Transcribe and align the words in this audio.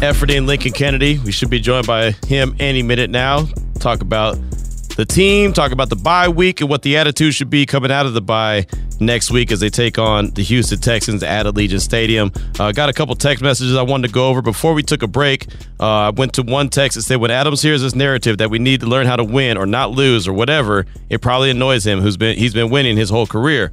Efforting 0.00 0.46
Lincoln 0.46 0.72
Kennedy. 0.72 1.18
We 1.18 1.30
should 1.30 1.50
be 1.50 1.60
joined 1.60 1.86
by 1.86 2.12
him 2.26 2.56
any 2.58 2.82
minute 2.82 3.10
now. 3.10 3.44
Talk 3.80 4.00
about 4.00 4.38
the 4.96 5.04
team, 5.04 5.52
talk 5.52 5.72
about 5.72 5.90
the 5.90 5.96
bye 5.96 6.28
week 6.28 6.62
and 6.62 6.70
what 6.70 6.80
the 6.80 6.96
attitude 6.96 7.34
should 7.34 7.50
be 7.50 7.66
coming 7.66 7.90
out 7.90 8.06
of 8.06 8.14
the 8.14 8.22
bye 8.22 8.66
next 8.98 9.30
week 9.30 9.52
as 9.52 9.60
they 9.60 9.68
take 9.68 9.98
on 9.98 10.30
the 10.30 10.42
Houston 10.42 10.80
Texans 10.80 11.22
at 11.22 11.44
Allegiant 11.44 11.82
Stadium. 11.82 12.32
Uh, 12.58 12.72
got 12.72 12.88
a 12.88 12.94
couple 12.94 13.14
text 13.14 13.42
messages 13.42 13.76
I 13.76 13.82
wanted 13.82 14.08
to 14.08 14.14
go 14.14 14.28
over 14.28 14.40
before 14.40 14.72
we 14.72 14.82
took 14.82 15.02
a 15.02 15.06
break. 15.06 15.48
Uh, 15.78 15.86
I 15.86 16.10
went 16.10 16.32
to 16.34 16.42
one 16.42 16.70
text 16.70 16.96
that 16.96 17.02
said, 17.02 17.20
"When 17.20 17.30
Adams 17.30 17.60
hears 17.60 17.82
this 17.82 17.94
narrative 17.94 18.38
that 18.38 18.50
we 18.50 18.58
need 18.58 18.80
to 18.80 18.86
learn 18.86 19.06
how 19.06 19.16
to 19.16 19.24
win 19.24 19.58
or 19.58 19.66
not 19.66 19.90
lose 19.90 20.26
or 20.26 20.32
whatever, 20.32 20.86
it 21.10 21.20
probably 21.20 21.50
annoys 21.50 21.86
him. 21.86 22.00
Who's 22.00 22.16
been 22.16 22.38
he's 22.38 22.54
been 22.54 22.70
winning 22.70 22.96
his 22.96 23.10
whole 23.10 23.26
career." 23.26 23.70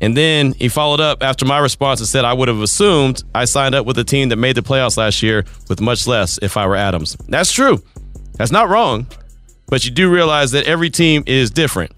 And 0.00 0.16
then 0.16 0.52
he 0.52 0.68
followed 0.68 1.00
up 1.00 1.22
after 1.22 1.44
my 1.44 1.58
response 1.58 2.00
and 2.00 2.08
said, 2.08 2.24
I 2.24 2.32
would 2.32 2.48
have 2.48 2.60
assumed 2.60 3.22
I 3.34 3.46
signed 3.46 3.74
up 3.74 3.86
with 3.86 3.98
a 3.98 4.04
team 4.04 4.28
that 4.28 4.36
made 4.36 4.56
the 4.56 4.62
playoffs 4.62 4.96
last 4.96 5.22
year 5.22 5.44
with 5.68 5.80
much 5.80 6.06
less 6.06 6.38
if 6.42 6.56
I 6.56 6.66
were 6.66 6.76
Adams. 6.76 7.16
That's 7.28 7.52
true. 7.52 7.82
That's 8.34 8.52
not 8.52 8.68
wrong. 8.68 9.06
But 9.68 9.84
you 9.84 9.90
do 9.90 10.10
realize 10.10 10.52
that 10.52 10.66
every 10.66 10.90
team 10.90 11.24
is 11.26 11.50
different 11.50 11.92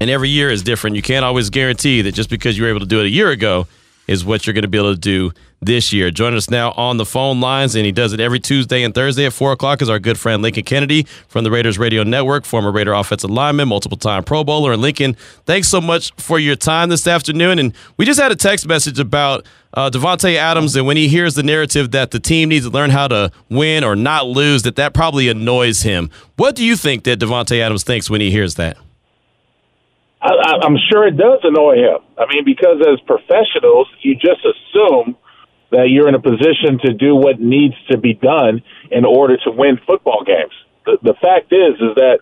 and 0.00 0.10
every 0.10 0.28
year 0.28 0.48
is 0.50 0.62
different. 0.62 0.96
You 0.96 1.02
can't 1.02 1.24
always 1.24 1.50
guarantee 1.50 2.02
that 2.02 2.12
just 2.12 2.30
because 2.30 2.56
you 2.56 2.64
were 2.64 2.70
able 2.70 2.80
to 2.80 2.86
do 2.86 3.00
it 3.00 3.06
a 3.06 3.10
year 3.10 3.30
ago 3.30 3.66
is 4.06 4.24
what 4.24 4.46
you're 4.46 4.54
going 4.54 4.62
to 4.62 4.68
be 4.68 4.78
able 4.78 4.94
to 4.94 5.00
do 5.00 5.32
this 5.60 5.92
year. 5.92 6.10
Joining 6.10 6.36
us 6.36 6.50
now 6.50 6.72
on 6.72 6.96
the 6.96 7.04
phone 7.04 7.40
lines, 7.40 7.74
and 7.74 7.84
he 7.84 7.92
does 7.92 8.12
it 8.12 8.20
every 8.20 8.40
Tuesday 8.40 8.82
and 8.82 8.94
Thursday 8.94 9.26
at 9.26 9.32
4 9.32 9.52
o'clock, 9.52 9.82
is 9.82 9.88
our 9.88 9.98
good 9.98 10.18
friend 10.18 10.42
Lincoln 10.42 10.64
Kennedy 10.64 11.04
from 11.28 11.44
the 11.44 11.50
Raiders 11.50 11.78
Radio 11.78 12.02
Network, 12.02 12.44
former 12.44 12.70
Raider 12.70 12.92
offensive 12.92 13.30
lineman, 13.30 13.68
multiple 13.68 13.98
time 13.98 14.24
Pro 14.24 14.44
Bowler. 14.44 14.72
And 14.72 14.82
Lincoln, 14.82 15.14
thanks 15.44 15.68
so 15.68 15.80
much 15.80 16.12
for 16.16 16.38
your 16.38 16.56
time 16.56 16.88
this 16.88 17.06
afternoon. 17.06 17.58
And 17.58 17.74
we 17.96 18.04
just 18.04 18.20
had 18.20 18.32
a 18.32 18.36
text 18.36 18.66
message 18.66 18.98
about 18.98 19.46
uh, 19.74 19.90
Davante 19.90 20.36
Adams, 20.36 20.74
and 20.76 20.86
when 20.86 20.96
he 20.96 21.08
hears 21.08 21.34
the 21.34 21.42
narrative 21.42 21.90
that 21.90 22.10
the 22.10 22.20
team 22.20 22.48
needs 22.48 22.64
to 22.64 22.70
learn 22.70 22.90
how 22.90 23.08
to 23.08 23.30
win 23.50 23.84
or 23.84 23.94
not 23.94 24.26
lose, 24.26 24.62
that 24.62 24.76
that 24.76 24.94
probably 24.94 25.28
annoys 25.28 25.82
him. 25.82 26.10
What 26.36 26.54
do 26.54 26.64
you 26.64 26.76
think 26.76 27.04
that 27.04 27.18
Davante 27.18 27.60
Adams 27.60 27.84
thinks 27.84 28.08
when 28.08 28.20
he 28.20 28.30
hears 28.30 28.54
that? 28.54 28.78
I, 30.22 30.58
I'm 30.62 30.76
sure 30.90 31.06
it 31.06 31.16
does 31.16 31.40
annoy 31.42 31.76
him. 31.76 31.98
I 32.18 32.26
mean, 32.32 32.44
because 32.44 32.80
as 32.80 33.00
professionals, 33.00 33.86
you 34.00 34.14
just 34.14 34.40
assume 34.44 35.16
that 35.70 35.88
you're 35.90 36.08
in 36.08 36.14
a 36.14 36.22
position 36.22 36.78
to 36.84 36.94
do 36.94 37.14
what 37.14 37.40
needs 37.40 37.74
to 37.90 37.98
be 37.98 38.14
done 38.14 38.62
in 38.90 39.04
order 39.04 39.36
to 39.36 39.50
win 39.50 39.78
football 39.86 40.22
games. 40.24 40.52
The, 40.84 40.98
the 41.02 41.14
fact 41.14 41.52
is, 41.52 41.74
is 41.80 41.94
that 41.96 42.18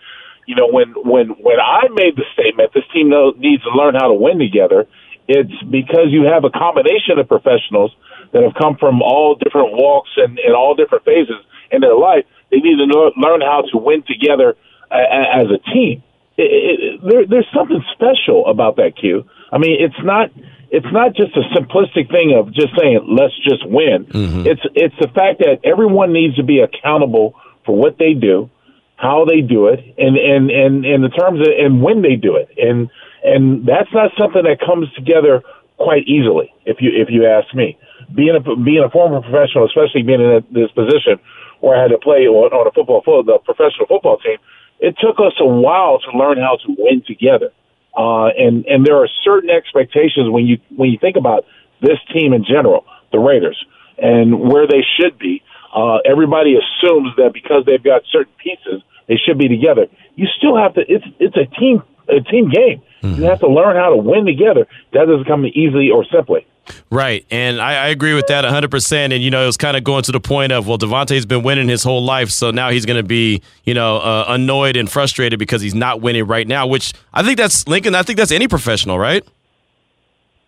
you 0.46 0.56
know 0.56 0.68
when 0.68 0.94
when 0.96 1.28
when 1.40 1.60
I 1.60 1.88
made 1.92 2.16
the 2.16 2.24
statement, 2.32 2.72
this 2.72 2.84
team 2.92 3.10
needs 3.38 3.62
to 3.64 3.70
learn 3.70 3.94
how 3.94 4.08
to 4.08 4.14
win 4.14 4.38
together. 4.38 4.86
It's 5.26 5.56
because 5.70 6.12
you 6.12 6.28
have 6.28 6.44
a 6.44 6.50
combination 6.50 7.18
of 7.18 7.28
professionals 7.28 7.96
that 8.32 8.42
have 8.42 8.52
come 8.60 8.76
from 8.76 9.00
all 9.00 9.36
different 9.36 9.72
walks 9.72 10.10
and, 10.16 10.38
and 10.38 10.54
all 10.54 10.74
different 10.74 11.04
phases 11.04 11.40
in 11.70 11.80
their 11.80 11.96
life. 11.96 12.26
They 12.50 12.58
need 12.58 12.76
to 12.76 12.84
learn 13.16 13.40
how 13.40 13.64
to 13.72 13.78
win 13.78 14.04
together 14.04 14.56
as 14.92 15.48
a 15.48 15.58
team 15.72 16.02
it, 16.36 16.42
it, 16.42 17.00
there, 17.02 17.26
there's 17.26 17.48
something 17.54 17.82
special 17.94 18.46
about 18.46 18.76
that 18.76 18.96
Q. 18.98 19.24
I 19.52 19.58
mean, 19.58 19.76
it's 19.78 20.02
not 20.02 20.30
it's 20.74 20.92
not 20.92 21.14
just 21.14 21.36
a 21.36 21.44
simplistic 21.54 22.10
thing 22.10 22.34
of 22.34 22.52
just 22.52 22.74
saying 22.78 23.06
let's 23.06 23.36
just 23.46 23.62
win. 23.66 24.06
Mm-hmm. 24.10 24.46
It's 24.46 24.64
it's 24.74 24.94
the 25.00 25.08
fact 25.08 25.38
that 25.38 25.62
everyone 25.62 26.12
needs 26.12 26.34
to 26.36 26.42
be 26.42 26.58
accountable 26.58 27.34
for 27.64 27.76
what 27.76 27.98
they 27.98 28.14
do, 28.14 28.50
how 28.96 29.24
they 29.24 29.40
do 29.40 29.68
it, 29.68 29.78
and 29.96 30.18
and 30.18 30.50
and 30.50 30.84
in 30.84 31.00
the 31.02 31.14
terms 31.14 31.40
of 31.40 31.48
and 31.54 31.82
when 31.82 32.02
they 32.02 32.16
do 32.16 32.36
it, 32.36 32.50
and 32.58 32.90
and 33.22 33.66
that's 33.66 33.92
not 33.94 34.10
something 34.18 34.42
that 34.42 34.58
comes 34.58 34.90
together 34.94 35.42
quite 35.78 36.06
easily. 36.10 36.52
If 36.66 36.82
you 36.82 36.90
if 36.90 37.08
you 37.08 37.24
ask 37.26 37.54
me, 37.54 37.78
being 38.14 38.34
a 38.34 38.42
being 38.42 38.82
a 38.84 38.90
former 38.90 39.22
professional, 39.22 39.66
especially 39.70 40.02
being 40.02 40.20
in 40.20 40.42
this 40.50 40.70
position 40.74 41.22
where 41.62 41.78
I 41.78 41.82
had 41.82 41.94
to 41.94 41.98
play 41.98 42.26
on, 42.26 42.52
on 42.52 42.66
a 42.66 42.72
football 42.74 43.00
the 43.22 43.38
professional 43.46 43.86
football 43.86 44.18
team 44.18 44.38
it 44.80 44.96
took 45.00 45.18
us 45.18 45.32
a 45.40 45.46
while 45.46 45.98
to 45.98 46.18
learn 46.18 46.38
how 46.38 46.56
to 46.66 46.74
win 46.76 47.02
together. 47.06 47.50
Uh, 47.96 48.26
and 48.36 48.66
and 48.66 48.84
there 48.84 48.96
are 48.96 49.08
certain 49.22 49.50
expectations 49.50 50.28
when 50.28 50.46
you 50.46 50.58
when 50.76 50.90
you 50.90 50.98
think 50.98 51.16
about 51.16 51.44
this 51.80 51.98
team 52.12 52.32
in 52.32 52.44
general, 52.44 52.84
the 53.12 53.18
Raiders, 53.18 53.62
and 53.98 54.40
where 54.40 54.66
they 54.66 54.82
should 54.98 55.18
be. 55.18 55.42
Uh, 55.74 55.98
everybody 56.04 56.54
assumes 56.54 57.14
that 57.16 57.32
because 57.32 57.64
they've 57.66 57.82
got 57.82 58.02
certain 58.10 58.32
pieces, 58.42 58.82
they 59.08 59.16
should 59.16 59.38
be 59.38 59.48
together. 59.48 59.86
You 60.14 60.26
still 60.38 60.56
have 60.56 60.74
to. 60.74 60.80
It's 60.80 61.04
it's 61.18 61.36
a 61.36 61.46
team 61.58 61.82
a 62.08 62.20
team 62.20 62.50
game. 62.50 62.82
Mm-hmm. 63.02 63.22
You 63.22 63.28
have 63.28 63.40
to 63.40 63.48
learn 63.48 63.76
how 63.76 63.90
to 63.90 63.96
win 63.96 64.26
together. 64.26 64.66
That 64.92 65.06
doesn't 65.06 65.26
come 65.26 65.46
easily 65.46 65.90
or 65.90 66.04
simply. 66.04 66.46
Right. 66.90 67.26
And 67.30 67.60
I, 67.60 67.84
I, 67.84 67.88
agree 67.88 68.14
with 68.14 68.26
that 68.28 68.44
100%. 68.44 69.12
And, 69.12 69.22
you 69.22 69.30
know, 69.30 69.42
it 69.42 69.46
was 69.46 69.56
kind 69.56 69.76
of 69.76 69.84
going 69.84 70.02
to 70.04 70.12
the 70.12 70.20
point 70.20 70.52
of, 70.52 70.66
well, 70.66 70.78
Davante's 70.78 71.26
been 71.26 71.42
winning 71.42 71.68
his 71.68 71.82
whole 71.82 72.02
life. 72.02 72.30
So 72.30 72.50
now 72.50 72.70
he's 72.70 72.86
going 72.86 72.96
to 72.96 73.06
be, 73.06 73.42
you 73.64 73.74
know, 73.74 73.98
uh, 73.98 74.26
annoyed 74.28 74.76
and 74.76 74.90
frustrated 74.90 75.38
because 75.38 75.60
he's 75.60 75.74
not 75.74 76.00
winning 76.00 76.26
right 76.26 76.46
now, 76.46 76.66
which 76.66 76.92
I 77.12 77.22
think 77.22 77.36
that's 77.36 77.66
Lincoln. 77.68 77.94
I 77.94 78.02
think 78.02 78.18
that's 78.18 78.32
any 78.32 78.48
professional, 78.48 78.98
right? 78.98 79.24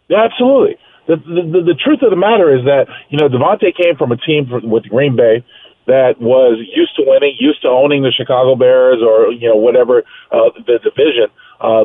Yeah, 0.08 0.24
absolutely. 0.24 0.78
The, 1.06 1.16
the, 1.16 1.62
the 1.66 1.78
truth 1.82 2.02
of 2.02 2.10
the 2.10 2.16
matter 2.16 2.56
is 2.56 2.64
that, 2.64 2.86
you 3.10 3.18
know, 3.18 3.28
Davante 3.28 3.74
came 3.76 3.96
from 3.96 4.10
a 4.10 4.16
team 4.16 4.48
with 4.64 4.84
Green 4.84 5.16
Bay 5.16 5.44
that 5.86 6.20
was 6.20 6.58
used 6.74 6.96
to 6.96 7.04
winning, 7.06 7.36
used 7.38 7.62
to 7.62 7.68
owning 7.68 8.02
the 8.02 8.10
Chicago 8.10 8.56
Bears 8.56 8.98
or, 9.02 9.30
you 9.30 9.48
know, 9.48 9.56
whatever, 9.56 10.02
uh, 10.32 10.50
the 10.66 10.78
division, 10.82 11.30
uh, 11.60 11.84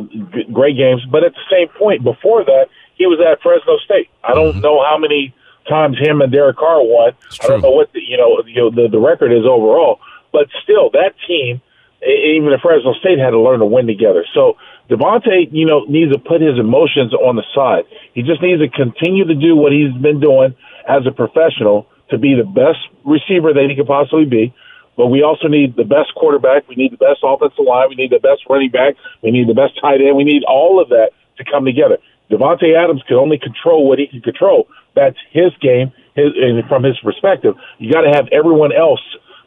great 0.52 0.76
games. 0.76 1.02
But 1.10 1.22
at 1.22 1.34
the 1.34 1.46
same 1.50 1.68
point, 1.78 2.02
before 2.02 2.44
that, 2.44 2.66
he 2.96 3.06
was 3.06 3.20
at 3.20 3.42
Fresno 3.42 3.78
State. 3.84 4.10
I 4.22 4.34
don't 4.34 4.52
mm-hmm. 4.52 4.60
know 4.60 4.82
how 4.84 4.98
many 4.98 5.34
times 5.68 5.98
him 5.98 6.20
and 6.20 6.32
Derek 6.32 6.56
Carr 6.56 6.82
won. 6.82 7.12
I 7.42 7.46
don't 7.46 7.62
know 7.62 7.70
what 7.70 7.92
the, 7.92 8.00
you 8.00 8.16
know, 8.16 8.42
you 8.46 8.56
know 8.56 8.70
the, 8.70 8.88
the 8.88 8.98
record 8.98 9.32
is 9.32 9.44
overall, 9.46 10.00
but 10.32 10.48
still 10.62 10.90
that 10.90 11.14
team, 11.26 11.60
even 12.02 12.52
if 12.52 12.60
Fresno 12.60 12.94
State 12.94 13.18
had 13.18 13.30
to 13.30 13.38
learn 13.38 13.60
to 13.60 13.66
win 13.66 13.86
together. 13.86 14.24
So 14.34 14.56
Davante, 14.90 15.48
you 15.52 15.66
know, 15.66 15.84
needs 15.84 16.12
to 16.12 16.18
put 16.18 16.40
his 16.40 16.58
emotions 16.58 17.14
on 17.14 17.36
the 17.36 17.44
side. 17.54 17.84
He 18.14 18.22
just 18.22 18.42
needs 18.42 18.60
to 18.60 18.68
continue 18.68 19.24
to 19.24 19.34
do 19.34 19.54
what 19.54 19.72
he's 19.72 19.92
been 20.02 20.20
doing 20.20 20.54
as 20.88 21.06
a 21.06 21.12
professional 21.12 21.86
to 22.10 22.18
be 22.18 22.34
the 22.34 22.44
best 22.44 22.78
receiver 23.04 23.54
that 23.54 23.66
he 23.68 23.76
could 23.76 23.86
possibly 23.86 24.26
be. 24.26 24.52
But 24.96 25.06
we 25.06 25.22
also 25.22 25.48
need 25.48 25.76
the 25.76 25.84
best 25.88 26.14
quarterback. 26.14 26.68
We 26.68 26.74
need 26.76 26.92
the 26.92 27.00
best 27.00 27.20
offensive 27.22 27.64
line. 27.64 27.88
We 27.88 27.94
need 27.94 28.10
the 28.10 28.20
best 28.20 28.42
running 28.50 28.70
back. 28.70 28.94
We 29.22 29.30
need 29.30 29.48
the 29.48 29.54
best 29.54 29.80
tight 29.80 30.02
end. 30.02 30.16
We 30.16 30.24
need 30.24 30.44
all 30.44 30.82
of 30.82 30.90
that 30.90 31.12
to 31.38 31.44
come 31.44 31.64
together. 31.64 31.96
Davante 32.32 32.74
Adams 32.74 33.02
can 33.06 33.16
only 33.18 33.38
control 33.38 33.86
what 33.86 33.98
he 33.98 34.06
can 34.06 34.22
control. 34.22 34.66
That's 34.94 35.16
his 35.30 35.52
game. 35.60 35.92
His, 36.14 36.32
and 36.36 36.66
from 36.68 36.82
his 36.82 36.98
perspective, 37.00 37.54
you 37.78 37.92
got 37.92 38.02
to 38.02 38.10
have 38.10 38.28
everyone 38.32 38.72
else. 38.72 39.00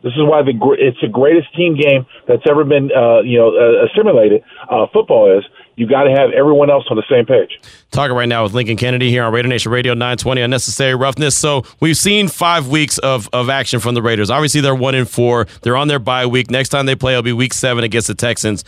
This 0.03 0.13
is 0.13 0.21
why 0.21 0.43
the 0.43 0.53
it's 0.77 0.97
the 1.01 1.07
greatest 1.07 1.53
team 1.55 1.75
game 1.75 2.05
that's 2.27 2.43
ever 2.47 2.63
been, 2.63 2.91
uh, 2.95 3.21
you 3.21 3.39
know, 3.39 3.49
uh, 3.55 3.87
simulated. 3.95 4.43
Uh, 4.69 4.85
football 4.93 5.35
is. 5.35 5.43
You 5.77 5.87
got 5.87 6.03
to 6.03 6.11
have 6.11 6.29
everyone 6.31 6.69
else 6.69 6.85
on 6.89 6.95
the 6.95 7.03
same 7.09 7.25
page. 7.25 7.59
Talking 7.91 8.15
right 8.15 8.29
now 8.29 8.43
with 8.43 8.53
Lincoln 8.53 8.77
Kennedy 8.77 9.09
here 9.09 9.23
on 9.23 9.33
Raider 9.33 9.47
Nation 9.47 9.71
Radio 9.71 9.93
920 9.93 10.41
Unnecessary 10.41 10.95
Roughness. 10.95 11.37
So 11.37 11.63
we've 11.81 11.97
seen 11.97 12.29
five 12.29 12.69
weeks 12.69 12.97
of, 12.99 13.27
of 13.33 13.49
action 13.49 13.79
from 13.79 13.93
the 13.93 14.01
Raiders. 14.01 14.29
Obviously, 14.29 14.61
they're 14.61 14.75
one 14.75 14.95
in 14.95 15.05
four. 15.05 15.47
They're 15.63 15.75
on 15.75 15.87
their 15.87 15.99
bye 15.99 16.27
week. 16.27 16.49
Next 16.49 16.69
time 16.69 16.85
they 16.85 16.95
play, 16.95 17.13
it'll 17.13 17.23
be 17.23 17.33
week 17.33 17.53
seven 17.53 17.83
against 17.83 18.07
the 18.07 18.15
Texans 18.15 18.63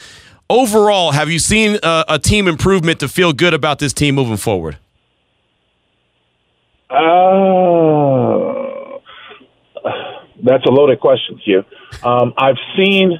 overall, 0.49 1.11
have 1.11 1.29
you 1.29 1.39
seen 1.39 1.77
a, 1.83 2.05
a, 2.07 2.19
team 2.19 2.47
improvement 2.47 2.99
to 2.99 3.07
feel 3.07 3.33
good 3.33 3.53
about 3.53 3.79
this 3.79 3.93
team 3.93 4.15
moving 4.15 4.37
forward? 4.37 4.77
Uh, 6.89 6.97
that's 10.43 10.65
a 10.65 10.71
loaded 10.71 10.99
question, 10.99 11.39
Q. 11.43 11.63
Um, 12.03 12.33
I've 12.37 12.57
seen, 12.77 13.19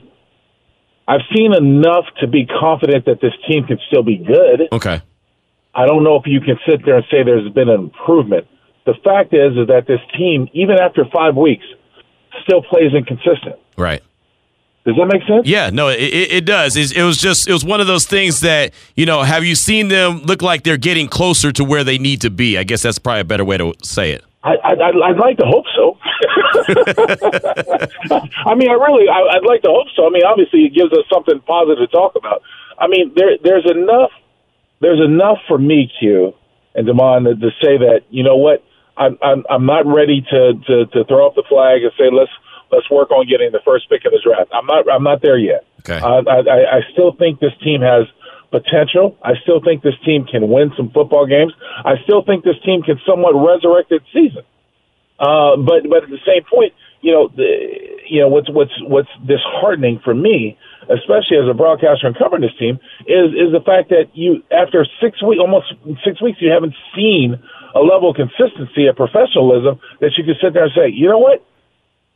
I've 1.07 1.21
seen 1.35 1.53
enough 1.53 2.06
to 2.21 2.27
be 2.27 2.45
confident 2.45 3.06
that 3.06 3.19
this 3.21 3.33
team 3.50 3.65
can 3.65 3.79
still 3.88 4.03
be 4.03 4.18
good. 4.18 4.69
Okay. 4.71 5.01
I 5.75 5.85
don't 5.85 6.03
know 6.03 6.15
if 6.15 6.24
you 6.25 6.39
can 6.41 6.57
sit 6.68 6.83
there 6.85 6.97
and 6.97 7.06
say 7.12 7.24
there's 7.24 7.51
been 7.53 7.69
an 7.69 7.79
improvement. 7.79 8.47
The 8.85 8.95
fact 9.03 9.33
is, 9.33 9.51
is 9.57 9.68
that 9.68 9.85
this 9.85 10.00
team, 10.18 10.47
even 10.53 10.79
after 10.79 11.03
five 11.13 11.35
weeks, 11.35 11.65
still 12.44 12.62
plays 12.63 12.94
inconsistent. 12.95 13.57
Right. 13.77 14.01
Does 14.88 14.95
that 14.95 15.07
make 15.07 15.22
sense? 15.28 15.45
Yeah, 15.45 15.69
no, 15.69 15.89
it, 15.89 16.00
it 16.00 16.45
does. 16.45 16.78
It, 16.78 16.95
it, 16.95 17.04
was 17.04 17.18
just 17.18 17.45
it 17.45 17.51
was 17.51 17.66
one 17.66 17.81
of 17.81 17.88
those 17.88 18.06
things 18.06 18.39
that 18.39 18.74
you 18.95 19.06
know. 19.06 19.22
Have 19.22 19.44
you 19.44 19.54
seen 19.54 19.89
them 19.89 20.22
look 20.22 20.42
like 20.42 20.63
they're 20.63 20.78
getting 20.78 21.10
closer 21.10 21.51
to 21.51 21.63
where 21.66 21.84
they 21.84 21.98
need 21.98 22.22
to 22.22 22.30
be? 22.30 22.57
I 22.57 22.63
guess 22.63 22.84
that's 22.84 22.98
probably 22.98 23.19
a 23.19 23.25
better 23.25 23.44
way 23.44 23.57
to 23.57 23.74
say 23.84 24.12
it. 24.12 24.24
I, 24.45 24.56
I'd, 24.63 24.80
I'd 24.80 25.18
like 25.18 25.36
to 25.39 25.45
hope 25.45 25.66
so. 25.75 25.98
I 28.48 28.56
mean, 28.56 28.69
I 28.69 28.80
really, 28.80 29.10
I, 29.10 29.36
I'd 29.36 29.44
like 29.45 29.62
to 29.63 29.69
hope 29.69 29.88
so. 29.94 30.07
I 30.07 30.10
mean, 30.10 30.24
obviously, 30.24 30.62
it 30.62 30.74
gives 30.74 30.94
us 30.94 31.04
something 31.12 31.42
positive 31.45 31.80
to 31.80 31.88
talk 31.88 32.16
about. 32.16 32.42
I 32.80 32.88
mean, 32.88 33.12
there, 33.13 33.31
there's 33.44 33.69
enough, 33.69 34.12
there's 34.80 35.01
enough 35.04 35.39
for 35.50 35.57
me, 35.57 35.92
Q 36.00 36.34
and 36.75 36.88
Damon, 36.88 37.25
to, 37.25 37.36
to 37.36 37.50
say 37.62 37.75
that 37.75 38.04
you 38.10 38.24
know 38.24 38.38
what, 38.38 38.63
I'm, 38.95 39.18
I'm, 39.22 39.44
I'm 39.50 39.66
not 39.66 39.86
ready 39.86 40.22
to, 40.22 40.54
to, 40.66 40.86
to 40.86 41.04
throw 41.04 41.28
up 41.28 41.36
the 41.36 41.44
flag 41.50 41.84
and 41.84 41.92
say 42.00 42.06
let's 42.10 42.31
let's 42.71 42.89
work 42.89 43.11
on 43.11 43.27
getting 43.27 43.51
the 43.51 43.61
first 43.65 43.89
pick 43.89 44.05
of 44.05 44.11
the 44.11 44.21
draft. 44.23 44.49
I'm 44.53 44.65
not, 44.65 44.89
I'm 44.91 45.03
not 45.03 45.21
there 45.21 45.37
yet. 45.37 45.65
Okay. 45.81 45.99
I, 45.99 46.19
I, 46.19 46.77
I 46.77 46.79
still 46.93 47.13
think 47.13 47.39
this 47.39 47.53
team 47.63 47.81
has 47.81 48.05
potential. 48.51 49.17
I 49.23 49.33
still 49.43 49.61
think 49.61 49.83
this 49.83 49.97
team 50.05 50.25
can 50.25 50.49
win 50.49 50.71
some 50.75 50.91
football 50.91 51.25
games. 51.25 51.53
I 51.83 51.95
still 52.03 52.23
think 52.23 52.43
this 52.43 52.59
team 52.63 52.81
can 52.81 52.99
somewhat 53.05 53.35
resurrect 53.35 53.91
its 53.91 54.05
season. 54.13 54.43
Uh, 55.19 55.57
but 55.57 55.83
but 55.89 56.03
at 56.03 56.09
the 56.09 56.21
same 56.25 56.43
point, 56.45 56.73
you 57.01 57.11
know, 57.11 57.27
the, 57.35 57.45
you 58.07 58.21
know 58.21 58.27
what's 58.27 58.49
what's 58.49 58.73
what's 58.83 59.09
disheartening 59.25 59.99
for 60.03 60.13
me, 60.13 60.57
especially 60.93 61.37
as 61.37 61.49
a 61.49 61.53
broadcaster 61.53 62.05
and 62.05 62.15
covering 62.17 62.41
this 62.41 62.55
team, 62.59 62.79
is 63.07 63.33
is 63.33 63.49
the 63.51 63.61
fact 63.65 63.89
that 63.89 64.13
you 64.13 64.43
after 64.51 64.85
six 65.01 65.21
week 65.23 65.39
almost 65.39 65.73
six 66.05 66.21
weeks, 66.21 66.37
you 66.39 66.51
haven't 66.51 66.75
seen 66.95 67.41
a 67.73 67.79
level 67.79 68.11
of 68.11 68.15
consistency 68.15 68.85
of 68.87 68.95
professionalism 68.95 69.79
that 70.01 70.13
you 70.17 70.23
can 70.23 70.35
sit 70.41 70.53
there 70.53 70.65
and 70.65 70.73
say, 70.75 70.89
you 70.93 71.09
know 71.09 71.19
what, 71.19 71.43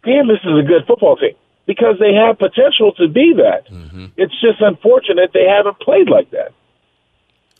damn, 0.03 0.27
this 0.27 0.39
is 0.43 0.57
a 0.57 0.67
good 0.67 0.85
football 0.87 1.17
team 1.17 1.35
because 1.65 1.97
they 1.99 2.13
have 2.13 2.37
potential 2.37 2.93
to 2.93 3.07
be 3.07 3.33
that. 3.37 3.69
Mm-hmm. 3.69 4.07
It's 4.17 4.33
just 4.41 4.61
unfortunate 4.61 5.31
they 5.33 5.47
haven't 5.47 5.79
played 5.79 6.09
like 6.09 6.31
that. 6.31 6.53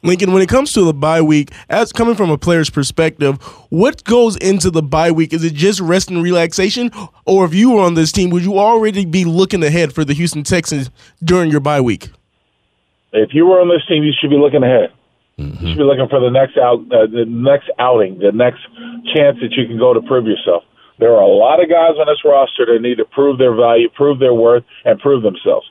Lincoln, 0.04 0.34
when 0.34 0.42
it 0.42 0.50
comes 0.50 0.74
to 0.74 0.84
the 0.84 0.94
bye 0.94 1.22
week, 1.22 1.52
as 1.70 1.94
coming 1.94 2.16
from 2.16 2.32
a 2.32 2.38
player's 2.38 2.72
perspective, 2.72 3.40
what 3.70 4.04
goes 4.04 4.36
into 4.38 4.72
the 4.72 4.82
bye 4.82 5.12
week? 5.12 5.32
Is 5.32 5.44
it 5.44 5.54
just 5.54 5.80
rest 5.80 6.10
and 6.10 6.24
relaxation? 6.24 6.90
Or 7.28 7.46
if 7.46 7.54
you 7.54 7.72
were 7.72 7.82
on 7.82 7.94
this 7.94 8.12
team, 8.12 8.32
would 8.32 8.44
you 8.44 8.58
already 8.58 9.06
be 9.06 9.26
looking 9.26 9.64
ahead 9.64 9.94
for 9.94 10.04
the 10.04 10.14
Houston 10.14 10.44
Texans 10.44 10.90
during 11.24 11.52
your 11.52 11.60
bye 11.60 11.82
week? 11.82 12.10
If 13.14 13.34
you 13.34 13.46
were 13.46 13.62
on 13.62 13.70
this 13.70 13.86
team, 13.88 14.04
you 14.04 14.14
should 14.20 14.32
be 14.32 14.38
looking 14.38 14.64
ahead. 14.64 14.92
Mm-hmm. 15.38 15.66
You 15.66 15.72
should 15.72 15.78
be 15.78 15.84
looking 15.84 16.08
for 16.10 16.20
the 16.20 16.32
next 16.32 16.58
out, 16.58 16.80
uh, 16.92 17.06
the 17.06 17.26
next 17.28 17.70
outing, 17.78 18.18
the 18.20 18.32
next 18.32 18.62
chance 19.14 19.38
that 19.42 19.52
you 19.52 19.68
can 19.68 19.78
go 19.78 19.94
to 19.94 20.02
prove 20.02 20.26
yourself. 20.26 20.64
There 21.02 21.16
are 21.16 21.24
a 21.24 21.28
lot 21.28 21.62
of 21.62 21.68
guys 21.68 21.98
on 22.00 22.06
this 22.06 22.24
roster 22.24 22.68
that 22.68 22.80
need 22.80 23.00
to 23.00 23.06
prove 23.06 23.40
their 23.40 23.56
value, 23.56 23.90
prove 23.90 24.20
their 24.20 24.36
worth, 24.36 24.64
and 24.86 25.00
prove 25.00 25.24
themselves. 25.24 25.68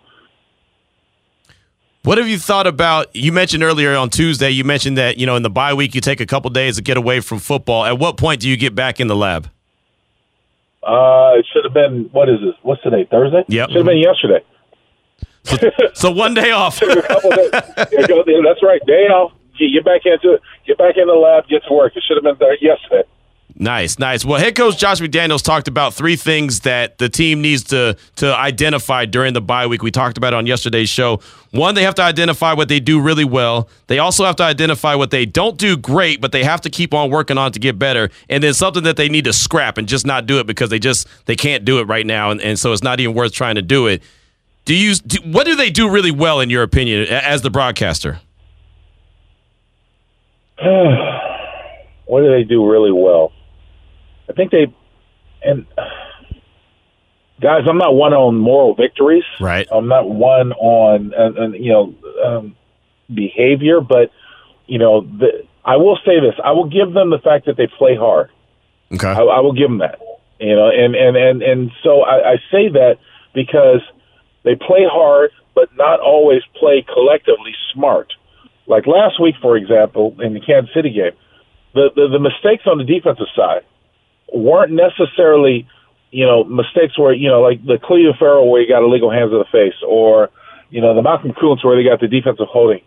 What 2.02 2.18
have 2.18 2.26
you 2.26 2.36
thought 2.36 2.66
about? 2.66 3.14
You 3.14 3.30
mentioned 3.30 3.62
earlier 3.62 3.94
on 3.94 4.10
Tuesday, 4.10 4.50
you 4.50 4.64
mentioned 4.64 4.98
that, 4.98 5.18
you 5.18 5.26
know, 5.26 5.36
in 5.36 5.44
the 5.44 5.50
bye 5.50 5.72
week, 5.72 5.94
you 5.94 6.00
take 6.00 6.18
a 6.20 6.26
couple 6.26 6.50
days 6.50 6.76
to 6.76 6.82
get 6.82 6.96
away 6.96 7.20
from 7.20 7.38
football. 7.38 7.84
At 7.84 7.96
what 8.00 8.16
point 8.16 8.40
do 8.40 8.48
you 8.48 8.56
get 8.56 8.74
back 8.74 8.98
in 8.98 9.06
the 9.06 9.14
lab? 9.14 9.48
Uh, 10.82 11.34
it 11.36 11.46
should 11.52 11.62
have 11.62 11.74
been, 11.74 12.08
what 12.10 12.28
is 12.28 12.40
this? 12.40 12.54
What's 12.62 12.82
today? 12.82 13.06
Thursday? 13.08 13.44
Yep. 13.46 13.68
Should 13.68 13.76
have 13.76 13.86
been 13.86 13.98
yesterday. 13.98 14.44
So, 15.44 15.56
so 15.94 16.10
one 16.10 16.34
day 16.34 16.50
off. 16.50 16.80
That's 16.80 16.96
right. 16.98 18.80
Day 18.84 19.06
off. 19.06 19.32
Get 19.56 19.84
back 19.84 20.00
into 20.06 20.32
it. 20.32 20.42
Get 20.66 20.76
back 20.76 20.96
in 20.96 21.06
the 21.06 21.14
lab. 21.14 21.46
Get 21.46 21.62
to 21.68 21.74
work. 21.74 21.92
It 21.94 22.02
should 22.08 22.16
have 22.16 22.24
been 22.24 22.36
there 22.40 22.58
yesterday. 22.60 23.08
Nice, 23.60 23.98
nice. 23.98 24.24
Well, 24.24 24.40
head 24.40 24.54
coach 24.54 24.78
Josh 24.78 25.00
McDaniels 25.00 25.42
talked 25.42 25.68
about 25.68 25.92
three 25.92 26.16
things 26.16 26.60
that 26.60 26.96
the 26.96 27.10
team 27.10 27.42
needs 27.42 27.62
to 27.64 27.94
to 28.16 28.34
identify 28.34 29.04
during 29.04 29.34
the 29.34 29.42
bye 29.42 29.66
week. 29.66 29.82
We 29.82 29.90
talked 29.90 30.16
about 30.16 30.32
on 30.32 30.46
yesterday's 30.46 30.88
show. 30.88 31.20
One, 31.50 31.74
they 31.74 31.82
have 31.82 31.94
to 31.96 32.02
identify 32.02 32.54
what 32.54 32.68
they 32.68 32.80
do 32.80 32.98
really 33.02 33.26
well. 33.26 33.68
They 33.88 33.98
also 33.98 34.24
have 34.24 34.36
to 34.36 34.44
identify 34.44 34.94
what 34.94 35.10
they 35.10 35.26
don't 35.26 35.58
do 35.58 35.76
great, 35.76 36.22
but 36.22 36.32
they 36.32 36.42
have 36.42 36.62
to 36.62 36.70
keep 36.70 36.94
on 36.94 37.10
working 37.10 37.36
on 37.36 37.52
to 37.52 37.58
get 37.58 37.78
better. 37.78 38.08
And 38.30 38.42
then 38.42 38.54
something 38.54 38.82
that 38.84 38.96
they 38.96 39.10
need 39.10 39.24
to 39.24 39.32
scrap 39.34 39.76
and 39.76 39.86
just 39.86 40.06
not 40.06 40.24
do 40.24 40.38
it 40.38 40.46
because 40.46 40.70
they 40.70 40.78
just 40.78 41.06
they 41.26 41.36
can't 41.36 41.62
do 41.62 41.80
it 41.80 41.84
right 41.84 42.06
now, 42.06 42.30
and, 42.30 42.40
and 42.40 42.58
so 42.58 42.72
it's 42.72 42.82
not 42.82 42.98
even 42.98 43.14
worth 43.14 43.34
trying 43.34 43.56
to 43.56 43.62
do 43.62 43.88
it. 43.88 44.02
Do 44.64 44.74
you? 44.74 44.94
Do, 44.94 45.18
what 45.30 45.44
do 45.44 45.54
they 45.54 45.68
do 45.68 45.90
really 45.90 46.12
well 46.12 46.40
in 46.40 46.48
your 46.48 46.62
opinion 46.62 47.08
as 47.08 47.42
the 47.42 47.50
broadcaster? 47.50 48.20
what 52.06 52.22
do 52.22 52.30
they 52.30 52.44
do 52.44 52.66
really 52.66 52.92
well? 52.92 53.29
I 54.30 54.32
think 54.32 54.52
they 54.52 54.72
and 55.42 55.66
guys, 57.40 57.62
I'm 57.68 57.78
not 57.78 57.94
one 57.94 58.12
on 58.12 58.36
moral 58.36 58.74
victories. 58.74 59.24
Right. 59.40 59.66
I'm 59.72 59.88
not 59.88 60.08
one 60.08 60.52
on 60.52 61.54
you 61.54 61.72
know 61.72 61.94
um, 62.24 62.56
behavior, 63.12 63.80
but 63.80 64.10
you 64.66 64.78
know 64.78 65.00
the, 65.00 65.46
I 65.64 65.76
will 65.76 65.98
say 66.04 66.20
this: 66.20 66.38
I 66.42 66.52
will 66.52 66.68
give 66.68 66.94
them 66.94 67.10
the 67.10 67.18
fact 67.18 67.46
that 67.46 67.56
they 67.56 67.66
play 67.66 67.96
hard. 67.96 68.30
Okay. 68.92 69.08
I, 69.08 69.20
I 69.20 69.40
will 69.40 69.52
give 69.52 69.68
them 69.68 69.78
that. 69.78 69.98
You 70.38 70.54
know, 70.54 70.68
and 70.68 70.94
and 70.94 71.16
and 71.16 71.42
and 71.42 71.70
so 71.82 72.02
I, 72.02 72.32
I 72.32 72.36
say 72.50 72.68
that 72.72 72.96
because 73.34 73.82
they 74.44 74.54
play 74.54 74.86
hard, 74.90 75.30
but 75.54 75.68
not 75.76 76.00
always 76.00 76.42
play 76.58 76.84
collectively 76.86 77.54
smart. 77.74 78.12
Like 78.66 78.86
last 78.86 79.20
week, 79.20 79.34
for 79.42 79.56
example, 79.56 80.16
in 80.20 80.32
the 80.32 80.40
Kansas 80.40 80.72
City 80.72 80.90
game, 80.90 81.18
the, 81.74 81.90
the, 81.94 82.08
the 82.12 82.18
mistakes 82.20 82.64
on 82.66 82.78
the 82.78 82.84
defensive 82.84 83.26
side 83.34 83.64
weren't 84.32 84.72
necessarily, 84.72 85.66
you 86.10 86.26
know, 86.26 86.44
mistakes 86.44 86.98
where, 86.98 87.12
you 87.12 87.28
know, 87.28 87.40
like 87.40 87.64
the 87.64 87.78
Clelin 87.78 88.18
Ferrell 88.18 88.50
where 88.50 88.60
he 88.60 88.68
got 88.68 88.82
illegal 88.82 89.10
hands 89.10 89.32
in 89.32 89.38
the 89.38 89.44
face, 89.50 89.78
or, 89.86 90.30
you 90.70 90.80
know, 90.80 90.94
the 90.94 91.02
Malcolm 91.02 91.32
Koonce 91.32 91.64
where 91.64 91.76
they 91.76 91.88
got 91.88 92.00
the 92.00 92.08
defensive 92.08 92.46
holding, 92.48 92.82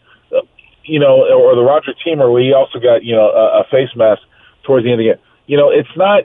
you 0.84 1.00
know, 1.00 1.24
or 1.28 1.56
the 1.56 1.62
Roger 1.62 1.92
Teamer 2.06 2.31
where 2.31 2.42
he 2.42 2.54
also 2.54 2.80
got, 2.80 3.04
you 3.04 3.16
know, 3.16 3.30
a, 3.30 3.62
a 3.62 3.63
face 3.72 3.90
mask 3.95 4.22
towards 4.66 4.86
the 4.86 4.92
end 4.92 5.01
of 5.01 5.06
the 5.06 5.13
game. 5.13 5.24
You 5.48 5.57
know, 5.57 5.69
it's 5.69 5.95
not 5.95 6.24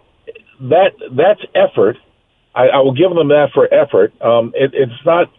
that 0.60 0.92
that's 1.12 1.40
effort. 1.54 1.96
I, 2.54 2.68
I 2.68 2.78
will 2.78 2.94
give 2.94 3.14
them 3.14 3.28
that 3.28 3.50
for 3.54 3.72
effort. 3.72 4.12
Um, 4.20 4.52
it, 4.54 4.70
it's 4.74 5.04
not, 5.04 5.30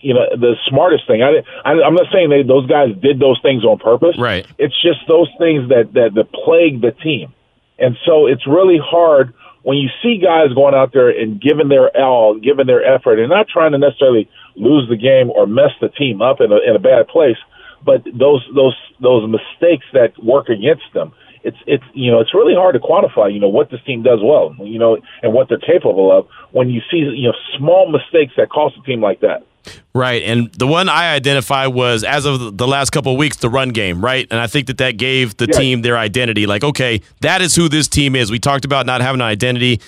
you 0.00 0.12
know, 0.12 0.26
the 0.36 0.56
smartest 0.68 1.06
thing. 1.06 1.22
I, 1.22 1.42
I, 1.64 1.72
I'm 1.82 1.94
not 1.94 2.06
saying 2.12 2.28
they, 2.28 2.42
those 2.42 2.66
guys 2.66 2.88
did 3.00 3.18
those 3.18 3.40
things 3.40 3.64
on 3.64 3.78
purpose. 3.78 4.16
Right. 4.18 4.46
It's 4.58 4.74
just 4.82 5.00
those 5.08 5.28
things 5.38 5.68
that 5.70 5.92
that, 5.94 6.14
that 6.14 6.32
plague 6.32 6.80
the 6.80 6.92
team. 6.92 7.32
And 7.78 7.96
so 8.06 8.26
it's 8.26 8.46
really 8.46 8.78
hard 8.82 9.34
when 9.62 9.78
you 9.78 9.88
see 10.02 10.22
guys 10.22 10.54
going 10.54 10.74
out 10.74 10.92
there 10.92 11.10
and 11.10 11.40
giving 11.40 11.68
their 11.68 11.90
all, 11.96 12.38
giving 12.38 12.66
their 12.66 12.84
effort, 12.84 13.18
and 13.18 13.28
not 13.28 13.48
trying 13.48 13.72
to 13.72 13.78
necessarily 13.78 14.28
lose 14.54 14.88
the 14.88 14.96
game 14.96 15.30
or 15.30 15.46
mess 15.46 15.74
the 15.80 15.88
team 15.88 16.22
up 16.22 16.40
in 16.40 16.52
a, 16.52 16.58
in 16.62 16.76
a 16.76 16.78
bad 16.78 17.08
place, 17.08 17.36
but 17.84 18.04
those 18.04 18.46
those 18.54 18.76
those 19.02 19.28
mistakes 19.28 19.84
that 19.92 20.12
work 20.22 20.48
against 20.48 20.86
them. 20.94 21.12
It's 21.42 21.56
it's 21.66 21.84
you 21.94 22.10
know 22.10 22.20
it's 22.20 22.34
really 22.34 22.54
hard 22.54 22.74
to 22.74 22.80
quantify 22.80 23.32
you 23.32 23.40
know 23.40 23.48
what 23.48 23.70
this 23.70 23.80
team 23.86 24.02
does 24.02 24.18
well 24.22 24.54
you 24.58 24.78
know 24.78 24.98
and 25.22 25.32
what 25.32 25.48
they're 25.48 25.58
capable 25.58 26.10
of 26.10 26.26
when 26.50 26.70
you 26.70 26.80
see 26.90 26.98
you 26.98 27.28
know 27.28 27.34
small 27.56 27.90
mistakes 27.90 28.34
that 28.36 28.50
cost 28.50 28.76
a 28.78 28.82
team 28.82 29.00
like 29.00 29.20
that. 29.20 29.46
Right. 29.94 30.22
And 30.22 30.52
the 30.52 30.66
one 30.66 30.88
I 30.88 31.14
identify 31.14 31.66
was, 31.66 32.04
as 32.04 32.26
of 32.26 32.58
the 32.58 32.66
last 32.66 32.90
couple 32.90 33.12
of 33.12 33.18
weeks, 33.18 33.38
the 33.38 33.48
run 33.48 33.70
game, 33.70 34.04
right? 34.04 34.26
And 34.30 34.38
I 34.38 34.46
think 34.46 34.66
that 34.66 34.78
that 34.78 34.98
gave 34.98 35.36
the 35.38 35.46
yeah. 35.46 35.58
team 35.58 35.82
their 35.82 35.96
identity. 35.96 36.46
Like, 36.46 36.62
okay, 36.62 37.00
that 37.20 37.40
is 37.40 37.54
who 37.54 37.68
this 37.68 37.88
team 37.88 38.14
is. 38.14 38.30
We 38.30 38.38
talked 38.38 38.64
about 38.64 38.84
not 38.84 39.00
having 39.00 39.20
an 39.20 39.26
identity. 39.26 39.80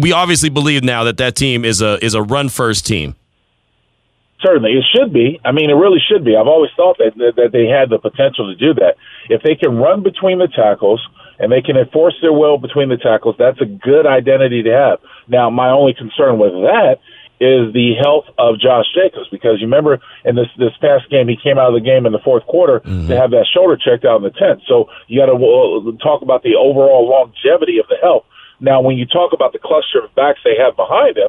We 0.00 0.12
obviously 0.12 0.50
believe 0.50 0.84
now 0.84 1.04
that 1.04 1.16
that 1.18 1.34
team 1.34 1.64
is 1.64 1.82
a 1.82 2.04
is 2.04 2.14
a 2.14 2.22
run 2.22 2.48
first 2.48 2.86
team. 2.86 3.16
Certainly, 4.40 4.72
it 4.72 4.84
should 4.94 5.12
be. 5.12 5.40
I 5.44 5.52
mean, 5.52 5.70
it 5.70 5.74
really 5.74 5.98
should 5.98 6.24
be. 6.24 6.36
I've 6.36 6.46
always 6.46 6.70
thought 6.76 6.98
that 6.98 7.16
that 7.16 7.50
they 7.52 7.66
had 7.66 7.90
the 7.90 7.98
potential 7.98 8.52
to 8.52 8.54
do 8.54 8.74
that. 8.74 8.96
If 9.28 9.42
they 9.42 9.54
can 9.54 9.76
run 9.76 10.02
between 10.02 10.38
the 10.38 10.48
tackles 10.48 11.04
and 11.38 11.50
they 11.50 11.62
can 11.62 11.76
enforce 11.76 12.14
their 12.20 12.32
will 12.32 12.58
between 12.58 12.88
the 12.88 12.98
tackles, 12.98 13.34
that's 13.38 13.60
a 13.60 13.64
good 13.64 14.06
identity 14.06 14.62
to 14.62 14.70
have. 14.70 14.98
Now, 15.26 15.50
my 15.50 15.70
only 15.70 15.94
concern 15.94 16.38
with 16.38 16.52
that 16.52 16.98
is 17.38 17.72
the 17.72 17.92
health 18.00 18.24
of 18.38 18.58
Josh 18.58 18.86
Jacobs 18.94 19.28
because 19.28 19.60
you 19.60 19.66
remember 19.66 20.00
in 20.24 20.36
this 20.36 20.48
this 20.56 20.72
past 20.80 21.10
game 21.10 21.28
he 21.28 21.36
came 21.36 21.58
out 21.58 21.68
of 21.68 21.74
the 21.74 21.84
game 21.84 22.06
in 22.06 22.12
the 22.12 22.22
fourth 22.24 22.46
quarter 22.46 22.80
mm-hmm. 22.80 23.08
to 23.08 23.16
have 23.16 23.30
that 23.30 23.46
shoulder 23.52 23.76
checked 23.76 24.04
out 24.04 24.16
in 24.16 24.22
the 24.22 24.32
tenth. 24.32 24.62
So 24.66 24.88
you 25.06 25.20
got 25.20 25.26
to 25.26 25.36
uh, 25.36 25.92
talk 26.02 26.22
about 26.22 26.42
the 26.42 26.56
overall 26.56 27.08
longevity 27.08 27.78
of 27.78 27.88
the 27.88 27.96
health. 28.00 28.24
Now, 28.58 28.80
when 28.80 28.96
you 28.96 29.04
talk 29.04 29.32
about 29.34 29.52
the 29.52 29.58
cluster 29.58 30.00
of 30.02 30.14
backs 30.14 30.40
they 30.44 30.56
have 30.56 30.76
behind 30.76 31.18
him, 31.18 31.28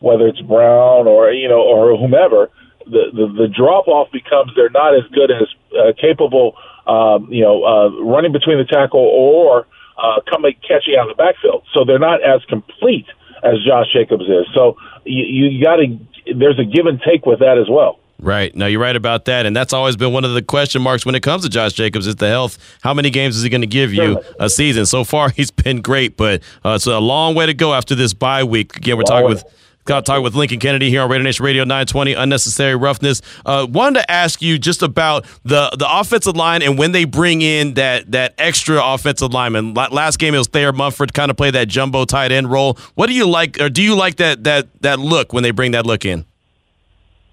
whether 0.00 0.26
it's 0.26 0.40
Brown 0.40 1.06
or 1.06 1.30
you 1.30 1.48
know 1.48 1.62
or 1.62 1.96
whomever, 1.96 2.50
the 2.86 3.14
the, 3.14 3.46
the 3.46 3.48
drop 3.48 3.86
off 3.86 4.10
becomes 4.10 4.50
they're 4.56 4.70
not 4.70 4.94
as 4.94 5.06
good 5.14 5.30
as 5.30 5.46
uh, 5.78 5.92
capable, 5.94 6.56
um, 6.86 7.30
you 7.30 7.42
know, 7.42 7.62
uh, 7.62 7.88
running 8.02 8.32
between 8.32 8.58
the 8.58 8.66
tackle 8.66 9.00
or 9.00 9.66
uh, 9.96 10.20
coming 10.28 10.54
catching 10.66 10.94
out 10.98 11.10
of 11.10 11.16
the 11.16 11.22
backfield. 11.22 11.62
So 11.74 11.84
they're 11.84 12.02
not 12.02 12.22
as 12.22 12.42
complete 12.48 13.06
as 13.42 13.54
Josh 13.66 13.86
Jacobs 13.92 14.24
is. 14.24 14.46
So 14.54 14.76
you, 15.04 15.46
you 15.46 15.64
got 15.64 15.76
to 15.76 15.98
there's 16.34 16.58
a 16.58 16.64
give 16.64 16.86
and 16.86 17.00
take 17.00 17.26
with 17.26 17.40
that 17.40 17.58
as 17.58 17.68
well. 17.70 17.98
Right. 18.18 18.54
No, 18.56 18.66
you're 18.66 18.80
right 18.80 18.96
about 18.96 19.26
that. 19.26 19.44
And 19.44 19.54
that's 19.54 19.72
always 19.72 19.94
been 19.96 20.12
one 20.12 20.24
of 20.24 20.32
the 20.32 20.42
question 20.42 20.80
marks 20.80 21.04
when 21.04 21.14
it 21.14 21.22
comes 21.22 21.42
to 21.42 21.50
Josh 21.50 21.74
Jacobs 21.74 22.06
is 22.06 22.16
the 22.16 22.28
health. 22.28 22.58
How 22.80 22.94
many 22.94 23.10
games 23.10 23.36
is 23.36 23.42
he 23.42 23.50
going 23.50 23.60
to 23.60 23.66
give 23.66 23.92
you 23.92 24.22
a 24.40 24.48
season? 24.48 24.86
So 24.86 25.04
far, 25.04 25.28
he's 25.36 25.50
been 25.50 25.82
great, 25.82 26.16
but 26.16 26.42
uh, 26.64 26.70
it's 26.70 26.86
a 26.86 26.98
long 26.98 27.34
way 27.34 27.46
to 27.46 27.54
go 27.54 27.74
after 27.74 27.94
this 27.94 28.14
bye 28.14 28.44
week. 28.44 28.76
Again, 28.76 28.96
we're 28.96 29.02
talking 29.02 29.28
with 29.28 29.44
Got 29.86 30.04
to 30.04 30.12
talk 30.12 30.22
with 30.22 30.34
Lincoln 30.34 30.58
Kennedy 30.58 30.90
here 30.90 31.00
on 31.02 31.08
Raider 31.08 31.22
Nation 31.22 31.44
Radio 31.44 31.62
920. 31.62 32.14
Unnecessary 32.14 32.74
roughness. 32.74 33.22
Uh, 33.46 33.68
wanted 33.70 34.00
to 34.00 34.10
ask 34.10 34.42
you 34.42 34.58
just 34.58 34.82
about 34.82 35.24
the 35.44 35.70
the 35.78 35.86
offensive 35.88 36.36
line 36.36 36.60
and 36.62 36.76
when 36.76 36.90
they 36.90 37.04
bring 37.04 37.40
in 37.40 37.74
that 37.74 38.10
that 38.10 38.34
extra 38.36 38.84
offensive 38.84 39.32
lineman. 39.32 39.74
Last 39.74 40.18
game 40.18 40.34
it 40.34 40.38
was 40.38 40.48
Thayer 40.48 40.72
Munford 40.72 41.14
kind 41.14 41.30
of 41.30 41.36
play 41.36 41.52
that 41.52 41.68
jumbo 41.68 42.04
tight 42.04 42.32
end 42.32 42.50
role. 42.50 42.76
What 42.96 43.06
do 43.06 43.14
you 43.14 43.28
like, 43.28 43.60
or 43.60 43.68
do 43.68 43.80
you 43.80 43.94
like 43.94 44.16
that 44.16 44.42
that 44.42 44.66
that 44.82 44.98
look 44.98 45.32
when 45.32 45.44
they 45.44 45.52
bring 45.52 45.70
that 45.70 45.86
look 45.86 46.04
in? 46.04 46.26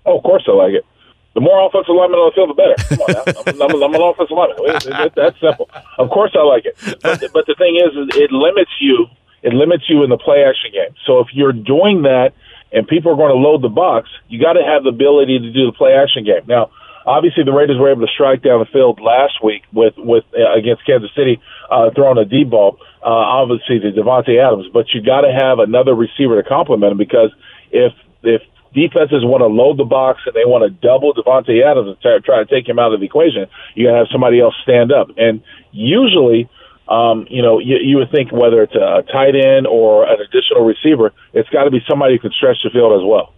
Oh, 0.05 0.17
of 0.17 0.23
course 0.23 0.43
I 0.47 0.51
like 0.51 0.73
it. 0.73 0.85
The 1.33 1.41
more 1.41 1.65
offensive 1.65 1.95
linemen 1.95 2.19
on 2.19 2.29
the 2.29 2.35
field, 2.35 2.49
the 2.49 2.53
better. 2.53 2.77
Come 2.77 3.01
on. 3.01 3.33
I'm, 3.47 3.61
I'm, 3.61 3.83
I'm 3.83 3.95
an 3.95 4.01
offensive 4.01 4.37
lineman. 4.37 5.11
that's 5.15 5.39
simple. 5.39 5.67
Of 5.97 6.11
course 6.11 6.35
I 6.35 6.43
like 6.43 6.65
it. 6.65 6.77
But, 7.01 7.23
but 7.33 7.47
the 7.47 7.55
thing 7.57 7.77
is, 7.81 7.89
it 8.15 8.31
limits 8.31 8.69
you. 8.79 9.07
It 9.43 9.53
limits 9.53 9.83
you 9.87 10.03
in 10.03 10.09
the 10.09 10.17
play 10.17 10.43
action 10.47 10.71
game. 10.71 10.95
So 11.05 11.19
if 11.19 11.27
you're 11.33 11.53
doing 11.53 12.03
that 12.03 12.31
and 12.71 12.87
people 12.87 13.11
are 13.11 13.15
going 13.15 13.35
to 13.35 13.37
load 13.37 13.61
the 13.61 13.69
box, 13.69 14.09
you 14.27 14.41
got 14.41 14.53
to 14.53 14.63
have 14.63 14.83
the 14.83 14.89
ability 14.89 15.39
to 15.39 15.51
do 15.51 15.67
the 15.67 15.75
play 15.75 15.93
action 15.93 16.23
game. 16.23 16.47
Now, 16.47 16.71
obviously, 17.05 17.43
the 17.43 17.51
Raiders 17.51 17.77
were 17.77 17.91
able 17.91 18.07
to 18.07 18.11
strike 18.11 18.41
down 18.41 18.59
the 18.59 18.71
field 18.71 18.99
last 19.03 19.43
week 19.43 19.63
with 19.71 19.93
with 19.97 20.23
uh, 20.33 20.57
against 20.57 20.85
Kansas 20.85 21.11
City, 21.15 21.41
uh, 21.69 21.91
throwing 21.93 22.17
a 22.17 22.25
deep 22.25 22.49
ball. 22.49 22.79
Uh, 23.03 23.43
obviously, 23.43 23.79
to 23.79 23.91
Davante 23.91 24.39
Adams, 24.39 24.71
but 24.73 24.87
you 24.95 25.03
got 25.03 25.21
to 25.21 25.31
have 25.31 25.59
another 25.59 25.93
receiver 25.93 26.41
to 26.41 26.47
complement 26.47 26.93
him 26.93 26.97
because 26.97 27.35
if 27.71 27.91
if 28.23 28.41
defenses 28.73 29.21
want 29.21 29.41
to 29.41 29.51
load 29.51 29.77
the 29.77 29.85
box 29.85 30.21
and 30.25 30.33
they 30.33 30.45
want 30.45 30.65
to 30.65 30.71
double 30.71 31.13
Davante 31.13 31.61
Adams 31.61 31.95
and 32.03 32.23
try 32.23 32.41
to 32.41 32.49
take 32.49 32.67
him 32.67 32.79
out 32.79 32.93
of 32.93 32.99
the 32.99 33.05
equation, 33.05 33.45
you 33.75 33.85
got 33.85 33.91
to 33.91 33.97
have 33.99 34.11
somebody 34.11 34.41
else 34.41 34.55
stand 34.63 34.91
up. 34.91 35.09
And 35.17 35.43
usually 35.71 36.49
um, 36.87 37.25
you 37.29 37.41
know, 37.41 37.59
you, 37.59 37.77
you 37.81 37.97
would 37.97 38.11
think 38.11 38.31
whether 38.31 38.61
it's 38.63 38.75
a 38.75 39.03
tight 39.11 39.35
end 39.35 39.67
or 39.67 40.03
an 40.03 40.17
additional 40.19 40.65
receiver, 40.65 41.13
it's 41.33 41.49
got 41.49 41.63
to 41.63 41.71
be 41.71 41.79
somebody 41.89 42.15
who 42.15 42.19
can 42.19 42.31
stretch 42.31 42.57
the 42.63 42.69
field 42.69 42.93
as 42.93 43.05
well. 43.05 43.33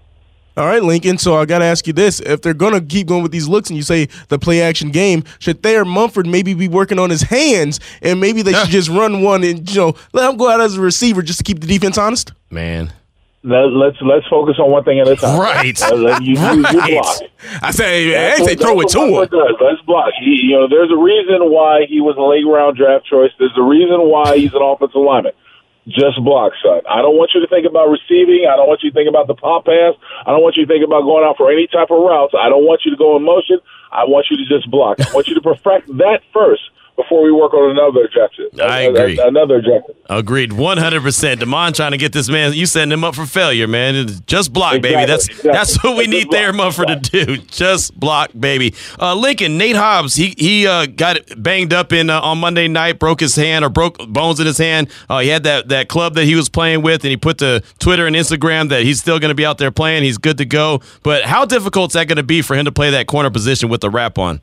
All 0.57 0.65
right, 0.65 0.81
Lincoln. 0.81 1.17
So 1.17 1.35
I 1.35 1.45
got 1.45 1.59
to 1.59 1.65
ask 1.65 1.85
you 1.85 1.91
this: 1.91 2.21
If 2.21 2.41
they're 2.41 2.53
going 2.53 2.73
to 2.73 2.81
keep 2.81 3.07
going 3.07 3.23
with 3.23 3.33
these 3.33 3.47
looks, 3.47 3.69
and 3.69 3.75
you 3.75 3.83
say 3.83 4.07
the 4.29 4.39
play 4.39 4.61
action 4.61 4.89
game, 4.89 5.25
should 5.39 5.61
Thayer 5.61 5.83
Munford 5.83 6.27
maybe 6.27 6.53
be 6.53 6.69
working 6.69 6.97
on 6.97 7.09
his 7.09 7.23
hands, 7.23 7.81
and 8.01 8.21
maybe 8.21 8.41
they 8.41 8.53
should 8.53 8.69
just 8.69 8.89
run 8.89 9.21
one 9.21 9.43
and 9.43 9.69
you 9.69 9.81
know 9.81 9.95
let 10.13 10.29
him 10.29 10.37
go 10.37 10.49
out 10.49 10.61
as 10.61 10.77
a 10.77 10.81
receiver 10.81 11.21
just 11.21 11.39
to 11.39 11.43
keep 11.43 11.59
the 11.59 11.67
defense 11.67 11.97
honest? 11.97 12.31
Man, 12.49 12.85
let, 12.85 12.93
let's 13.45 13.97
let's 14.01 14.25
focus 14.27 14.57
on 14.57 14.71
one 14.71 14.83
thing 14.83 14.99
at 14.99 15.07
a 15.07 15.15
time. 15.15 15.39
Right. 15.39 15.77
Uh, 15.81 16.19
you, 16.21 16.33
you. 16.33 17.01
I 17.61 17.71
say, 17.71 18.33
I 18.33 18.37
say 18.41 18.55
throw 18.55 18.81
it 18.81 18.89
to 18.89 19.01
him. 19.05 19.13
Does. 19.29 19.55
Let's 19.61 19.81
block. 19.85 20.13
He, 20.19 20.49
you 20.49 20.57
know, 20.57 20.67
there's 20.67 20.91
a 20.91 20.97
reason 20.97 21.51
why 21.53 21.85
he 21.87 22.01
was 22.01 22.17
a 22.17 22.25
late 22.25 22.45
round 22.45 22.77
draft 22.77 23.05
choice. 23.05 23.31
There's 23.37 23.55
a 23.57 23.63
reason 23.63 24.09
why 24.09 24.37
he's 24.37 24.53
an 24.53 24.61
offensive 24.61 25.01
lineman. 25.01 25.33
Just 25.87 26.17
block, 26.25 26.53
son. 26.65 26.81
I 26.89 27.05
don't 27.05 27.13
want 27.13 27.37
you 27.37 27.41
to 27.45 27.47
think 27.47 27.69
about 27.69 27.93
receiving. 27.93 28.49
I 28.49 28.57
don't 28.57 28.65
want 28.65 28.81
you 28.81 28.89
to 28.89 28.95
think 28.95 29.05
about 29.07 29.27
the 29.27 29.37
pop 29.37 29.69
pass. 29.69 29.93
I 30.25 30.33
don't 30.33 30.41
want 30.41 30.57
you 30.57 30.65
to 30.65 30.71
think 30.71 30.81
about 30.81 31.05
going 31.05 31.21
out 31.21 31.37
for 31.37 31.53
any 31.53 31.67
type 31.69 31.93
of 31.93 32.01
routes. 32.01 32.33
I 32.33 32.49
don't 32.49 32.65
want 32.65 32.81
you 32.85 32.91
to 32.91 32.97
go 32.97 33.15
in 33.15 33.21
motion. 33.21 33.61
I 33.93 34.09
want 34.09 34.25
you 34.33 34.37
to 34.41 34.45
just 34.49 34.65
block. 34.71 34.97
I 34.97 35.13
want 35.13 35.27
you 35.29 35.37
to 35.37 35.45
perfect 35.45 35.85
that 36.01 36.25
first 36.33 36.73
before 36.95 37.21
we 37.23 37.31
work 37.31 37.53
on 37.53 37.71
another 37.71 38.05
objective. 38.05 38.59
I 38.59 38.81
agree. 38.81 39.19
Another 39.19 39.57
objective. 39.57 39.95
Agreed. 40.09 40.51
100%. 40.51 41.35
Demond 41.35 41.75
trying 41.75 41.91
to 41.91 41.97
get 41.97 42.13
this 42.13 42.29
man, 42.29 42.53
you 42.53 42.65
setting 42.65 42.91
him 42.91 43.03
up 43.03 43.15
for 43.15 43.25
failure, 43.25 43.67
man. 43.67 44.07
Just 44.25 44.53
block, 44.53 44.75
exactly, 44.75 44.95
baby. 44.95 45.05
That's 45.05 45.27
exactly. 45.27 45.51
that's 45.51 45.83
what 45.83 45.97
we 45.97 46.07
need 46.07 46.29
Thayer 46.31 46.53
Munford 46.53 46.87
to 46.87 46.95
do. 46.95 47.37
Just 47.37 47.99
block, 47.99 48.31
baby. 48.37 48.73
Uh, 48.99 49.15
Lincoln, 49.15 49.57
Nate 49.57 49.75
Hobbs, 49.75 50.15
he 50.15 50.35
he 50.37 50.67
uh, 50.67 50.85
got 50.85 51.17
banged 51.37 51.73
up 51.73 51.91
in 51.91 52.09
uh, 52.09 52.21
on 52.21 52.37
Monday 52.37 52.67
night, 52.67 52.99
broke 52.99 53.19
his 53.19 53.35
hand 53.35 53.65
or 53.65 53.69
broke 53.69 53.97
bones 54.07 54.39
in 54.39 54.45
his 54.45 54.57
hand. 54.57 54.89
Uh, 55.09 55.19
he 55.19 55.29
had 55.29 55.43
that, 55.43 55.69
that 55.69 55.89
club 55.89 56.15
that 56.15 56.25
he 56.25 56.35
was 56.35 56.49
playing 56.49 56.81
with, 56.81 57.03
and 57.03 57.09
he 57.09 57.17
put 57.17 57.37
to 57.39 57.61
Twitter 57.79 58.07
and 58.07 58.15
Instagram 58.15 58.69
that 58.69 58.83
he's 58.83 58.99
still 58.99 59.19
going 59.19 59.29
to 59.29 59.35
be 59.35 59.45
out 59.45 59.57
there 59.57 59.71
playing. 59.71 60.03
He's 60.03 60.17
good 60.17 60.37
to 60.37 60.45
go. 60.45 60.81
But 61.03 61.23
how 61.23 61.45
difficult 61.45 61.91
is 61.91 61.93
that 61.93 62.07
going 62.07 62.17
to 62.17 62.23
be 62.23 62.41
for 62.41 62.55
him 62.55 62.65
to 62.65 62.71
play 62.71 62.91
that 62.91 63.07
corner 63.07 63.29
position 63.29 63.69
with 63.69 63.81
the 63.81 63.89
wrap 63.89 64.17
on? 64.17 64.41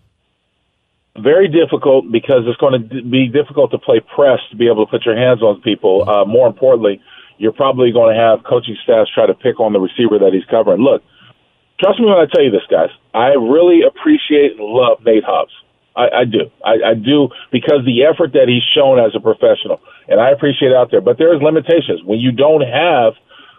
Very 1.18 1.48
difficult 1.48 2.10
because 2.10 2.44
it's 2.46 2.56
going 2.56 2.88
to 2.88 3.02
be 3.02 3.28
difficult 3.28 3.70
to 3.72 3.78
play 3.78 4.00
press 4.00 4.40
to 4.50 4.56
be 4.56 4.66
able 4.66 4.86
to 4.86 4.90
put 4.90 5.04
your 5.04 5.16
hands 5.16 5.42
on 5.42 5.60
people. 5.60 6.08
Uh, 6.08 6.24
more 6.24 6.46
importantly, 6.46 7.02
you're 7.36 7.52
probably 7.52 7.92
going 7.92 8.14
to 8.14 8.20
have 8.20 8.44
coaching 8.44 8.76
staffs 8.82 9.10
try 9.12 9.26
to 9.26 9.34
pick 9.34 9.60
on 9.60 9.72
the 9.72 9.80
receiver 9.80 10.18
that 10.18 10.32
he's 10.32 10.44
covering. 10.48 10.80
Look, 10.80 11.02
trust 11.80 12.00
me 12.00 12.06
when 12.06 12.16
I 12.16 12.26
tell 12.32 12.42
you 12.42 12.50
this, 12.50 12.64
guys. 12.70 12.88
I 13.12 13.36
really 13.36 13.82
appreciate 13.82 14.56
and 14.56 14.64
love 14.64 15.04
Nate 15.04 15.24
Hobbs. 15.24 15.52
I, 15.94 16.22
I 16.22 16.24
do. 16.24 16.48
I, 16.64 16.92
I 16.92 16.94
do 16.94 17.28
because 17.50 17.84
the 17.84 18.08
effort 18.08 18.32
that 18.32 18.48
he's 18.48 18.64
shown 18.72 18.98
as 18.98 19.12
a 19.14 19.20
professional, 19.20 19.80
and 20.08 20.20
I 20.20 20.30
appreciate 20.30 20.72
out 20.72 20.90
there. 20.90 21.02
But 21.02 21.18
there's 21.18 21.42
limitations 21.42 22.00
when 22.04 22.18
you 22.18 22.32
don't 22.32 22.62
have 22.64 23.12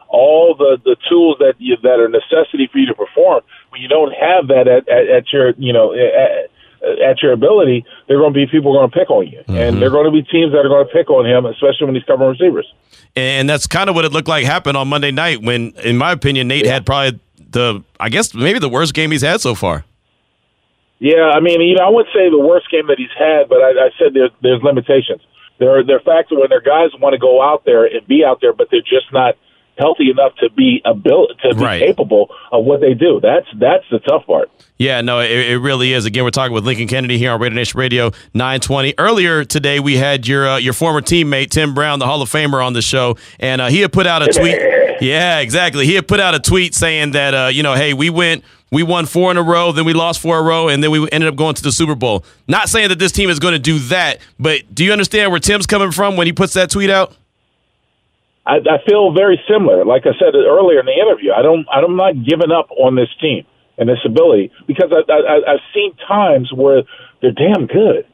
all 0.10 0.56
the 0.58 0.82
the 0.84 0.96
tools 1.10 1.38
that 1.40 1.54
you, 1.60 1.78
that 1.84 2.00
are 2.02 2.10
necessity 2.10 2.70
for 2.72 2.80
you 2.80 2.88
to 2.88 2.96
perform. 2.96 3.44
When 3.70 3.82
you 3.82 3.88
don't 3.88 4.14
have 4.18 4.48
that 4.48 4.66
at, 4.66 4.90
at, 4.90 5.06
at 5.10 5.24
your 5.32 5.54
you 5.58 5.74
know 5.74 5.94
at, 5.94 6.50
at 6.84 7.22
your 7.22 7.32
ability, 7.32 7.86
there 8.08 8.18
are 8.18 8.20
going 8.20 8.34
to 8.34 8.38
be 8.38 8.48
people 8.48 8.74
going 8.74 8.90
to 8.90 8.96
pick 8.96 9.10
on 9.10 9.28
you, 9.28 9.40
mm-hmm. 9.40 9.56
and 9.56 9.82
there 9.82 9.88
are 9.88 9.92
going 9.92 10.06
to 10.06 10.12
be 10.12 10.24
teams 10.24 10.52
that 10.52 10.60
are 10.60 10.70
going 10.70 10.86
to 10.86 10.94
pick 10.94 11.10
on 11.10 11.26
him, 11.26 11.46
especially 11.46 11.86
when 11.86 11.96
he's 11.96 12.04
covering 12.04 12.30
receivers. 12.30 12.72
And 13.16 13.50
that's 13.50 13.68
kind 13.68 13.90
of 13.90 13.96
what 13.96 14.06
it 14.06 14.12
looked 14.12 14.28
like 14.28 14.46
happened 14.46 14.78
on 14.78 14.88
Monday 14.88 15.12
night 15.12 15.42
when, 15.42 15.72
in 15.84 15.98
my 15.98 16.12
opinion, 16.12 16.48
Nate 16.48 16.66
yeah. 16.66 16.74
had 16.74 16.86
probably 16.86 17.20
the, 17.38 17.84
I 18.00 18.10
guess, 18.10 18.34
maybe 18.34 18.60
the 18.60 18.70
worst 18.70 18.94
game 18.94 19.12
he's 19.12 19.22
had 19.22 19.42
so 19.42 19.56
far. 19.56 19.86
Yeah, 21.00 21.32
I 21.36 21.40
mean, 21.42 21.60
you 21.62 21.76
know, 21.76 21.84
I 21.84 21.90
would 21.90 22.08
say 22.14 22.30
the 22.30 22.40
worst 22.40 22.72
game 22.72 22.88
that 22.88 22.98
he's 22.98 23.12
had, 23.18 23.50
but 23.50 23.58
I, 23.60 23.72
I 23.72 23.90
said 24.00 24.14
there's 24.14 24.32
there's 24.42 24.64
limitations. 24.64 25.22
There 25.60 25.80
are 25.80 25.84
there 25.84 25.98
are 25.98 26.00
facts 26.00 26.32
when 26.32 26.48
their 26.50 26.62
guys 26.62 26.90
want 27.00 27.14
to 27.14 27.20
go 27.20 27.42
out 27.42 27.66
there 27.66 27.86
and 27.86 28.08
be 28.08 28.24
out 28.24 28.40
there, 28.42 28.54
but 28.54 28.70
they're 28.72 28.82
just 28.82 29.12
not 29.12 29.36
healthy 29.78 30.10
enough 30.10 30.36
to 30.38 30.50
be 30.52 30.82
able 30.86 31.28
to 31.42 31.56
be 31.56 31.64
right. 31.64 31.82
capable 31.82 32.30
of 32.52 32.66
what 32.66 32.82
they 32.82 32.94
do. 32.94 33.20
That's 33.22 33.48
that's 33.60 33.84
the 33.92 34.00
tough 34.00 34.26
part. 34.26 34.50
Yeah, 34.78 35.02
no, 35.02 35.20
it, 35.20 35.32
it, 35.32 35.58
really 35.60 35.94
is. 35.94 36.06
Again, 36.06 36.24
we're 36.24 36.32
talking 36.32 36.54
with 36.54 36.66
Lincoln 36.66 36.88
Kennedy 36.88 37.18
here 37.18 37.32
on 37.32 37.40
Raider 37.40 37.56
Nation 37.56 37.80
Radio 37.80 38.12
920. 38.34 38.96
Earlier 38.98 39.46
today, 39.46 39.80
we 39.80 39.98
had 39.98 40.28
your 40.28 40.48
uh, 40.48 40.58
your 40.58 40.74
former 40.74 41.02
teammate 41.02 41.50
Tim 41.50 41.74
Brown, 41.74 42.00
the 42.00 42.06
Hall 42.06 42.22
of 42.22 42.30
Famer, 42.30 42.64
on 42.66 42.74
the 42.74 42.82
show, 42.82 43.16
and 43.40 43.62
uh, 43.62 43.70
he 43.70 43.80
had 43.80 43.94
put 43.94 44.08
out 44.08 44.22
a 44.22 44.28
tweet. 44.28 44.58
yeah, 45.02 45.40
exactly. 45.40 45.86
He 45.86 45.94
had 45.94 46.08
put 46.08 46.20
out 46.20 46.36
a 46.36 46.40
tweet 46.40 46.74
saying 46.74 47.12
that 47.12 47.34
uh, 47.34 47.48
you 47.48 47.64
know, 47.64 47.74
hey, 47.76 47.94
we 47.94 48.10
went. 48.10 48.44
We 48.72 48.82
won 48.82 49.06
four 49.06 49.30
in 49.30 49.38
a 49.38 49.44
row, 49.44 49.72
then 49.72 49.86
we 49.86 49.94
lost 49.94 50.20
four 50.20 50.40
in 50.40 50.44
a 50.44 50.48
row, 50.48 50.68
and 50.68 50.84
then 50.84 50.90
we 50.90 51.08
ended 51.12 51.30
up 51.30 51.36
going 51.36 51.54
to 51.54 51.62
the 51.62 51.72
Super 51.72 51.94
Bowl. 51.94 52.26
Not 52.48 52.70
saying 52.70 52.90
that 52.90 52.98
this 52.98 53.12
team 53.12 53.30
is 53.30 53.38
going 53.38 53.52
to 53.52 53.60
do 53.60 53.78
that, 53.78 54.18
but 54.40 54.74
do 54.74 54.84
you 54.84 54.92
understand 54.92 55.30
where 55.30 55.40
Tim's 55.40 55.68
coming 55.68 55.92
from 55.92 56.18
when 56.18 56.26
he 56.26 56.34
puts 56.34 56.54
that 56.54 56.72
tweet 56.72 56.90
out? 56.90 57.16
I, 58.46 58.58
I 58.60 58.78
feel 58.88 59.14
very 59.14 59.40
similar. 59.50 59.86
Like 59.86 60.04
I 60.06 60.14
said 60.20 60.36
earlier 60.36 60.80
in 60.80 60.86
the 60.86 60.98
interview, 60.98 61.32
I 61.32 61.42
don't, 61.42 61.66
I'm 61.72 61.96
not 61.96 62.14
giving 62.28 62.52
up 62.52 62.70
on 62.72 62.96
this 62.96 63.10
team 63.22 63.46
and 63.78 63.90
this 63.90 64.04
ability 64.06 64.52
because 64.68 64.92
I, 64.92 65.02
I, 65.12 65.54
I've 65.54 65.66
seen 65.74 65.96
times 66.08 66.52
where 66.54 66.84
they're 67.22 67.32
damn 67.32 67.68
good 67.68 68.06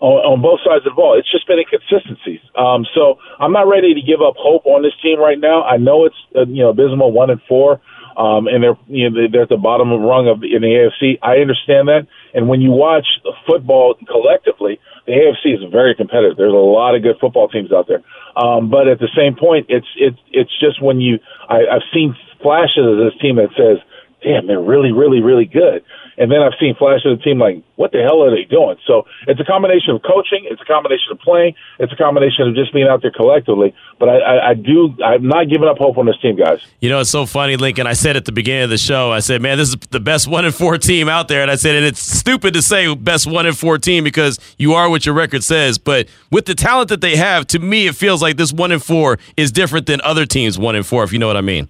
on, 0.00 0.36
on 0.36 0.42
both 0.42 0.60
sides 0.60 0.84
of 0.84 0.92
the 0.92 0.96
ball. 0.96 1.16
It's 1.18 1.30
just 1.30 1.46
been 1.46 1.58
inconsistencies. 1.58 2.40
Um, 2.56 2.84
so 2.94 3.18
I'm 3.40 3.52
not 3.52 3.68
ready 3.68 3.94
to 3.94 4.02
give 4.02 4.20
up 4.20 4.34
hope 4.36 4.66
on 4.66 4.82
this 4.82 4.92
team 5.02 5.18
right 5.18 5.38
now. 5.38 5.62
I 5.62 5.76
know 5.78 6.04
it's 6.04 6.18
uh, 6.36 6.44
you 6.46 6.62
know 6.62 6.70
abysmal 6.70 7.12
one 7.12 7.30
and 7.30 7.40
four, 7.48 7.80
um, 8.16 8.46
and 8.46 8.62
they're 8.62 8.78
you 8.88 9.08
know 9.08 9.28
they're 9.30 9.48
at 9.48 9.48
the 9.48 9.56
bottom 9.56 9.92
of 9.92 10.00
the 10.00 10.06
rung 10.06 10.28
of 10.28 10.42
in 10.44 10.60
the 10.60 10.72
AFC. 10.72 11.18
I 11.22 11.40
understand 11.40 11.88
that, 11.88 12.06
and 12.34 12.48
when 12.48 12.60
you 12.60 12.70
watch 12.70 13.06
football 13.46 13.96
collectively, 14.04 14.80
the 15.06 15.12
AFC 15.12 15.54
is 15.54 15.60
very 15.70 15.94
competitive. 15.94 16.36
There's 16.36 16.52
a 16.52 16.56
lot 16.56 16.94
of 16.94 17.02
good 17.02 17.16
football 17.20 17.48
teams 17.48 17.72
out 17.72 17.86
there. 17.88 18.02
Um, 18.36 18.70
but 18.70 18.88
at 18.88 18.98
the 18.98 19.08
same 19.16 19.36
point, 19.36 19.66
it's 19.68 19.86
it's 19.96 20.18
it's 20.32 20.50
just 20.58 20.82
when 20.82 21.00
you 21.00 21.18
I, 21.48 21.66
I've 21.70 21.86
seen 21.94 22.14
flashes 22.42 22.84
of 22.84 22.98
this 22.98 23.14
team 23.20 23.36
that 23.36 23.50
says, 23.56 23.78
"Damn, 24.22 24.46
they're 24.46 24.60
really, 24.60 24.92
really, 24.92 25.22
really 25.22 25.46
good." 25.46 25.84
And 26.18 26.30
then 26.30 26.40
I've 26.40 26.54
seen 26.58 26.74
flashes 26.74 27.06
of 27.06 27.18
the 27.18 27.24
team 27.24 27.38
like, 27.38 27.62
"What 27.76 27.92
the 27.92 28.02
hell 28.02 28.22
are 28.24 28.30
they 28.30 28.44
doing?" 28.44 28.76
So 28.86 29.06
it's 29.26 29.40
a 29.40 29.44
combination 29.44 29.94
of 29.94 30.02
coaching, 30.02 30.46
it's 30.50 30.60
a 30.60 30.64
combination 30.64 31.12
of 31.12 31.18
playing, 31.20 31.54
it's 31.78 31.92
a 31.92 31.96
combination 31.96 32.48
of 32.48 32.54
just 32.54 32.72
being 32.72 32.88
out 32.88 33.02
there 33.02 33.10
collectively. 33.10 33.74
But 33.98 34.08
I, 34.08 34.18
I, 34.18 34.48
I 34.50 34.54
do, 34.54 34.94
I'm 35.04 35.28
not 35.28 35.48
giving 35.48 35.68
up 35.68 35.78
hope 35.78 35.98
on 35.98 36.06
this 36.06 36.18
team, 36.20 36.36
guys. 36.36 36.60
You 36.80 36.88
know, 36.88 37.00
it's 37.00 37.10
so 37.10 37.26
funny, 37.26 37.56
Lincoln. 37.56 37.86
I 37.86 37.92
said 37.92 38.16
at 38.16 38.24
the 38.24 38.32
beginning 38.32 38.64
of 38.64 38.70
the 38.70 38.78
show, 38.78 39.12
I 39.12 39.20
said, 39.20 39.42
"Man, 39.42 39.58
this 39.58 39.68
is 39.68 39.76
the 39.90 40.00
best 40.00 40.26
one 40.28 40.44
in 40.44 40.52
four 40.52 40.78
team 40.78 41.08
out 41.08 41.28
there," 41.28 41.42
and 41.42 41.50
I 41.50 41.56
said, 41.56 41.74
"And 41.74 41.84
it's 41.84 42.00
stupid 42.00 42.54
to 42.54 42.62
say 42.62 42.94
best 42.94 43.26
one 43.26 43.46
in 43.46 43.52
four 43.52 43.78
team 43.78 44.04
because 44.04 44.38
you 44.58 44.74
are 44.74 44.88
what 44.88 45.04
your 45.04 45.14
record 45.14 45.44
says." 45.44 45.78
But 45.78 46.08
with 46.30 46.46
the 46.46 46.54
talent 46.54 46.88
that 46.88 47.00
they 47.00 47.16
have, 47.16 47.46
to 47.48 47.58
me, 47.58 47.86
it 47.86 47.94
feels 47.94 48.22
like 48.22 48.36
this 48.36 48.52
one 48.52 48.72
in 48.72 48.78
four 48.78 49.18
is 49.36 49.52
different 49.52 49.86
than 49.86 50.00
other 50.02 50.24
teams 50.24 50.58
one 50.58 50.76
in 50.76 50.82
four. 50.82 51.04
If 51.04 51.12
you 51.12 51.18
know 51.18 51.26
what 51.26 51.36
I 51.36 51.42
mean 51.42 51.68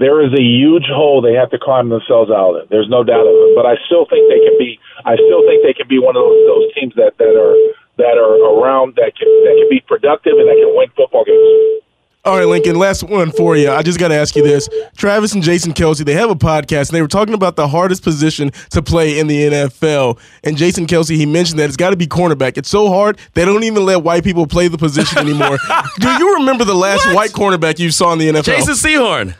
there 0.00 0.24
is 0.24 0.32
a 0.32 0.40
huge 0.40 0.88
hole 0.88 1.20
they 1.20 1.34
have 1.34 1.50
to 1.50 1.58
climb 1.60 1.90
themselves 1.90 2.32
out 2.32 2.56
of. 2.56 2.68
There's 2.70 2.88
no 2.88 3.04
doubt 3.04 3.28
of 3.28 3.36
it. 3.36 3.52
But 3.54 3.66
I 3.66 3.76
still 3.84 4.08
think 4.08 4.32
they 4.32 4.40
can 4.40 4.56
be. 4.56 4.80
I 5.04 5.14
still 5.14 5.44
think 5.44 5.62
they 5.62 5.76
can 5.76 5.86
be 5.86 6.00
one 6.00 6.16
of 6.16 6.24
those, 6.24 6.40
those 6.48 6.66
teams 6.74 6.94
that, 6.96 7.20
that 7.20 7.36
are 7.36 7.54
that 8.00 8.16
are 8.16 8.40
around 8.56 8.96
that 8.96 9.12
can 9.12 9.28
that 9.44 9.54
can 9.60 9.68
be 9.68 9.84
productive 9.84 10.40
and 10.40 10.48
that 10.48 10.56
can 10.56 10.72
win 10.74 10.88
football 10.96 11.24
games. 11.24 11.84
All 12.22 12.36
right, 12.36 12.44
Lincoln, 12.44 12.76
last 12.76 13.02
one 13.02 13.32
for 13.32 13.56
you. 13.56 13.70
I 13.70 13.82
just 13.82 13.98
got 13.98 14.08
to 14.08 14.14
ask 14.14 14.36
you 14.36 14.42
this. 14.42 14.68
Travis 14.94 15.32
and 15.32 15.42
Jason 15.42 15.72
Kelce, 15.72 16.04
they 16.04 16.12
have 16.12 16.28
a 16.28 16.34
podcast, 16.34 16.88
and 16.88 16.96
they 16.96 17.00
were 17.00 17.08
talking 17.08 17.32
about 17.32 17.56
the 17.56 17.66
hardest 17.66 18.02
position 18.02 18.50
to 18.70 18.82
play 18.82 19.18
in 19.18 19.26
the 19.26 19.48
NFL. 19.48 20.18
And 20.44 20.58
Jason 20.58 20.86
Kelce, 20.86 21.16
he 21.16 21.24
mentioned 21.24 21.58
that 21.60 21.68
it's 21.68 21.78
got 21.78 21.90
to 21.90 21.96
be 21.96 22.06
cornerback. 22.06 22.58
It's 22.58 22.68
so 22.68 22.88
hard, 22.88 23.18
they 23.32 23.46
don't 23.46 23.64
even 23.64 23.86
let 23.86 24.02
white 24.02 24.22
people 24.22 24.46
play 24.46 24.68
the 24.68 24.76
position 24.76 25.16
anymore. 25.16 25.56
Do 25.98 26.10
you 26.10 26.34
remember 26.34 26.66
the 26.66 26.74
last 26.74 27.06
what? 27.06 27.14
white 27.14 27.30
cornerback 27.30 27.78
you 27.78 27.90
saw 27.90 28.12
in 28.12 28.18
the 28.18 28.28
NFL? 28.28 28.44
Jason 28.44 28.74
Sehorn. 28.74 29.34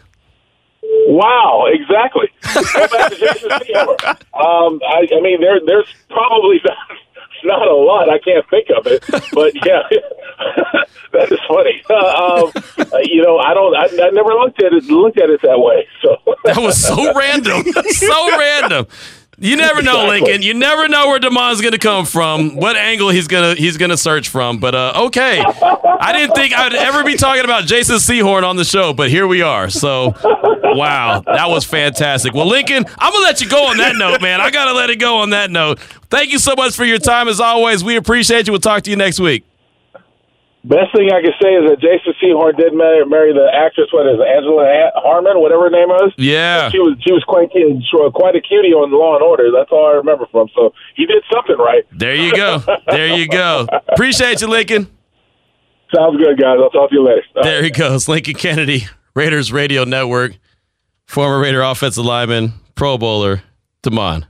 Wow, 1.11 1.67
exactly. 1.69 2.29
Go 2.55 2.87
back 2.89 3.11
to 3.11 3.17
Jason 3.19 3.51
Sehorn. 3.51 3.99
Um, 4.33 4.81
I, 4.87 5.09
I 5.13 5.21
mean, 5.21 5.41
there, 5.41 5.59
there's 5.67 5.93
probably 6.09 6.61
not, 6.65 6.77
not 7.43 7.67
a 7.67 7.75
lot. 7.75 8.09
I 8.09 8.19
can't 8.21 8.49
think 8.49 8.69
of 8.77 8.87
it, 8.87 9.05
but 9.33 9.53
yeah, 9.67 9.83
that 11.13 11.33
is 11.33 11.41
funny. 11.49 11.83
Uh, 11.91 11.95
um, 12.47 12.53
uh, 12.93 12.99
you 13.03 13.23
know, 13.23 13.39
I 13.39 13.55
don't. 13.55 13.75
I, 13.75 14.07
I 14.07 14.11
never 14.11 14.31
looked 14.35 14.63
at 14.63 14.73
it 14.73 14.85
looked 14.85 15.19
at 15.19 15.31
it 15.31 15.43
that 15.43 15.59
way. 15.59 15.89
So 16.01 16.17
That 16.45 16.59
was 16.59 16.81
so 16.81 17.13
random. 17.13 17.65
so 17.89 18.39
random. 18.39 18.87
You 19.43 19.57
never 19.57 19.81
know, 19.81 20.03
Exactly. 20.05 20.21
Lincoln. 20.21 20.43
You 20.43 20.53
never 20.55 20.87
know 20.87 21.09
where 21.09 21.19
Damon's 21.19 21.63
going 21.63 21.73
to 21.73 21.79
come 21.79 22.05
from, 22.05 22.57
what 22.57 22.77
angle 22.77 23.09
he's 23.09 23.27
going 23.27 23.57
to 23.57 23.61
he's 23.61 23.79
going 23.79 23.91
to 23.91 23.97
search 23.97 24.29
from. 24.29 24.59
But 24.59 24.75
uh, 24.75 24.93
okay, 25.07 25.43
I 25.43 26.13
didn't 26.13 26.35
think 26.35 26.53
I'd 26.53 26.75
ever 26.75 27.03
be 27.05 27.17
talking 27.17 27.45
about 27.45 27.65
Jason 27.65 27.97
Sehorn 27.97 28.43
on 28.43 28.57
the 28.57 28.65
show, 28.65 28.93
but 28.93 29.09
here 29.09 29.27
we 29.27 29.41
are. 29.41 29.71
So, 29.71 30.15
wow, 30.23 31.23
that 31.25 31.49
was 31.49 31.65
fantastic. 31.65 32.35
Well, 32.35 32.47
Lincoln, 32.47 32.85
I'm 32.99 33.13
gonna 33.13 33.25
let 33.25 33.41
you 33.41 33.49
go 33.49 33.67
on 33.69 33.79
that 33.79 33.97
note, 33.97 34.21
man. 34.21 34.43
I 34.43 34.51
gotta 34.51 34.73
let 34.75 34.91
it 34.91 34.97
go 34.97 35.19
on 35.19 35.31
that 35.31 35.51
note. 35.51 35.79
Thank 36.11 36.33
you 36.33 36.39
so 36.39 36.55
much 36.55 36.75
for 36.77 36.85
your 36.85 36.99
time, 36.99 37.27
as 37.27 37.41
always. 37.41 37.83
We 37.83 37.97
appreciate 37.97 38.47
you. 38.47 38.53
We'll 38.53 38.61
talk 38.61 38.83
to 38.83 38.91
you 38.91 38.97
next 38.97 39.21
week. 39.21 39.45
Best 40.63 40.93
thing 40.95 41.09
I 41.09 41.23
can 41.25 41.33
say 41.41 41.57
is 41.57 41.71
that 41.73 41.81
Jason 41.81 42.13
Sehorn 42.21 42.55
did 42.57 42.75
marry, 42.75 43.05
marry 43.07 43.33
the 43.33 43.49
actress. 43.49 43.89
What 43.93 44.07
is 44.07 44.21
it, 44.21 44.29
Angela 44.29 44.93
Harmon, 44.95 45.41
whatever 45.41 45.65
her 45.65 45.71
name 45.71 45.89
was. 45.89 46.13
Yeah. 46.19 46.69
she 46.71 46.79
was 46.79 46.99
she 47.01 47.13
was 47.13 47.25
quite 47.25 47.51
cute- 47.51 47.81
quite 48.15 48.37
a 48.37 48.43
cutie 48.43 48.75
on 48.77 48.93
Law 48.93 49.15
and 49.17 49.25
Order. 49.25 49.49
That's 49.57 49.73
all 49.73 49.87
I 49.89 49.93
remember 49.97 50.27
from. 50.31 50.49
So 50.55 50.75
he 50.97 51.07
did 51.07 51.25
something 51.33 51.57
right. 51.57 51.85
There 51.93 52.15
you 52.15 52.37
go. 52.37 52.63
There 52.91 53.17
you 53.17 53.27
go. 53.27 53.67
Appreciate 53.89 54.43
you, 54.43 54.49
Lincoln. 54.49 54.89
Sounds 55.95 56.19
good, 56.19 56.39
guys. 56.39 56.59
I'll 56.61 56.71
talk 56.71 56.91
to 56.91 56.95
you 56.97 57.05
later. 57.05 57.23
All 57.37 57.43
right. 57.43 57.45
There 57.49 57.63
he 57.65 57.71
goes. 57.71 58.07
Lincoln 58.07 58.35
Kennedy, 58.35 58.87
Raiders 59.15 59.53
Radio 59.53 59.85
Network, 59.85 60.37
former 61.07 61.41
Raider 61.41 61.63
offensive 61.63 62.05
lineman, 62.05 62.53
Pro 62.75 62.99
Bowler, 62.99 63.43
Damon. 63.83 64.27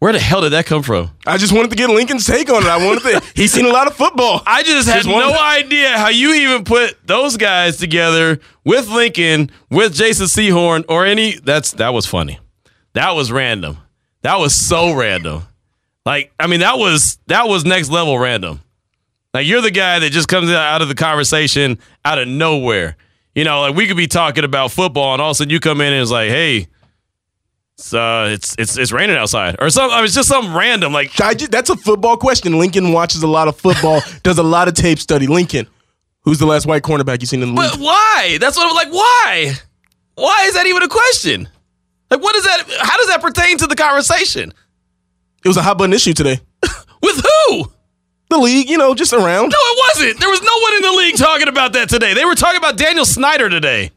Where 0.00 0.14
the 0.14 0.18
hell 0.18 0.40
did 0.40 0.50
that 0.52 0.64
come 0.64 0.82
from? 0.82 1.10
I 1.26 1.36
just 1.36 1.52
wanted 1.52 1.70
to 1.70 1.76
get 1.76 1.90
Lincoln's 1.90 2.26
take 2.26 2.48
on 2.48 2.62
it. 2.62 2.68
I 2.68 2.84
wanted 2.84 3.02
to. 3.02 3.22
He's 3.34 3.52
seen 3.52 3.66
a 3.66 3.70
lot 3.70 3.86
of 3.86 3.94
football. 3.94 4.42
I 4.46 4.62
just 4.62 4.88
had 4.88 5.02
Just 5.02 5.08
no 5.08 5.38
idea 5.38 5.90
how 5.98 6.08
you 6.08 6.32
even 6.32 6.64
put 6.64 6.96
those 7.06 7.36
guys 7.36 7.76
together 7.76 8.40
with 8.64 8.88
Lincoln, 8.88 9.50
with 9.70 9.92
Jason 9.94 10.24
Sehorn, 10.24 10.86
or 10.88 11.04
any. 11.04 11.38
That's 11.38 11.72
that 11.72 11.90
was 11.90 12.06
funny. 12.06 12.38
That 12.94 13.12
was 13.12 13.30
random. 13.30 13.76
That 14.22 14.36
was 14.36 14.54
so 14.54 14.94
random. 14.94 15.42
Like, 16.06 16.32
I 16.40 16.46
mean, 16.46 16.60
that 16.60 16.78
was 16.78 17.18
that 17.26 17.46
was 17.46 17.66
next 17.66 17.90
level 17.90 18.18
random. 18.18 18.60
Like 19.34 19.46
you're 19.46 19.60
the 19.60 19.70
guy 19.70 19.98
that 19.98 20.10
just 20.10 20.28
comes 20.28 20.50
out 20.50 20.80
of 20.80 20.88
the 20.88 20.94
conversation 20.94 21.78
out 22.06 22.18
of 22.18 22.26
nowhere. 22.26 22.96
You 23.34 23.44
know, 23.44 23.60
like 23.60 23.76
we 23.76 23.86
could 23.86 23.98
be 23.98 24.06
talking 24.06 24.44
about 24.44 24.70
football, 24.72 25.12
and 25.12 25.20
all 25.20 25.32
of 25.32 25.34
a 25.34 25.36
sudden 25.36 25.50
you 25.50 25.60
come 25.60 25.82
in 25.82 25.92
and 25.92 26.00
it's 26.00 26.10
like, 26.10 26.30
hey, 26.30 26.68
it's 27.80 27.94
uh, 27.94 28.28
it's 28.30 28.54
it's 28.58 28.76
it's 28.76 28.92
raining 28.92 29.16
outside, 29.16 29.56
or 29.58 29.70
something. 29.70 29.92
I 29.92 29.96
mean, 29.96 30.04
it's 30.04 30.14
just 30.14 30.28
something 30.28 30.52
random. 30.52 30.92
Like, 30.92 31.14
that's 31.14 31.70
a 31.70 31.76
football 31.76 32.18
question. 32.18 32.58
Lincoln 32.58 32.92
watches 32.92 33.22
a 33.22 33.26
lot 33.26 33.48
of 33.48 33.56
football, 33.56 34.02
does 34.22 34.36
a 34.36 34.42
lot 34.42 34.68
of 34.68 34.74
tape 34.74 34.98
study. 34.98 35.26
Lincoln, 35.26 35.66
who's 36.22 36.38
the 36.38 36.46
last 36.46 36.66
white 36.66 36.82
cornerback 36.82 37.20
you 37.22 37.26
seen 37.26 37.42
in 37.42 37.54
the 37.54 37.60
league? 37.60 37.72
but 37.72 37.80
why? 37.80 38.36
That's 38.38 38.56
what 38.58 38.68
I'm 38.68 38.74
like. 38.74 38.92
Why? 38.92 39.52
Why 40.14 40.44
is 40.44 40.54
that 40.54 40.66
even 40.66 40.82
a 40.82 40.88
question? 40.88 41.48
Like, 42.10 42.20
what 42.22 42.36
is 42.36 42.44
that? 42.44 42.64
How 42.80 42.98
does 42.98 43.06
that 43.08 43.22
pertain 43.22 43.56
to 43.58 43.66
the 43.66 43.76
conversation? 43.76 44.52
It 45.42 45.48
was 45.48 45.56
a 45.56 45.62
hot 45.62 45.78
button 45.78 45.94
issue 45.94 46.12
today. 46.12 46.38
With 47.02 47.24
who? 47.24 47.72
The 48.28 48.38
league, 48.38 48.68
you 48.68 48.76
know, 48.76 48.94
just 48.94 49.14
around. 49.14 49.48
No, 49.48 49.58
it 49.58 49.78
wasn't. 49.88 50.20
There 50.20 50.28
was 50.28 50.42
no 50.42 50.56
one 50.58 50.74
in 50.74 50.82
the 50.82 50.98
league 50.98 51.16
talking 51.16 51.48
about 51.48 51.72
that 51.72 51.88
today. 51.88 52.12
They 52.12 52.26
were 52.26 52.34
talking 52.34 52.58
about 52.58 52.76
Daniel 52.76 53.06
Snyder 53.06 53.48
today. 53.48 53.90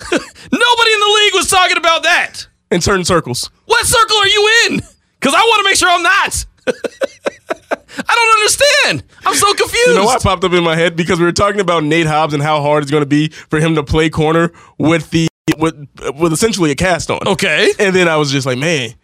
Nobody 0.12 0.92
in 0.92 1.00
the 1.00 1.12
league 1.20 1.34
was 1.34 1.50
talking 1.50 1.76
about 1.76 2.04
that. 2.04 2.46
In 2.74 2.80
certain 2.80 3.04
circles. 3.04 3.50
What 3.66 3.86
circle 3.86 4.16
are 4.18 4.26
you 4.28 4.50
in? 4.66 4.82
Because 5.20 5.34
I 5.34 5.40
want 5.40 5.60
to 5.60 5.64
make 5.70 5.76
sure 5.76 5.88
I'm 5.88 6.02
not. 6.02 6.44
I 6.66 8.14
don't 8.14 8.34
understand. 8.40 9.04
I'm 9.24 9.34
so 9.34 9.54
confused. 9.54 9.86
You 9.88 9.94
know 9.94 10.04
what 10.04 10.22
popped 10.22 10.44
up 10.44 10.52
in 10.52 10.64
my 10.64 10.74
head 10.76 10.96
because 10.96 11.18
we 11.18 11.24
were 11.24 11.32
talking 11.32 11.60
about 11.60 11.84
Nate 11.84 12.06
Hobbs 12.06 12.34
and 12.34 12.42
how 12.42 12.60
hard 12.60 12.82
it's 12.82 12.90
going 12.90 13.02
to 13.02 13.06
be 13.06 13.28
for 13.28 13.60
him 13.60 13.76
to 13.76 13.82
play 13.84 14.10
corner 14.10 14.50
with 14.78 15.10
the 15.10 15.28
with 15.58 15.74
with 16.18 16.32
essentially 16.32 16.70
a 16.70 16.74
cast 16.74 17.10
on. 17.10 17.20
Okay. 17.26 17.70
And 17.78 17.94
then 17.94 18.08
I 18.08 18.16
was 18.16 18.32
just 18.32 18.46
like, 18.46 18.58
man, 18.58 18.94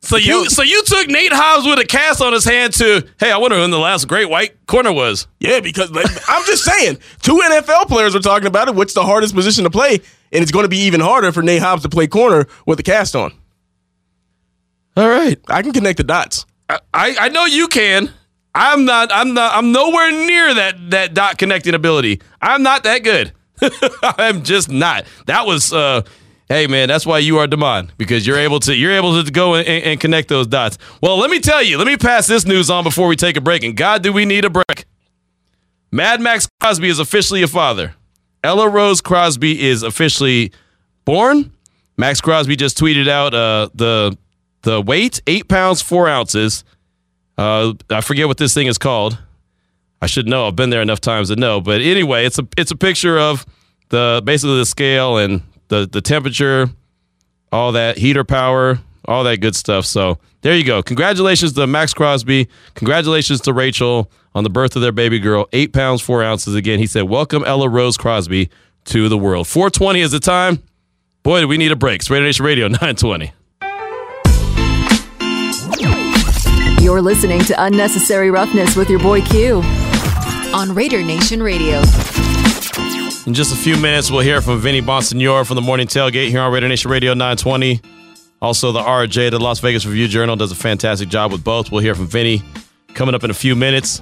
So 0.00 0.16
you 0.16 0.48
so 0.48 0.62
you 0.62 0.82
took 0.84 1.08
Nate 1.08 1.32
Hobbs 1.32 1.66
with 1.66 1.78
a 1.78 1.84
cast 1.84 2.22
on 2.22 2.32
his 2.32 2.44
hand 2.44 2.72
to, 2.74 3.06
hey, 3.18 3.30
I 3.30 3.36
wonder 3.36 3.56
who 3.56 3.70
the 3.70 3.78
last 3.78 4.08
great 4.08 4.30
white 4.30 4.66
corner 4.66 4.92
was. 4.92 5.26
yeah, 5.38 5.60
because 5.60 5.90
like, 5.90 6.06
I'm 6.28 6.44
just 6.46 6.64
saying, 6.64 6.98
two 7.20 7.40
NFL 7.44 7.88
players 7.88 8.14
were 8.14 8.20
talking 8.20 8.46
about 8.46 8.68
it. 8.68 8.74
What's 8.74 8.94
the 8.94 9.02
hardest 9.04 9.34
position 9.34 9.64
to 9.64 9.70
play? 9.70 10.00
And 10.32 10.42
it's 10.42 10.52
going 10.52 10.64
to 10.64 10.68
be 10.68 10.78
even 10.78 11.00
harder 11.00 11.32
for 11.32 11.42
Nate 11.42 11.62
Hobbs 11.62 11.82
to 11.82 11.88
play 11.88 12.06
corner 12.06 12.46
with 12.66 12.78
the 12.78 12.82
cast 12.82 13.16
on. 13.16 13.32
All 14.96 15.08
right. 15.08 15.38
I 15.48 15.62
can 15.62 15.72
connect 15.72 15.96
the 15.96 16.04
dots. 16.04 16.46
I, 16.68 17.16
I 17.18 17.28
know 17.30 17.46
you 17.46 17.68
can. 17.68 18.12
I'm 18.54 18.84
not 18.84 19.10
I'm 19.12 19.32
not 19.34 19.54
I'm 19.54 19.72
nowhere 19.72 20.10
near 20.10 20.54
that 20.54 20.90
that 20.90 21.14
dot 21.14 21.38
connecting 21.38 21.74
ability. 21.74 22.20
I'm 22.42 22.62
not 22.62 22.82
that 22.82 23.04
good. 23.04 23.32
I'm 24.02 24.42
just 24.42 24.68
not. 24.68 25.04
That 25.26 25.46
was 25.46 25.72
uh 25.72 26.02
hey 26.48 26.66
man, 26.66 26.88
that's 26.88 27.06
why 27.06 27.18
you 27.18 27.38
are 27.38 27.46
Demond 27.46 27.90
because 27.96 28.26
you're 28.26 28.38
able 28.38 28.58
to 28.60 28.74
you're 28.74 28.92
able 28.92 29.22
to 29.22 29.30
go 29.30 29.54
and, 29.54 29.66
and 29.68 30.00
connect 30.00 30.28
those 30.28 30.46
dots. 30.46 30.78
Well, 31.00 31.16
let 31.16 31.30
me 31.30 31.38
tell 31.40 31.62
you, 31.62 31.78
let 31.78 31.86
me 31.86 31.96
pass 31.96 32.26
this 32.26 32.44
news 32.44 32.70
on 32.70 32.82
before 32.82 33.06
we 33.06 33.16
take 33.16 33.36
a 33.36 33.40
break. 33.40 33.62
And 33.62 33.76
God, 33.76 34.02
do 34.02 34.12
we 34.12 34.24
need 34.24 34.44
a 34.44 34.50
break? 34.50 34.84
Mad 35.92 36.20
Maxx 36.20 36.48
Crosby 36.60 36.88
is 36.88 36.98
officially 36.98 37.42
a 37.42 37.48
father. 37.48 37.94
Ella 38.42 38.68
Rose 38.68 39.00
Crosby 39.00 39.60
is 39.60 39.82
officially 39.82 40.52
born. 41.04 41.52
Maxx 41.96 42.20
Crosby 42.20 42.56
just 42.56 42.78
tweeted 42.78 43.08
out 43.08 43.34
uh, 43.34 43.68
the 43.74 44.16
the 44.62 44.80
weight 44.80 45.20
eight 45.26 45.48
pounds 45.48 45.82
four 45.82 46.08
ounces. 46.08 46.64
Uh, 47.36 47.74
I 47.90 48.00
forget 48.00 48.28
what 48.28 48.38
this 48.38 48.54
thing 48.54 48.66
is 48.66 48.78
called. 48.78 49.18
I 50.02 50.06
should 50.06 50.26
know. 50.26 50.46
I've 50.46 50.56
been 50.56 50.70
there 50.70 50.82
enough 50.82 51.00
times 51.00 51.28
to 51.28 51.36
know. 51.36 51.60
But 51.60 51.80
anyway, 51.82 52.24
it's 52.24 52.38
a 52.38 52.46
it's 52.56 52.70
a 52.70 52.76
picture 52.76 53.18
of 53.18 53.44
the 53.90 54.22
basically 54.24 54.56
the 54.56 54.66
scale 54.66 55.18
and 55.18 55.42
the 55.68 55.86
the 55.90 56.00
temperature, 56.00 56.70
all 57.52 57.72
that 57.72 57.98
heater 57.98 58.24
power, 58.24 58.78
all 59.04 59.24
that 59.24 59.40
good 59.40 59.54
stuff. 59.54 59.84
So 59.84 60.18
there 60.42 60.56
you 60.56 60.64
go. 60.64 60.82
Congratulations 60.82 61.52
to 61.54 61.66
Maxx 61.66 61.92
Crosby. 61.94 62.48
Congratulations 62.74 63.40
to 63.42 63.52
Rachel 63.52 64.10
on 64.34 64.44
the 64.44 64.50
birth 64.50 64.76
of 64.76 64.82
their 64.82 64.92
baby 64.92 65.18
girl. 65.18 65.46
Eight 65.52 65.72
pounds 65.72 66.00
four 66.02 66.22
ounces. 66.22 66.54
Again, 66.54 66.78
he 66.78 66.86
said, 66.86 67.02
"Welcome 67.02 67.44
Ella 67.46 67.68
Rose 67.68 67.96
Crosby 67.96 68.48
to 68.86 69.08
the 69.08 69.18
world." 69.18 69.46
420 69.46 70.00
is 70.00 70.12
the 70.12 70.20
time. 70.20 70.62
Boy, 71.22 71.40
do 71.40 71.48
we 71.48 71.58
need 71.58 71.72
a 71.72 71.76
break. 71.76 72.00
It's 72.00 72.10
Raider 72.10 72.24
Nation 72.24 72.44
Radio 72.46 72.68
920. 72.68 73.32
You're 76.82 77.02
listening 77.02 77.40
to 77.42 77.62
Unnecessary 77.62 78.30
Roughness 78.30 78.74
with 78.74 78.88
your 78.88 79.00
boy 79.00 79.20
Q 79.20 79.60
on 80.54 80.74
Raider 80.74 81.02
Nation 81.02 81.42
Radio. 81.42 81.78
In 83.26 83.34
just 83.34 83.52
a 83.52 83.56
few 83.56 83.76
minutes, 83.76 84.10
we'll 84.10 84.20
hear 84.22 84.40
from 84.40 84.58
Vinny 84.60 84.80
Bonsignore 84.80 85.46
from 85.46 85.56
the 85.56 85.62
Morning 85.62 85.86
Tailgate 85.86 86.30
here 86.30 86.40
on 86.40 86.50
Raider 86.52 86.68
Nation 86.68 86.90
Radio 86.90 87.12
920. 87.12 87.80
Also, 88.42 88.72
the 88.72 88.80
RJ, 88.80 89.30
the 89.30 89.38
Las 89.38 89.60
Vegas 89.60 89.84
Review 89.84 90.08
Journal, 90.08 90.34
does 90.34 90.50
a 90.50 90.54
fantastic 90.54 91.08
job 91.10 91.30
with 91.30 91.44
both. 91.44 91.70
We'll 91.70 91.82
hear 91.82 91.94
from 91.94 92.06
Vinny 92.06 92.42
coming 92.94 93.14
up 93.14 93.22
in 93.22 93.30
a 93.30 93.34
few 93.34 93.54
minutes. 93.54 94.00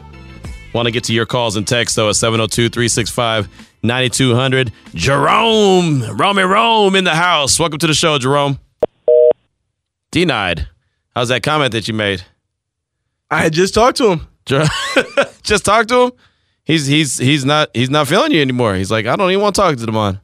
Want 0.73 0.87
to 0.87 0.93
get 0.93 1.05
to 1.05 1.13
your 1.13 1.27
calls 1.27 1.57
and 1.57 1.67
texts, 1.67 1.97
though, 1.97 2.09
at 2.09 2.17
702 2.17 2.69
365 2.69 3.49
9200. 3.83 4.73
Jerome, 4.95 6.03
Romy 6.17 6.43
Rome 6.43 6.95
in 6.95 7.05
the 7.05 7.15
house. 7.15 7.59
Welcome 7.59 7.79
to 7.81 7.87
the 7.87 7.95
show, 7.95 8.19
Jerome. 8.19 8.59
Denied. 10.11 10.69
How's 11.15 11.29
that 11.31 11.43
comment 11.43 11.73
that 11.73 11.89
you 11.89 11.95
made? 11.95 12.23
I 13.31 13.43
had 13.43 13.53
just 13.53 13.75
talked 13.75 13.99
to 13.99 14.11
him. 14.13 14.27
Just 15.43 15.67
talk 15.67 15.87
to 15.89 16.05
him. 16.05 16.13
He's 16.65 16.87
he's 16.87 17.19
he's 17.19 17.45
not 17.45 17.69
he's 17.75 17.91
not 17.91 18.09
feeling 18.09 18.33
you 18.33 18.41
anymore. 18.41 18.75
He's 18.75 18.91
like, 18.91 19.05
I 19.05 19.15
don't 19.15 19.31
even 19.31 19.43
want 19.43 19.55
to 19.57 19.61
talk 19.61 19.77
to 19.77 19.85
Demond. 19.87 20.21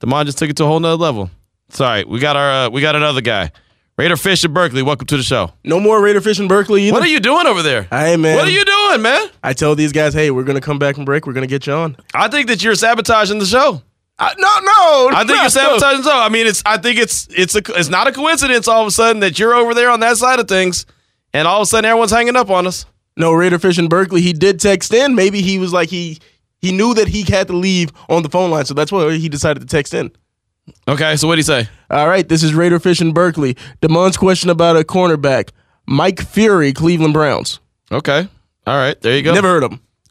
Demond 0.00 0.26
just 0.26 0.38
took 0.38 0.50
it 0.50 0.56
to 0.58 0.64
a 0.64 0.66
whole 0.68 0.78
nother 0.78 0.96
level. 0.96 1.30
Right. 1.78 2.08
We 2.08 2.20
got 2.20 2.36
our 2.36 2.66
uh, 2.66 2.70
we 2.70 2.80
got 2.80 2.96
another 2.96 3.20
guy. 3.20 3.52
Raider 3.98 4.16
Fish 4.16 4.44
in 4.44 4.52
Berkeley. 4.52 4.82
Welcome 4.82 5.06
to 5.06 5.16
the 5.16 5.22
show. 5.22 5.52
No 5.64 5.80
more 5.80 6.02
Raider 6.02 6.20
Fish 6.20 6.38
in 6.38 6.48
Berkeley 6.48 6.82
either. 6.82 6.92
What 6.92 7.02
are 7.02 7.08
you 7.08 7.20
doing 7.20 7.46
over 7.46 7.62
there? 7.62 7.84
Hey, 7.84 8.16
man. 8.16 8.36
What 8.36 8.46
are 8.46 8.50
you 8.50 8.64
doing, 8.64 9.00
man? 9.00 9.28
I 9.42 9.54
tell 9.54 9.74
these 9.74 9.92
guys, 9.92 10.12
hey, 10.12 10.30
we're 10.30 10.44
going 10.44 10.56
to 10.56 10.60
come 10.60 10.78
back 10.78 10.96
from 10.96 11.06
break. 11.06 11.26
We're 11.26 11.32
going 11.32 11.48
to 11.48 11.50
get 11.50 11.66
you 11.66 11.72
on. 11.72 11.96
I 12.12 12.28
think 12.28 12.48
that 12.48 12.62
you're 12.62 12.74
sabotaging 12.74 13.38
the 13.38 13.46
show. 13.46 13.80
Uh, 14.18 14.34
no, 14.38 14.48
no. 14.48 15.08
I 15.16 15.24
think 15.26 15.28
no. 15.36 15.40
you're 15.40 15.48
sabotaging 15.48 16.02
the 16.02 16.10
show. 16.10 16.18
I 16.18 16.28
mean, 16.28 16.46
it's 16.46 16.62
I 16.66 16.76
think 16.76 16.98
it's 16.98 17.26
it's 17.30 17.54
a 17.54 17.62
it's 17.68 17.88
not 17.88 18.06
a 18.06 18.12
coincidence 18.12 18.68
all 18.68 18.82
of 18.82 18.88
a 18.88 18.90
sudden 18.90 19.20
that 19.20 19.38
you're 19.38 19.54
over 19.54 19.72
there 19.72 19.88
on 19.88 20.00
that 20.00 20.18
side 20.18 20.40
of 20.40 20.48
things, 20.48 20.84
and 21.32 21.48
all 21.48 21.62
of 21.62 21.62
a 21.62 21.66
sudden 21.66 21.86
everyone's 21.86 22.10
hanging 22.10 22.36
up 22.36 22.50
on 22.50 22.66
us. 22.66 22.84
No, 23.16 23.32
Raider 23.32 23.58
Fish 23.58 23.78
in 23.78 23.88
Berkeley. 23.88 24.20
He 24.20 24.34
did 24.34 24.60
text 24.60 24.92
in. 24.92 25.14
Maybe 25.14 25.40
he 25.40 25.58
was 25.58 25.72
like 25.72 25.88
he 25.88 26.18
he 26.60 26.70
knew 26.70 26.92
that 26.94 27.08
he 27.08 27.22
had 27.22 27.46
to 27.46 27.56
leave 27.56 27.92
on 28.10 28.22
the 28.22 28.28
phone 28.28 28.50
line, 28.50 28.66
so 28.66 28.74
that's 28.74 28.92
why 28.92 29.16
he 29.16 29.30
decided 29.30 29.60
to 29.60 29.66
text 29.66 29.94
in. 29.94 30.12
Okay, 30.88 31.16
so 31.16 31.28
what 31.28 31.34
do 31.34 31.38
you 31.38 31.44
say? 31.44 31.68
All 31.90 32.08
right, 32.08 32.28
this 32.28 32.42
is 32.42 32.54
Raider 32.54 32.78
Fish 32.78 33.00
in 33.00 33.12
Berkeley. 33.12 33.56
Damon's 33.80 34.16
question 34.16 34.50
about 34.50 34.76
a 34.76 34.80
cornerback, 34.80 35.50
Mike 35.86 36.18
Furrey, 36.18 36.74
Cleveland 36.74 37.14
Browns. 37.14 37.60
Okay, 37.92 38.28
all 38.66 38.76
right, 38.76 39.00
there 39.00 39.16
you 39.16 39.22
go. 39.22 39.34
Never 39.34 39.48
heard 39.48 39.62
of 39.62 39.72
him. 39.72 39.80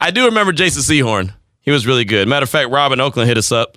I 0.00 0.10
do 0.10 0.26
remember 0.26 0.52
Jason 0.52 0.82
Sehorn. 0.82 1.32
He 1.60 1.70
was 1.70 1.86
really 1.86 2.04
good. 2.04 2.28
Matter 2.28 2.44
of 2.44 2.50
fact, 2.50 2.70
Rob 2.70 2.92
in 2.92 3.00
Oakland 3.00 3.28
hit 3.28 3.36
us 3.36 3.52
up 3.52 3.76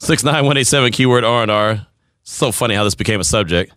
69187 0.00 0.92
keyword 0.92 1.24
R&R. 1.24 1.86
So 2.22 2.52
funny 2.52 2.74
how 2.74 2.84
this 2.84 2.94
became 2.94 3.20
a 3.20 3.24
subject. 3.24 3.72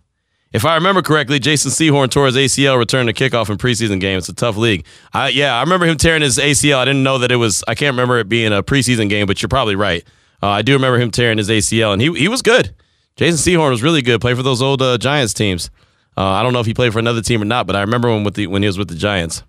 If 0.52 0.66
I 0.66 0.74
remember 0.74 1.00
correctly, 1.00 1.38
Jason 1.38 1.70
Sehorn 1.70 2.10
tore 2.10 2.26
his 2.26 2.36
ACL 2.36 2.76
return 2.78 3.06
to 3.06 3.14
kickoff 3.14 3.48
in 3.48 3.56
preseason 3.56 4.00
game. 4.00 4.18
It's 4.18 4.28
a 4.28 4.34
tough 4.34 4.56
league. 4.56 4.84
I, 5.12 5.28
yeah, 5.28 5.56
I 5.56 5.62
remember 5.62 5.86
him 5.86 5.96
tearing 5.96 6.20
his 6.20 6.36
ACL. 6.36 6.76
I 6.76 6.84
didn't 6.84 7.02
know 7.02 7.18
that 7.18 7.32
it 7.32 7.36
was. 7.36 7.64
I 7.66 7.74
can't 7.74 7.94
remember 7.94 8.18
it 8.18 8.28
being 8.28 8.52
a 8.52 8.62
preseason 8.62 9.08
game, 9.08 9.26
but 9.26 9.40
you're 9.40 9.48
probably 9.48 9.76
right. 9.76 10.04
Uh, 10.42 10.48
I 10.48 10.62
do 10.62 10.72
remember 10.72 10.98
him 10.98 11.10
tearing 11.10 11.38
his 11.38 11.48
ACL, 11.48 11.92
and 11.92 12.02
he 12.02 12.12
he 12.14 12.28
was 12.28 12.42
good. 12.42 12.74
Jason 13.16 13.38
Sehorn 13.38 13.70
was 13.70 13.82
really 13.82 14.02
good. 14.02 14.20
Played 14.20 14.36
for 14.36 14.42
those 14.42 14.62
old 14.62 14.82
uh, 14.82 14.98
Giants 14.98 15.34
teams. 15.34 15.70
Uh, 16.16 16.24
I 16.24 16.42
don't 16.42 16.52
know 16.52 16.60
if 16.60 16.66
he 16.66 16.74
played 16.74 16.92
for 16.92 16.98
another 16.98 17.22
team 17.22 17.40
or 17.42 17.44
not, 17.44 17.66
but 17.66 17.76
I 17.76 17.80
remember 17.82 18.08
him 18.08 18.24
with 18.24 18.34
the 18.34 18.46
when 18.46 18.62
he 18.62 18.66
was 18.66 18.78
with 18.78 18.88
the 18.88 18.94
Giants. 18.94 19.42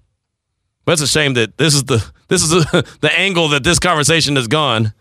But 0.86 0.94
it's 0.94 1.02
a 1.02 1.08
shame 1.08 1.34
that 1.36 1.58
this 1.58 1.74
is 1.74 1.86
the 1.86 2.06
this 2.28 2.44
is 2.44 2.50
the 3.02 3.12
angle 3.18 3.50
that 3.50 3.64
this 3.64 3.80
conversation 3.80 4.36
has 4.36 4.48
gone. 4.48 4.94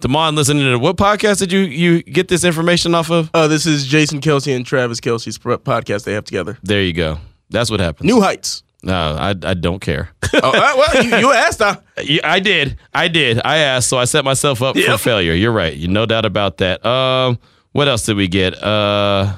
Damon, 0.00 0.36
listening 0.36 0.62
to 0.62 0.78
what 0.78 0.96
podcast 0.96 1.40
did 1.40 1.50
you 1.50 1.60
you 1.60 2.02
get 2.02 2.28
this 2.28 2.44
information 2.44 2.94
off 2.94 3.10
of? 3.10 3.30
Uh, 3.34 3.48
this 3.48 3.66
is 3.66 3.86
Jason 3.86 4.20
Kelce 4.20 4.54
and 4.54 4.64
Travis 4.64 5.00
Kelce's 5.00 5.38
podcast 5.38 6.04
they 6.04 6.12
have 6.12 6.24
together. 6.24 6.56
There 6.62 6.82
you 6.82 6.92
go. 6.92 7.18
That's 7.50 7.70
what 7.70 7.80
happens. 7.80 8.06
New 8.06 8.20
heights. 8.20 8.62
No, 8.82 8.94
I, 8.94 9.30
I 9.30 9.54
don't 9.54 9.80
care. 9.80 10.10
oh, 10.34 10.38
uh, 10.42 10.74
well, 10.76 11.04
you, 11.04 11.16
you 11.16 11.32
asked. 11.32 11.58
Huh? 11.58 11.80
Yeah, 12.02 12.20
I 12.22 12.38
did. 12.38 12.78
I 12.94 13.08
did. 13.08 13.40
I 13.44 13.58
asked, 13.58 13.88
so 13.88 13.98
I 13.98 14.04
set 14.04 14.24
myself 14.24 14.62
up 14.62 14.76
Yep. 14.76 14.86
for 14.86 14.98
failure. 14.98 15.32
You're 15.34 15.52
right. 15.52 15.74
You 15.74 15.88
no 15.88 16.06
doubt 16.06 16.24
about 16.24 16.58
that. 16.58 16.84
Um, 16.86 17.38
what 17.72 17.88
else 17.88 18.06
did 18.06 18.16
we 18.16 18.28
get? 18.28 18.54
Uh, 18.62 19.34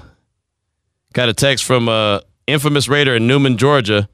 got 1.14 1.28
a 1.28 1.34
text 1.34 1.64
from 1.64 1.88
uh 1.88 2.20
infamous 2.46 2.88
Raider 2.88 3.14
in 3.16 3.26
Newnan, 3.26 3.56
Georgia. 3.56 4.08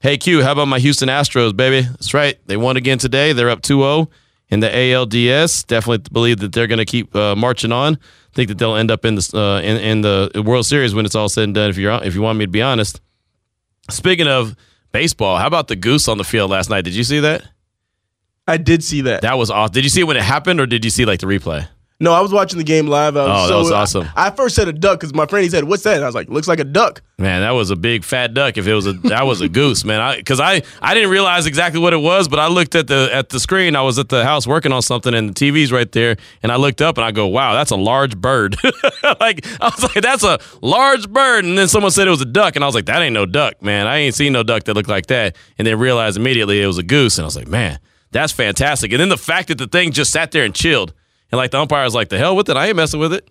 Hey 0.00 0.16
Q, 0.18 0.42
how 0.42 0.52
about 0.52 0.68
my 0.68 0.78
Houston 0.78 1.08
Astros, 1.08 1.54
baby? 1.56 1.86
That's 1.86 2.14
right. 2.14 2.36
They 2.46 2.56
won 2.56 2.76
again 2.76 2.98
today. 2.98 3.32
They're 3.32 3.50
up 3.50 3.62
2-0 3.62 4.08
in 4.48 4.60
the 4.60 4.68
ALDS. 4.68 5.66
Definitely 5.66 6.08
believe 6.10 6.38
that 6.38 6.52
they're 6.52 6.66
going 6.66 6.78
to 6.78 6.84
keep 6.84 7.14
uh, 7.14 7.36
marching 7.36 7.72
on. 7.72 7.98
Think 8.34 8.48
that 8.48 8.58
they'll 8.58 8.74
end 8.74 8.90
up 8.90 9.04
in 9.04 9.14
the 9.16 9.30
uh, 9.34 9.60
in, 9.60 9.76
in 9.76 10.00
the 10.00 10.42
World 10.44 10.66
Series 10.66 10.94
when 10.94 11.04
it's 11.04 11.14
all 11.14 11.28
said 11.28 11.44
and 11.44 11.54
done. 11.54 11.70
If 11.70 11.76
you're 11.76 11.92
if 12.02 12.14
you 12.14 12.22
want 12.22 12.38
me 12.38 12.46
to 12.46 12.50
be 12.50 12.62
honest. 12.62 13.00
Speaking 13.90 14.28
of 14.28 14.56
baseball, 14.92 15.38
how 15.38 15.46
about 15.46 15.68
the 15.68 15.76
goose 15.76 16.08
on 16.08 16.18
the 16.18 16.24
field 16.24 16.50
last 16.50 16.70
night? 16.70 16.82
Did 16.82 16.94
you 16.94 17.04
see 17.04 17.20
that? 17.20 17.42
I 18.46 18.56
did 18.56 18.82
see 18.82 19.02
that. 19.02 19.22
That 19.22 19.38
was 19.38 19.50
awesome. 19.50 19.72
Did 19.72 19.84
you 19.84 19.90
see 19.90 20.00
it 20.00 20.04
when 20.04 20.16
it 20.16 20.22
happened, 20.22 20.60
or 20.60 20.66
did 20.66 20.84
you 20.84 20.90
see 20.90 21.04
like 21.04 21.20
the 21.20 21.26
replay? 21.26 21.68
No, 22.02 22.12
I 22.12 22.20
was 22.20 22.32
watching 22.32 22.58
the 22.58 22.64
game 22.64 22.88
live. 22.88 23.16
I 23.16 23.26
was, 23.26 23.28
Oh, 23.28 23.42
that 23.42 23.48
so, 23.48 23.58
was 23.60 23.70
awesome. 23.70 24.08
I, 24.16 24.26
I 24.26 24.30
first 24.32 24.56
said 24.56 24.66
a 24.66 24.72
duck 24.72 24.98
because 24.98 25.14
my 25.14 25.24
friend 25.26 25.44
he 25.44 25.48
said, 25.50 25.62
"What's 25.64 25.84
that?" 25.84 25.94
And 25.94 26.02
I 26.02 26.06
was 26.08 26.16
like, 26.16 26.28
"Looks 26.28 26.48
like 26.48 26.58
a 26.58 26.64
duck." 26.64 27.00
Man, 27.18 27.42
that 27.42 27.52
was 27.52 27.70
a 27.70 27.76
big 27.76 28.02
fat 28.02 28.34
duck. 28.34 28.58
If 28.58 28.66
it 28.66 28.74
was 28.74 28.86
a 28.88 28.94
that 28.94 29.24
was 29.24 29.40
a 29.40 29.48
goose, 29.48 29.84
man. 29.84 30.00
I, 30.00 30.16
Because 30.16 30.40
I, 30.40 30.62
I 30.80 30.94
didn't 30.94 31.10
realize 31.10 31.46
exactly 31.46 31.80
what 31.80 31.92
it 31.92 31.98
was, 31.98 32.26
but 32.26 32.40
I 32.40 32.48
looked 32.48 32.74
at 32.74 32.88
the 32.88 33.08
at 33.12 33.28
the 33.28 33.38
screen. 33.38 33.76
I 33.76 33.82
was 33.82 34.00
at 34.00 34.08
the 34.08 34.24
house 34.24 34.46
working 34.48 34.72
on 34.72 34.82
something, 34.82 35.14
and 35.14 35.30
the 35.30 35.34
TV's 35.34 35.70
right 35.70 35.90
there. 35.92 36.16
And 36.42 36.50
I 36.50 36.56
looked 36.56 36.82
up 36.82 36.98
and 36.98 37.04
I 37.04 37.12
go, 37.12 37.28
"Wow, 37.28 37.54
that's 37.54 37.70
a 37.70 37.76
large 37.76 38.16
bird." 38.18 38.56
like 39.20 39.46
I 39.60 39.66
was 39.66 39.82
like, 39.84 40.02
"That's 40.02 40.24
a 40.24 40.40
large 40.60 41.08
bird." 41.08 41.44
And 41.44 41.56
then 41.56 41.68
someone 41.68 41.92
said 41.92 42.08
it 42.08 42.10
was 42.10 42.20
a 42.20 42.24
duck, 42.26 42.56
and 42.56 42.64
I 42.64 42.66
was 42.66 42.74
like, 42.74 42.86
"That 42.86 43.00
ain't 43.00 43.14
no 43.14 43.26
duck, 43.26 43.62
man. 43.62 43.86
I 43.86 43.98
ain't 43.98 44.16
seen 44.16 44.32
no 44.32 44.42
duck 44.42 44.64
that 44.64 44.74
looked 44.74 44.88
like 44.88 45.06
that." 45.06 45.36
And 45.56 45.66
then 45.68 45.78
realized 45.78 46.16
immediately 46.16 46.60
it 46.60 46.66
was 46.66 46.78
a 46.78 46.82
goose, 46.82 47.16
and 47.18 47.24
I 47.24 47.26
was 47.26 47.36
like, 47.36 47.46
"Man, 47.46 47.78
that's 48.10 48.32
fantastic." 48.32 48.90
And 48.90 49.00
then 49.00 49.08
the 49.08 49.16
fact 49.16 49.46
that 49.48 49.58
the 49.58 49.68
thing 49.68 49.92
just 49.92 50.10
sat 50.10 50.32
there 50.32 50.44
and 50.44 50.52
chilled, 50.54 50.92
and 51.32 51.38
like 51.38 51.50
the 51.50 51.58
umpire 51.58 51.82
was 51.84 51.94
like, 51.94 52.10
"The 52.10 52.18
hell 52.18 52.36
with 52.36 52.48
it, 52.48 52.56
I 52.56 52.68
ain't 52.68 52.76
messing 52.76 53.00
with 53.00 53.12
it." 53.12 53.28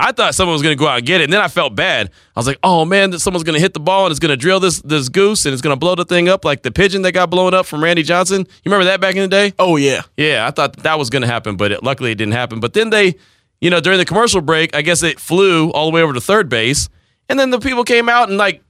I 0.00 0.12
thought 0.12 0.36
someone 0.36 0.52
was 0.52 0.62
going 0.62 0.76
to 0.76 0.78
go 0.78 0.86
out 0.86 0.98
and 0.98 1.06
get 1.06 1.20
it, 1.20 1.24
and 1.24 1.32
then 1.32 1.40
I 1.40 1.48
felt 1.48 1.74
bad. 1.74 2.08
I 2.36 2.38
was 2.38 2.46
like, 2.46 2.58
"Oh 2.62 2.84
man, 2.84 3.10
that 3.10 3.18
someone's 3.18 3.42
going 3.42 3.54
to 3.54 3.60
hit 3.60 3.74
the 3.74 3.80
ball 3.80 4.04
and 4.04 4.12
it's 4.12 4.20
going 4.20 4.30
to 4.30 4.36
drill 4.36 4.60
this 4.60 4.80
this 4.82 5.08
goose 5.08 5.44
and 5.44 5.52
it's 5.52 5.62
going 5.62 5.74
to 5.74 5.78
blow 5.78 5.96
the 5.96 6.04
thing 6.04 6.28
up 6.28 6.44
like 6.44 6.62
the 6.62 6.70
pigeon 6.70 7.02
that 7.02 7.12
got 7.12 7.30
blown 7.30 7.54
up 7.54 7.66
from 7.66 7.82
Randy 7.82 8.04
Johnson." 8.04 8.42
You 8.42 8.70
remember 8.70 8.84
that 8.84 9.00
back 9.00 9.16
in 9.16 9.22
the 9.22 9.28
day? 9.28 9.54
Oh 9.58 9.76
yeah, 9.76 10.02
Yeah, 10.16 10.46
I 10.46 10.52
thought 10.52 10.76
that 10.76 10.98
was 10.98 11.10
going 11.10 11.22
to 11.22 11.28
happen, 11.28 11.56
but 11.56 11.72
it, 11.72 11.82
luckily 11.82 12.12
it 12.12 12.16
didn't 12.16 12.34
happen. 12.34 12.60
But 12.60 12.74
then 12.74 12.90
they, 12.90 13.16
you 13.60 13.70
know, 13.70 13.80
during 13.80 13.98
the 13.98 14.04
commercial 14.04 14.40
break, 14.40 14.76
I 14.76 14.82
guess 14.82 15.02
it 15.02 15.18
flew 15.18 15.70
all 15.70 15.90
the 15.90 15.94
way 15.94 16.02
over 16.02 16.12
to 16.12 16.20
third 16.20 16.48
base, 16.48 16.88
and 17.28 17.38
then 17.38 17.50
the 17.50 17.58
people 17.58 17.82
came 17.82 18.08
out 18.08 18.28
and 18.28 18.38
like 18.38 18.62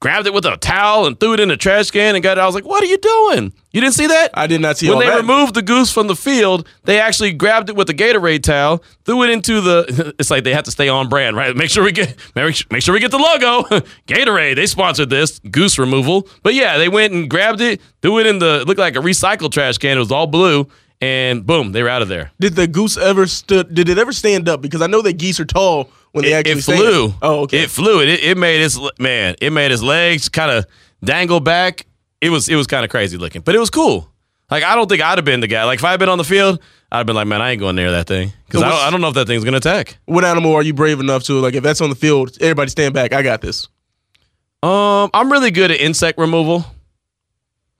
grabbed 0.00 0.26
it 0.26 0.32
with 0.32 0.46
a 0.46 0.56
towel 0.56 1.06
and 1.06 1.20
threw 1.20 1.34
it 1.34 1.40
in 1.40 1.50
a 1.50 1.56
trash 1.56 1.90
can 1.90 2.14
and 2.14 2.22
got 2.22 2.38
it. 2.38 2.40
I 2.40 2.46
was 2.46 2.54
like, 2.54 2.64
"What 2.64 2.82
are 2.82 2.86
you 2.86 2.96
doing? 2.96 3.52
You 3.72 3.80
didn't 3.80 3.94
see 3.94 4.06
that?" 4.06 4.30
I 4.34 4.46
did 4.46 4.60
not 4.60 4.78
see 4.78 4.86
that. 4.86 4.96
when 4.96 5.06
they 5.06 5.10
that. 5.10 5.20
removed 5.20 5.54
the 5.54 5.62
goose 5.62 5.92
from 5.92 6.06
the 6.06 6.16
field, 6.16 6.66
they 6.84 6.98
actually 6.98 7.32
grabbed 7.32 7.68
it 7.68 7.76
with 7.76 7.88
a 7.90 7.94
Gatorade 7.94 8.42
towel, 8.42 8.82
threw 9.04 9.22
it 9.22 9.30
into 9.30 9.60
the. 9.60 10.14
It's 10.20 10.30
like 10.30 10.44
they 10.44 10.52
have 10.52 10.64
to 10.64 10.70
stay 10.70 10.88
on 10.88 11.08
brand, 11.08 11.36
right? 11.36 11.54
Make 11.56 11.70
sure 11.70 11.84
we 11.84 11.92
get 11.92 12.16
make 12.34 12.70
make 12.70 12.82
sure 12.82 12.92
we 12.92 13.00
get 13.00 13.10
the 13.10 13.18
logo. 13.18 13.62
Gatorade, 14.06 14.56
they 14.56 14.66
sponsored 14.66 15.10
this 15.10 15.38
goose 15.38 15.78
removal, 15.78 16.28
but 16.42 16.54
yeah, 16.54 16.78
they 16.78 16.88
went 16.88 17.12
and 17.12 17.28
grabbed 17.28 17.60
it, 17.60 17.80
threw 18.02 18.18
it 18.18 18.26
in 18.26 18.38
the 18.38 18.64
looked 18.66 18.80
like 18.80 18.96
a 18.96 19.00
recycled 19.00 19.52
trash 19.52 19.78
can. 19.78 19.96
It 19.96 20.00
was 20.00 20.10
all 20.10 20.26
blue, 20.26 20.68
and 21.00 21.46
boom, 21.46 21.72
they 21.72 21.82
were 21.82 21.88
out 21.88 22.02
of 22.02 22.08
there. 22.08 22.32
Did 22.40 22.56
the 22.56 22.66
goose 22.66 22.96
ever 22.96 23.26
stood? 23.26 23.74
Did 23.74 23.88
it 23.88 23.98
ever 23.98 24.12
stand 24.12 24.48
up? 24.48 24.60
Because 24.60 24.82
I 24.82 24.86
know 24.86 25.02
that 25.02 25.14
geese 25.14 25.40
are 25.40 25.44
tall 25.44 25.90
when 26.12 26.24
they 26.24 26.32
It, 26.32 26.46
actually 26.46 26.58
it 26.58 26.62
flew. 26.64 27.14
Oh, 27.22 27.40
okay. 27.42 27.62
It 27.62 27.70
flew. 27.70 28.00
It 28.02 28.08
it 28.08 28.36
made 28.38 28.60
its 28.62 28.78
man. 28.98 29.36
It 29.40 29.52
made 29.52 29.70
his 29.70 29.82
legs 29.82 30.28
kind 30.28 30.50
of 30.50 30.66
dangle 31.04 31.40
back. 31.40 31.86
It 32.20 32.30
was 32.30 32.48
it 32.48 32.56
was 32.56 32.66
kind 32.66 32.84
of 32.84 32.90
crazy 32.90 33.16
looking, 33.16 33.42
but 33.42 33.54
it 33.54 33.58
was 33.58 33.70
cool. 33.70 34.08
Like 34.50 34.64
I 34.64 34.74
don't 34.74 34.88
think 34.88 35.02
I'd 35.02 35.18
have 35.18 35.24
been 35.24 35.40
the 35.40 35.46
guy. 35.46 35.64
Like 35.64 35.78
if 35.78 35.84
I 35.84 35.92
had 35.92 36.00
been 36.00 36.08
on 36.08 36.18
the 36.18 36.24
field, 36.24 36.60
I'd 36.90 36.98
have 36.98 37.06
been 37.06 37.16
like, 37.16 37.26
man, 37.28 37.40
I 37.40 37.50
ain't 37.52 37.60
going 37.60 37.76
near 37.76 37.92
that 37.92 38.06
thing 38.06 38.32
because 38.46 38.60
So 38.62 38.66
I, 38.66 38.88
I 38.88 38.90
don't 38.90 39.00
know 39.00 39.08
if 39.08 39.14
that 39.14 39.26
thing's 39.26 39.44
gonna 39.44 39.58
attack. 39.58 39.98
what 40.06 40.24
animal 40.24 40.54
are 40.54 40.62
you 40.62 40.74
brave 40.74 40.98
enough 41.00 41.22
to? 41.24 41.34
Like, 41.34 41.54
if 41.54 41.62
that's 41.62 41.80
on 41.80 41.88
the 41.90 41.96
field, 41.96 42.36
everybody 42.40 42.68
stand 42.70 42.92
back. 42.94 43.12
I 43.12 43.22
got 43.22 43.40
this. 43.40 43.68
Um, 44.62 45.08
I'm 45.14 45.30
really 45.32 45.50
good 45.50 45.70
at 45.70 45.80
insect 45.80 46.18
removal. 46.18 46.66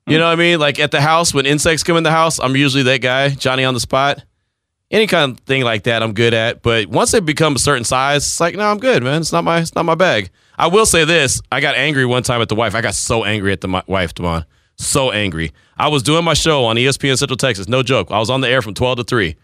You 0.07 0.17
know 0.17 0.25
what 0.25 0.31
I 0.31 0.35
mean? 0.35 0.59
Like 0.59 0.79
at 0.79 0.91
the 0.91 0.99
house 0.99 1.33
when 1.33 1.45
insects 1.45 1.83
come 1.83 1.95
in 1.95 2.03
the 2.03 2.11
house, 2.11 2.39
I'm 2.39 2.55
usually 2.55 2.83
that 2.83 3.01
guy, 3.01 3.29
Johnny 3.29 3.63
on 3.63 3.73
the 3.75 3.79
spot. 3.79 4.23
Any 4.91 5.07
kind 5.07 5.31
of 5.31 5.39
thing 5.45 5.63
like 5.63 5.83
that, 5.83 6.03
I'm 6.03 6.13
good 6.13 6.33
at. 6.33 6.61
But 6.61 6.87
once 6.87 7.11
they 7.11 7.21
become 7.21 7.55
a 7.55 7.59
certain 7.59 7.85
size, 7.85 8.25
it's 8.25 8.39
like, 8.41 8.55
no, 8.55 8.69
I'm 8.69 8.77
good, 8.77 9.01
man. 9.03 9.21
It's 9.21 9.31
not 9.31 9.43
my, 9.45 9.59
it's 9.59 9.73
not 9.73 9.85
my 9.85 9.95
bag. 9.95 10.29
I 10.57 10.67
will 10.67 10.85
say 10.85 11.05
this: 11.05 11.41
I 11.51 11.61
got 11.61 11.75
angry 11.75 12.05
one 12.05 12.23
time 12.23 12.41
at 12.41 12.49
the 12.49 12.55
wife. 12.55 12.75
I 12.75 12.81
got 12.81 12.93
so 12.93 13.23
angry 13.23 13.53
at 13.53 13.61
the 13.61 13.69
mi- 13.69 13.81
wife, 13.87 14.13
Devon. 14.13 14.45
So 14.75 15.11
angry. 15.11 15.53
I 15.77 15.87
was 15.87 16.03
doing 16.03 16.25
my 16.25 16.33
show 16.33 16.65
on 16.65 16.75
ESPN 16.75 17.17
Central 17.17 17.37
Texas. 17.37 17.67
No 17.67 17.83
joke. 17.83 18.11
I 18.11 18.19
was 18.19 18.29
on 18.29 18.41
the 18.41 18.49
air 18.49 18.61
from 18.61 18.73
12 18.73 18.97
to 18.97 19.03
3. 19.03 19.35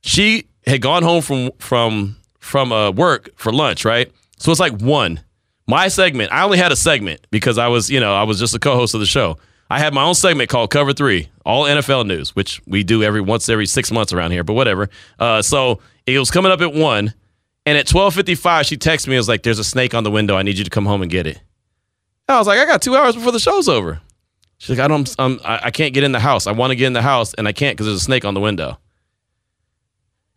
She 0.00 0.48
had 0.66 0.82
gone 0.82 1.02
home 1.02 1.22
from 1.22 1.50
from 1.58 2.16
from 2.40 2.72
uh, 2.72 2.90
work 2.90 3.30
for 3.36 3.52
lunch, 3.52 3.84
right? 3.84 4.10
So 4.38 4.50
it's 4.50 4.60
like 4.60 4.80
one. 4.80 5.20
My 5.68 5.88
segment. 5.88 6.32
I 6.32 6.42
only 6.44 6.58
had 6.58 6.72
a 6.72 6.76
segment 6.76 7.26
because 7.30 7.58
I 7.58 7.68
was, 7.68 7.90
you 7.90 7.98
know, 7.98 8.14
I 8.14 8.22
was 8.22 8.38
just 8.38 8.54
a 8.54 8.58
co-host 8.58 8.94
of 8.94 9.00
the 9.00 9.06
show. 9.06 9.38
I 9.68 9.80
have 9.80 9.92
my 9.92 10.04
own 10.04 10.14
segment 10.14 10.48
called 10.48 10.70
Cover 10.70 10.92
Three, 10.92 11.28
all 11.44 11.64
NFL 11.64 12.06
news, 12.06 12.36
which 12.36 12.60
we 12.66 12.84
do 12.84 13.02
every 13.02 13.20
once 13.20 13.48
every 13.48 13.66
six 13.66 13.90
months 13.90 14.12
around 14.12 14.30
here. 14.30 14.44
But 14.44 14.52
whatever. 14.54 14.88
Uh, 15.18 15.42
so 15.42 15.80
it 16.06 16.18
was 16.18 16.30
coming 16.30 16.52
up 16.52 16.60
at 16.60 16.72
one, 16.72 17.12
and 17.64 17.76
at 17.76 17.86
twelve 17.86 18.14
fifty 18.14 18.34
five, 18.34 18.66
she 18.66 18.76
texted 18.76 19.08
me. 19.08 19.14
and 19.14 19.20
was 19.20 19.28
like, 19.28 19.42
"There's 19.42 19.58
a 19.58 19.64
snake 19.64 19.94
on 19.94 20.04
the 20.04 20.10
window. 20.10 20.36
I 20.36 20.42
need 20.42 20.58
you 20.58 20.64
to 20.64 20.70
come 20.70 20.86
home 20.86 21.02
and 21.02 21.10
get 21.10 21.26
it." 21.26 21.40
I 22.28 22.38
was 22.38 22.46
like, 22.46 22.58
"I 22.58 22.64
got 22.66 22.82
two 22.82 22.96
hours 22.96 23.14
before 23.16 23.32
the 23.32 23.40
show's 23.40 23.68
over." 23.68 24.00
She's 24.58 24.70
like, 24.78 24.84
"I 24.84 24.88
don't. 24.88 25.12
I, 25.18 25.60
I 25.64 25.70
can't 25.70 25.92
get 25.92 26.04
in 26.04 26.12
the 26.12 26.20
house. 26.20 26.46
I 26.46 26.52
want 26.52 26.70
to 26.70 26.76
get 26.76 26.86
in 26.86 26.92
the 26.92 27.02
house, 27.02 27.34
and 27.34 27.48
I 27.48 27.52
can't 27.52 27.76
because 27.76 27.86
there's 27.86 28.00
a 28.00 28.04
snake 28.04 28.24
on 28.24 28.34
the 28.34 28.40
window." 28.40 28.78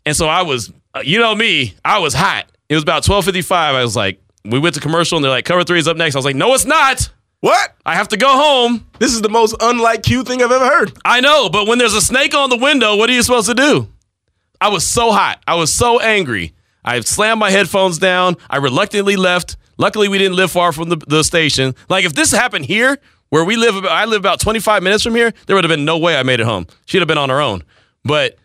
And 0.06 0.16
so 0.16 0.28
I 0.28 0.42
was, 0.42 0.72
uh, 0.96 1.02
you 1.04 1.20
know 1.20 1.36
me, 1.36 1.76
I 1.86 2.00
was 2.00 2.14
hot. 2.16 2.52
It 2.68 2.74
was 2.74 2.84
about 2.84 3.04
twelve 3.04 3.26
fifty 3.26 3.42
five. 3.44 3.76
I 3.76 3.84
was 3.84 3.96
like, 3.96 4.20
we 4.44 4.58
went 4.58 4.74
to 4.76 4.82
commercial, 4.82 5.18
and 5.18 5.24
they're 5.24 5.32
like, 5.32 5.46
"Cover 5.46 5.64
three 5.64 5.78
is 5.80 5.88
up 5.88 5.98
next." 5.98 6.16
I 6.16 6.18
was 6.18 6.26
like, 6.26 6.36
"No, 6.36 6.54
it's 6.56 6.66
not. 6.66 7.12
What? 7.42 7.76
I 7.86 7.96
have 7.96 8.10
to 8.10 8.18
go 8.18 8.28
home." 8.28 8.86
This 9.00 9.14
is 9.14 9.22
the 9.22 9.30
most 9.30 9.56
unlike 9.60 10.04
Q 10.04 10.24
thing 10.24 10.42
I've 10.44 10.52
ever 10.52 10.66
heard. 10.68 10.92
I 11.06 11.22
know, 11.22 11.50
but 11.50 11.68
when 11.68 11.78
there's 11.78 11.94
a 11.94 12.02
snake 12.02 12.34
on 12.36 12.50
the 12.50 12.58
window, 12.58 12.96
what 12.96 13.10
are 13.10 13.14
you 13.14 13.24
supposed 13.24 13.48
to 13.48 13.54
do? 13.54 13.88
I 14.62 14.70
was 14.70 14.86
so 14.86 15.12
hot. 15.12 15.42
I 15.48 15.56
was 15.56 15.74
so 15.74 16.00
angry. 16.00 16.54
I 16.84 17.00
slammed 17.02 17.40
my 17.40 17.52
headphones 17.52 17.98
down. 17.98 18.36
I 18.50 18.58
reluctantly 18.58 19.16
left. 19.16 19.58
Luckily, 19.78 20.10
we 20.10 20.18
didn't 20.18 20.36
live 20.36 20.52
far 20.52 20.74
from 20.74 20.90
the, 20.90 20.98
the 20.98 21.24
station. 21.24 21.76
Like, 21.88 22.04
if 22.04 22.14
this 22.14 22.32
happened 22.32 22.66
here, 22.66 22.98
where 23.30 23.46
we 23.46 23.56
live, 23.56 23.86
I 23.86 24.06
live 24.06 24.20
about 24.20 24.42
25 24.42 24.84
minutes 24.84 25.04
from 25.04 25.16
here, 25.16 25.34
there 25.46 25.56
would 25.56 25.64
have 25.64 25.70
been 25.70 25.86
no 25.86 25.98
way 25.98 26.18
I 26.18 26.24
made 26.24 26.40
it 26.40 26.46
home. 26.46 26.68
She'd 26.86 27.00
have 27.00 27.08
been 27.08 27.18
on 27.18 27.30
her 27.30 27.42
own. 27.42 27.64
But 28.04 28.38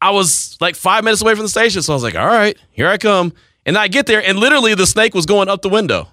I 0.00 0.10
was 0.10 0.56
like 0.60 0.76
five 0.76 1.04
minutes 1.04 1.20
away 1.20 1.34
from 1.34 1.42
the 1.42 1.48
station. 1.48 1.82
So 1.82 1.92
I 1.92 1.96
was 1.96 2.02
like, 2.02 2.14
all 2.14 2.26
right, 2.26 2.56
here 2.70 2.88
I 2.88 2.96
come. 2.96 3.32
And 3.66 3.76
I 3.76 3.88
get 3.88 4.06
there, 4.06 4.22
and 4.24 4.38
literally 4.38 4.74
the 4.74 4.86
snake 4.86 5.14
was 5.14 5.26
going 5.26 5.48
up 5.48 5.60
the 5.60 5.68
window. 5.68 6.08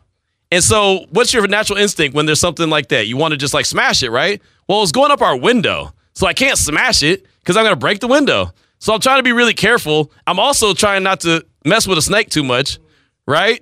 And 0.51 0.63
so, 0.63 1.05
what's 1.09 1.33
your 1.33 1.45
natural 1.47 1.77
instinct 1.77 2.15
when 2.15 2.25
there's 2.25 2.39
something 2.39 2.69
like 2.69 2.89
that? 2.89 3.07
You 3.07 3.17
want 3.17 3.33
to 3.33 3.37
just 3.37 3.53
like 3.53 3.65
smash 3.65 4.01
it, 4.03 4.11
right? 4.11 4.41
Well, 4.67 4.83
it's 4.83 4.91
going 4.91 5.11
up 5.11 5.21
our 5.21 5.37
window. 5.37 5.93
So 6.13 6.25
I 6.25 6.33
can't 6.33 6.57
smash 6.57 7.03
it 7.03 7.25
because 7.39 7.57
I'm 7.57 7.63
going 7.63 7.75
to 7.75 7.79
break 7.79 7.99
the 7.99 8.07
window. 8.07 8.51
So 8.79 8.93
I'm 8.93 8.99
trying 8.99 9.19
to 9.19 9.23
be 9.23 9.33
really 9.33 9.53
careful. 9.53 10.11
I'm 10.25 10.39
also 10.39 10.73
trying 10.73 11.03
not 11.03 11.19
to 11.21 11.45
mess 11.65 11.87
with 11.87 11.97
a 11.97 12.01
snake 12.01 12.29
too 12.29 12.43
much, 12.43 12.79
right? 13.27 13.61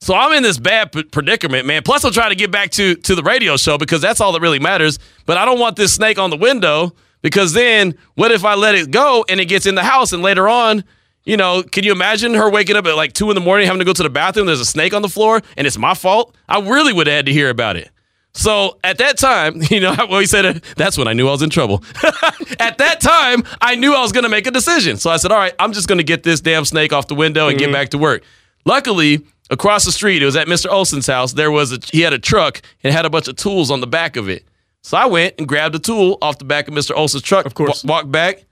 So 0.00 0.14
I'm 0.14 0.32
in 0.32 0.42
this 0.42 0.58
bad 0.58 0.90
predicament, 1.12 1.64
man. 1.64 1.82
Plus, 1.84 2.04
I'm 2.04 2.12
trying 2.12 2.30
to 2.30 2.36
get 2.36 2.50
back 2.50 2.70
to 2.72 2.96
to 2.96 3.14
the 3.14 3.22
radio 3.22 3.56
show 3.56 3.78
because 3.78 4.00
that's 4.00 4.20
all 4.20 4.32
that 4.32 4.40
really 4.40 4.58
matters. 4.58 4.98
But 5.26 5.36
I 5.36 5.44
don't 5.44 5.60
want 5.60 5.76
this 5.76 5.94
snake 5.94 6.18
on 6.18 6.30
the 6.30 6.36
window 6.36 6.92
because 7.20 7.52
then 7.52 7.94
what 8.14 8.32
if 8.32 8.44
I 8.44 8.54
let 8.54 8.74
it 8.74 8.90
go 8.90 9.24
and 9.28 9.38
it 9.38 9.44
gets 9.44 9.64
in 9.64 9.76
the 9.76 9.84
house 9.84 10.12
and 10.12 10.20
later 10.20 10.48
on, 10.48 10.82
you 11.24 11.36
know, 11.36 11.62
can 11.62 11.84
you 11.84 11.92
imagine 11.92 12.34
her 12.34 12.50
waking 12.50 12.76
up 12.76 12.86
at 12.86 12.96
like 12.96 13.12
two 13.12 13.30
in 13.30 13.34
the 13.34 13.40
morning 13.40 13.66
having 13.66 13.78
to 13.78 13.84
go 13.84 13.92
to 13.92 14.02
the 14.02 14.10
bathroom? 14.10 14.46
There's 14.46 14.60
a 14.60 14.64
snake 14.64 14.92
on 14.92 15.02
the 15.02 15.08
floor 15.08 15.40
and 15.56 15.66
it's 15.66 15.78
my 15.78 15.94
fault. 15.94 16.34
I 16.48 16.60
really 16.60 16.92
would 16.92 17.06
have 17.06 17.16
had 17.16 17.26
to 17.26 17.32
hear 17.32 17.50
about 17.50 17.76
it. 17.76 17.90
So 18.34 18.78
at 18.82 18.98
that 18.98 19.18
time, 19.18 19.62
you 19.70 19.80
know, 19.80 19.94
well, 20.08 20.20
he 20.20 20.26
said 20.26 20.62
that's 20.76 20.98
when 20.98 21.08
I 21.08 21.12
knew 21.12 21.28
I 21.28 21.32
was 21.32 21.42
in 21.42 21.50
trouble. 21.50 21.84
at 22.58 22.78
that 22.78 23.00
time, 23.00 23.44
I 23.60 23.76
knew 23.76 23.94
I 23.94 24.00
was 24.00 24.12
going 24.12 24.24
to 24.24 24.30
make 24.30 24.46
a 24.46 24.50
decision. 24.50 24.96
So 24.96 25.10
I 25.10 25.16
said, 25.16 25.32
all 25.32 25.38
right, 25.38 25.54
I'm 25.58 25.72
just 25.72 25.88
going 25.88 25.98
to 25.98 26.04
get 26.04 26.22
this 26.22 26.40
damn 26.40 26.64
snake 26.64 26.92
off 26.92 27.08
the 27.08 27.14
window 27.14 27.48
and 27.48 27.58
get 27.58 27.66
mm-hmm. 27.66 27.74
back 27.74 27.90
to 27.90 27.98
work. 27.98 28.24
Luckily, 28.64 29.20
across 29.50 29.84
the 29.84 29.92
street, 29.92 30.22
it 30.22 30.26
was 30.26 30.36
at 30.36 30.46
Mr. 30.46 30.70
Olson's 30.70 31.06
house. 31.06 31.32
There 31.32 31.50
was 31.50 31.72
a, 31.72 31.78
he 31.92 32.00
had 32.00 32.12
a 32.12 32.18
truck 32.18 32.62
and 32.82 32.92
had 32.92 33.04
a 33.04 33.10
bunch 33.10 33.28
of 33.28 33.36
tools 33.36 33.70
on 33.70 33.80
the 33.80 33.86
back 33.86 34.16
of 34.16 34.28
it. 34.28 34.44
So 34.82 34.96
I 34.96 35.06
went 35.06 35.34
and 35.38 35.46
grabbed 35.46 35.74
a 35.74 35.78
tool 35.78 36.18
off 36.22 36.38
the 36.38 36.44
back 36.44 36.66
of 36.68 36.74
Mr. 36.74 36.96
Olson's 36.96 37.22
truck. 37.22 37.46
Of 37.46 37.54
course. 37.54 37.84
walked 37.84 38.10
back, 38.10 38.44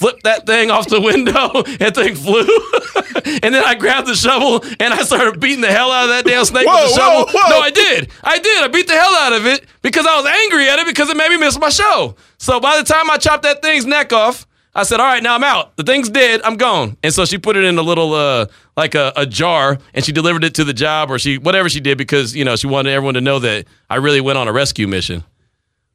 flipped 0.00 0.22
that 0.24 0.46
thing 0.46 0.70
off 0.70 0.88
the 0.88 1.00
window, 1.00 1.62
and 1.84 1.94
thing 1.94 2.14
flew. 2.14 2.40
and 3.42 3.54
then 3.54 3.62
I 3.62 3.74
grabbed 3.74 4.08
the 4.08 4.14
shovel 4.14 4.64
and 4.80 4.94
I 4.94 5.02
started 5.02 5.38
beating 5.38 5.60
the 5.60 5.70
hell 5.70 5.90
out 5.92 6.04
of 6.04 6.08
that 6.08 6.24
damn 6.24 6.44
snake 6.46 6.66
Whoa, 6.66 6.84
with 6.84 6.94
the 6.94 7.00
whoa, 7.00 7.26
shovel. 7.26 7.32
whoa. 7.32 7.48
No, 7.50 7.60
I 7.60 7.70
did. 7.70 8.10
I 8.24 8.38
did. 8.38 8.64
I 8.64 8.68
beat 8.68 8.86
the 8.86 8.94
hell 8.94 9.14
out 9.14 9.34
of 9.34 9.46
it 9.46 9.66
because 9.82 10.06
I 10.06 10.16
was 10.16 10.26
angry 10.26 10.68
at 10.68 10.78
it 10.78 10.86
because 10.86 11.10
it 11.10 11.16
made 11.18 11.28
me 11.28 11.36
miss 11.36 11.58
my 11.58 11.68
show. 11.68 12.16
So 12.38 12.58
by 12.60 12.78
the 12.78 12.84
time 12.84 13.10
I 13.10 13.18
chopped 13.18 13.42
that 13.42 13.60
thing's 13.60 13.84
neck 13.84 14.12
off, 14.14 14.46
I 14.74 14.84
said, 14.84 15.00
"All 15.00 15.06
right, 15.06 15.22
now 15.22 15.34
I'm 15.34 15.44
out. 15.44 15.76
The 15.76 15.82
thing's 15.82 16.08
dead. 16.08 16.40
I'm 16.44 16.56
gone." 16.56 16.96
And 17.02 17.12
so 17.12 17.24
she 17.24 17.38
put 17.38 17.56
it 17.56 17.64
in 17.64 17.76
a 17.76 17.82
little, 17.82 18.14
uh, 18.14 18.46
like 18.76 18.94
a, 18.94 19.12
a 19.16 19.26
jar, 19.26 19.78
and 19.92 20.04
she 20.04 20.12
delivered 20.12 20.44
it 20.44 20.54
to 20.54 20.64
the 20.64 20.72
job, 20.72 21.10
or 21.10 21.18
she 21.18 21.38
whatever 21.38 21.68
she 21.68 21.80
did 21.80 21.98
because 21.98 22.34
you 22.36 22.44
know 22.44 22.54
she 22.56 22.68
wanted 22.68 22.92
everyone 22.92 23.14
to 23.14 23.20
know 23.20 23.40
that 23.40 23.66
I 23.90 23.96
really 23.96 24.20
went 24.20 24.38
on 24.38 24.46
a 24.48 24.52
rescue 24.52 24.86
mission. 24.86 25.24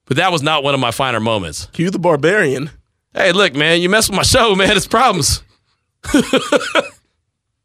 But 0.05 0.17
that 0.17 0.31
was 0.31 0.43
not 0.43 0.61
one 0.63 0.73
of 0.75 0.79
my 0.79 0.91
finer 0.91 1.19
moments. 1.19 1.67
Cue 1.73 1.89
the 1.89 1.97
barbarian. 1.97 2.69
Hey, 3.15 3.31
look, 3.31 3.55
man, 3.55 3.81
you 3.81 3.87
mess 3.87 4.09
with 4.09 4.17
my 4.17 4.23
show, 4.23 4.55
man. 4.55 4.75
It's 4.75 4.87
problems. 4.87 5.41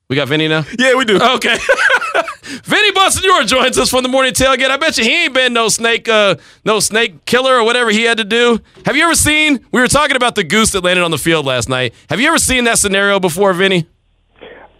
we 0.09 0.15
got 0.15 0.29
Vinny 0.29 0.47
now. 0.47 0.65
Yeah, 0.79 0.95
we 0.95 1.05
do. 1.05 1.17
Okay. 1.17 1.57
Vinny 2.45 2.93
Bonsignore 2.93 3.45
joins 3.49 3.77
us 3.77 3.91
from 3.91 4.05
the 4.05 4.09
morning 4.09 4.33
tailgate. 4.33 4.71
I 4.71 4.77
bet 4.77 4.97
you 4.97 5.03
he 5.03 5.25
ain't 5.25 5.35
been 5.35 5.53
no 5.53 5.69
snake, 5.69 6.09
uh, 6.09 6.37
no 6.65 6.79
snake 6.79 7.25
killer 7.25 7.57
or 7.57 7.65
whatever 7.65 7.91
he 7.91 8.05
had 8.05 8.19
to 8.19 8.25
do. 8.25 8.61
Have 8.87 8.97
you 8.97 9.03
ever 9.03 9.17
seen? 9.17 9.67
We 9.73 9.81
were 9.81 9.89
talking 9.89 10.15
about 10.15 10.37
the 10.37 10.45
goose 10.45 10.71
that 10.71 10.85
landed 10.85 11.03
on 11.03 11.11
the 11.11 11.19
field 11.19 11.47
last 11.47 11.69
night. 11.69 11.95
Have 12.09 12.21
you 12.21 12.29
ever 12.29 12.39
seen 12.39 12.63
that 12.65 12.79
scenario 12.79 13.19
before, 13.19 13.53
Vinny? 13.53 13.89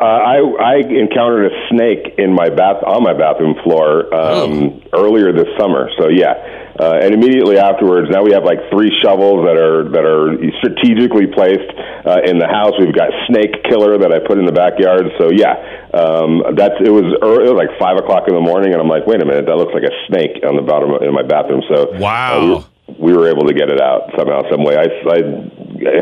Uh, 0.01 0.05
I 0.05 0.37
I 0.39 0.75
encountered 0.77 1.53
a 1.53 1.69
snake 1.69 2.15
in 2.17 2.33
my 2.33 2.49
bath 2.49 2.83
on 2.87 3.03
my 3.03 3.13
bathroom 3.13 3.55
floor 3.65 4.15
um, 4.15 4.81
earlier 5.11 5.33
this 5.33 5.51
summer. 5.59 5.91
So 5.99 6.09
yeah, 6.09 6.39
uh, 6.79 7.03
and 7.03 7.13
immediately 7.13 7.59
afterwards, 7.59 8.09
now 8.11 8.23
we 8.23 8.33
have 8.33 8.45
like 8.45 8.59
three 8.71 8.91
shovels 9.03 9.45
that 9.45 9.59
are 9.59 9.91
that 9.91 10.07
are 10.07 10.39
strategically 10.63 11.27
placed 11.27 11.67
uh, 12.07 12.23
in 12.25 12.39
the 12.39 12.47
house. 12.47 12.73
We've 12.79 12.95
got 12.95 13.11
snake 13.27 13.67
killer 13.67 13.99
that 13.99 14.15
I 14.15 14.23
put 14.23 14.39
in 14.39 14.47
the 14.47 14.55
backyard. 14.55 15.11
So 15.19 15.31
yeah, 15.35 15.59
um, 15.93 16.55
that's 16.55 16.79
it 16.81 16.95
was 16.95 17.11
early, 17.21 17.51
it 17.51 17.53
was 17.53 17.59
like 17.59 17.75
five 17.79 17.99
o'clock 17.99 18.31
in 18.31 18.35
the 18.35 18.41
morning, 18.41 18.73
and 18.73 18.81
I'm 18.81 18.89
like, 18.89 19.05
wait 19.07 19.21
a 19.21 19.27
minute, 19.27 19.47
that 19.51 19.59
looks 19.59 19.75
like 19.75 19.85
a 19.85 19.95
snake 20.07 20.41
on 20.47 20.55
the 20.57 20.63
bottom 20.65 20.95
of, 20.95 21.03
in 21.03 21.13
my 21.13 21.27
bathroom. 21.27 21.63
So 21.69 21.99
Wow. 21.99 22.39
uh, 22.39 22.41
we, 22.41 22.49
were, 22.49 22.63
we 22.97 23.11
were 23.19 23.27
able 23.29 23.45
to 23.51 23.55
get 23.55 23.69
it 23.69 23.81
out 23.83 24.15
somehow, 24.17 24.47
some 24.49 24.63
way. 24.63 24.79
I, 24.79 24.87
I 25.11 25.19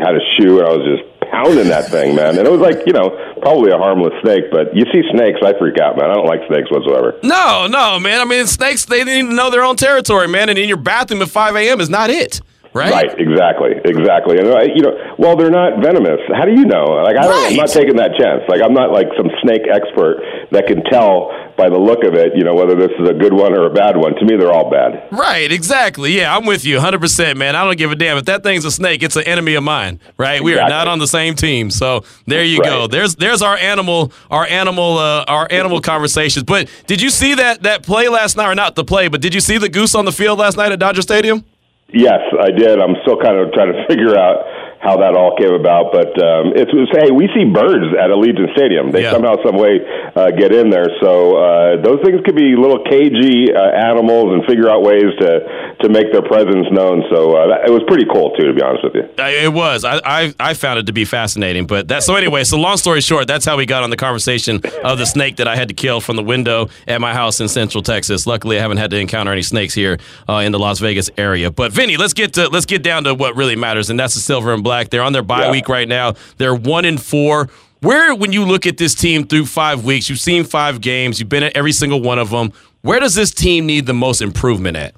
had 0.05 0.13
a 0.15 0.23
shoe 0.37 0.61
and 0.61 0.67
I 0.67 0.71
was 0.71 0.85
just 0.85 1.05
pounding 1.31 1.69
that 1.69 1.89
thing, 1.89 2.15
man. 2.15 2.37
And 2.37 2.47
it 2.47 2.51
was 2.51 2.61
like, 2.61 2.85
you 2.85 2.93
know, 2.93 3.09
probably 3.41 3.71
a 3.71 3.77
harmless 3.77 4.13
snake, 4.21 4.45
but 4.51 4.75
you 4.75 4.83
see 4.91 5.01
snakes, 5.11 5.39
I 5.43 5.57
freak 5.57 5.79
out, 5.79 5.97
man. 5.97 6.09
I 6.09 6.15
don't 6.15 6.25
like 6.25 6.41
snakes 6.47 6.69
whatsoever. 6.71 7.17
No, 7.23 7.67
no, 7.67 7.99
man. 7.99 8.21
I 8.21 8.25
mean, 8.25 8.45
snakes, 8.47 8.85
they 8.85 9.03
need 9.03 9.27
to 9.29 9.33
know 9.33 9.49
their 9.49 9.63
own 9.63 9.75
territory, 9.75 10.27
man. 10.27 10.49
And 10.49 10.57
in 10.57 10.67
your 10.67 10.77
bathroom 10.77 11.21
at 11.21 11.29
5 11.29 11.55
a.m. 11.55 11.79
is 11.79 11.89
not 11.89 12.09
it, 12.09 12.41
right? 12.73 12.91
Right, 12.91 13.11
exactly, 13.17 13.71
exactly. 13.85 14.39
And 14.39 14.47
I, 14.49 14.63
you 14.73 14.81
know, 14.81 15.15
well, 15.17 15.35
they're 15.35 15.51
not 15.51 15.81
venomous. 15.81 16.19
How 16.33 16.45
do 16.45 16.51
you 16.51 16.65
know? 16.65 16.85
Like, 17.03 17.17
I 17.17 17.23
don't, 17.23 17.51
I'm 17.51 17.55
not 17.55 17.69
taking 17.69 17.95
that 17.97 18.15
chance. 18.19 18.43
Like, 18.47 18.61
I'm 18.61 18.73
not 18.73 18.91
like 18.91 19.07
some 19.17 19.29
snake 19.41 19.63
expert 19.71 20.21
that 20.51 20.67
can 20.67 20.83
tell 20.85 21.31
by 21.59 21.69
the 21.69 21.77
look 21.77 22.05
of 22.05 22.13
it, 22.15 22.31
you 22.35 22.45
know, 22.45 22.55
whether 22.55 22.73
this 22.73 22.91
is 22.97 23.09
a 23.09 23.13
good 23.13 23.33
one 23.33 23.53
or 23.53 23.65
a 23.65 23.69
bad 23.69 23.97
one. 23.97 24.15
To 24.15 24.25
me, 24.25 24.37
they're 24.37 24.51
all 24.51 24.71
bad. 24.71 25.09
Right, 25.11 25.51
exactly. 25.51 26.13
Yeah, 26.13 26.35
I'm 26.35 26.45
with 26.45 26.63
you 26.63 26.79
100%, 26.79 27.35
man. 27.35 27.55
I 27.57 27.65
don't 27.65 27.77
give 27.77 27.91
a 27.91 27.95
damn. 27.95 28.17
If 28.17 28.25
that 28.25 28.43
thing's 28.43 28.63
a 28.63 28.71
snake, 28.71 29.03
it's 29.03 29.17
an 29.17 29.23
enemy 29.23 29.55
of 29.55 29.63
mine, 29.63 29.99
right? 30.17 30.41
We 30.41 30.57
are 30.57 30.69
not 30.69 30.87
on 30.87 30.99
the 30.99 31.07
same 31.07 31.35
team. 31.35 31.69
So 31.69 32.05
there 32.25 32.45
you 32.45 32.63
go. 32.63 32.87
There's 32.87 33.15
there's 33.15 33.41
our 33.41 33.57
animal 33.57 34.13
our 34.31 34.45
animal 34.45 34.97
uh, 34.97 35.25
our 35.27 35.47
animal 35.51 35.81
conversations. 35.81 36.43
But 36.43 36.69
did 36.87 37.01
you 37.01 37.09
see 37.09 37.35
that 37.35 37.63
that 37.63 37.83
play 37.83 38.07
last 38.07 38.37
night 38.37 38.49
or 38.49 38.55
not 38.55 38.75
the 38.75 38.85
play, 38.85 39.09
but 39.09 39.21
did 39.21 39.33
you 39.33 39.41
see 39.41 39.57
the 39.57 39.69
goose 39.69 39.95
on 39.95 40.05
the 40.05 40.11
field 40.13 40.39
last 40.39 40.55
night 40.55 40.71
at 40.71 40.79
Dodger 40.79 41.01
Stadium? 41.01 41.43
Yes, 41.91 42.21
I 42.39 42.51
did. 42.51 42.79
I'm 42.79 42.95
still 43.01 43.17
kind 43.17 43.37
of 43.39 43.51
trying 43.51 43.73
to 43.73 43.85
figure 43.89 44.17
out 44.17 44.45
how 44.79 44.95
that 44.97 45.13
all 45.13 45.35
came 45.35 45.53
about, 45.53 45.91
but 45.91 46.15
um, 46.23 46.53
it's, 46.55 46.71
it's 46.73 46.91
hey, 46.95 47.11
we 47.11 47.27
see 47.35 47.43
birds 47.43 47.91
at 47.99 48.09
Allegiant 48.09 48.55
Stadium. 48.55 48.91
They 48.91 49.03
Yeah. 49.03 49.11
somehow, 49.11 49.35
some 49.45 49.57
way, 49.57 49.79
uh, 50.15 50.31
get 50.31 50.53
in 50.53 50.69
there. 50.69 50.87
So 51.03 51.35
uh, 51.35 51.81
those 51.83 51.99
things 52.03 52.21
could 52.25 52.35
be 52.35 52.55
little 52.55 52.83
cagey 52.85 53.51
uh, 53.53 53.59
animals 53.59 54.33
and 54.33 54.45
figure 54.45 54.69
out 54.69 54.81
ways 54.81 55.11
to 55.19 55.75
to 55.83 55.89
make 55.89 56.11
their 56.11 56.21
presence 56.21 56.67
known. 56.71 57.03
So 57.11 57.35
uh, 57.35 57.47
that, 57.47 57.67
it 57.67 57.71
was 57.71 57.81
pretty 57.87 58.05
cool 58.11 58.31
too, 58.35 58.47
to 58.47 58.53
be 58.53 58.61
honest 58.61 58.83
with 58.83 58.95
you. 58.95 59.03
It 59.17 59.53
was. 59.53 59.83
I, 59.85 59.99
I 60.03 60.33
I 60.39 60.53
found 60.53 60.79
it 60.79 60.85
to 60.87 60.93
be 60.93 61.05
fascinating. 61.05 61.67
But 61.67 61.87
that 61.89 62.03
so 62.03 62.15
anyway. 62.15 62.43
So 62.43 62.57
long 62.57 62.77
story 62.77 63.01
short, 63.01 63.27
that's 63.27 63.45
how 63.45 63.57
we 63.57 63.65
got 63.65 63.83
on 63.83 63.89
the 63.89 63.97
conversation 63.97 64.61
of 64.83 64.97
the 64.97 65.05
snake 65.05 65.37
that 65.37 65.47
I 65.47 65.55
had 65.55 65.67
to 65.67 65.73
kill 65.73 65.99
from 66.01 66.15
the 66.15 66.23
window 66.23 66.69
at 66.87 66.99
my 67.01 67.13
house 67.13 67.39
in 67.41 67.47
Central 67.49 67.83
Texas. 67.83 68.25
Luckily, 68.25 68.57
I 68.57 68.61
haven't 68.61 68.77
had 68.77 68.91
to 68.91 68.97
encounter 68.97 69.31
any 69.31 69.41
snakes 69.41 69.73
here 69.73 69.99
uh, 70.27 70.35
in 70.35 70.51
the 70.51 70.59
Las 70.59 70.79
Vegas 70.79 71.09
area. 71.17 71.51
But 71.51 71.71
Vinny, 71.71 71.97
let's 71.97 72.13
get 72.13 72.33
to 72.33 72.47
let's 72.49 72.65
get 72.65 72.81
down 72.83 73.03
to 73.05 73.13
what 73.13 73.35
really 73.35 73.55
matters, 73.55 73.89
and 73.89 73.99
that's 73.99 74.13
the 74.15 74.21
silver 74.21 74.53
and 74.53 74.63
black. 74.69 74.89
They're 74.91 75.01
on 75.01 75.13
their 75.13 75.23
bye 75.23 75.45
Yeah. 75.45 75.51
week 75.51 75.67
right 75.67 75.87
now. 75.87 76.13
They're 76.37 76.53
one 76.53 76.85
in 76.85 76.97
four. 76.99 77.49
Where, 77.81 78.13
when 78.13 78.31
you 78.31 78.45
look 78.45 78.67
at 78.67 78.77
this 78.77 78.93
team 78.93 79.25
through 79.25 79.45
five 79.47 79.83
weeks, 79.83 80.09
you've 80.09 80.19
seen 80.19 80.43
five 80.43 80.79
games, 80.79 81.19
you've 81.19 81.29
been 81.29 81.43
at 81.43 81.55
every 81.57 81.71
single 81.71 82.01
one 82.01 82.19
of 82.19 82.29
them. 82.29 82.51
Where 82.81 82.99
does 82.99 83.15
this 83.15 83.31
team 83.31 83.65
need 83.65 83.87
the 83.87 83.93
most 83.93 84.21
improvement 84.21 84.77
at? 84.77 84.93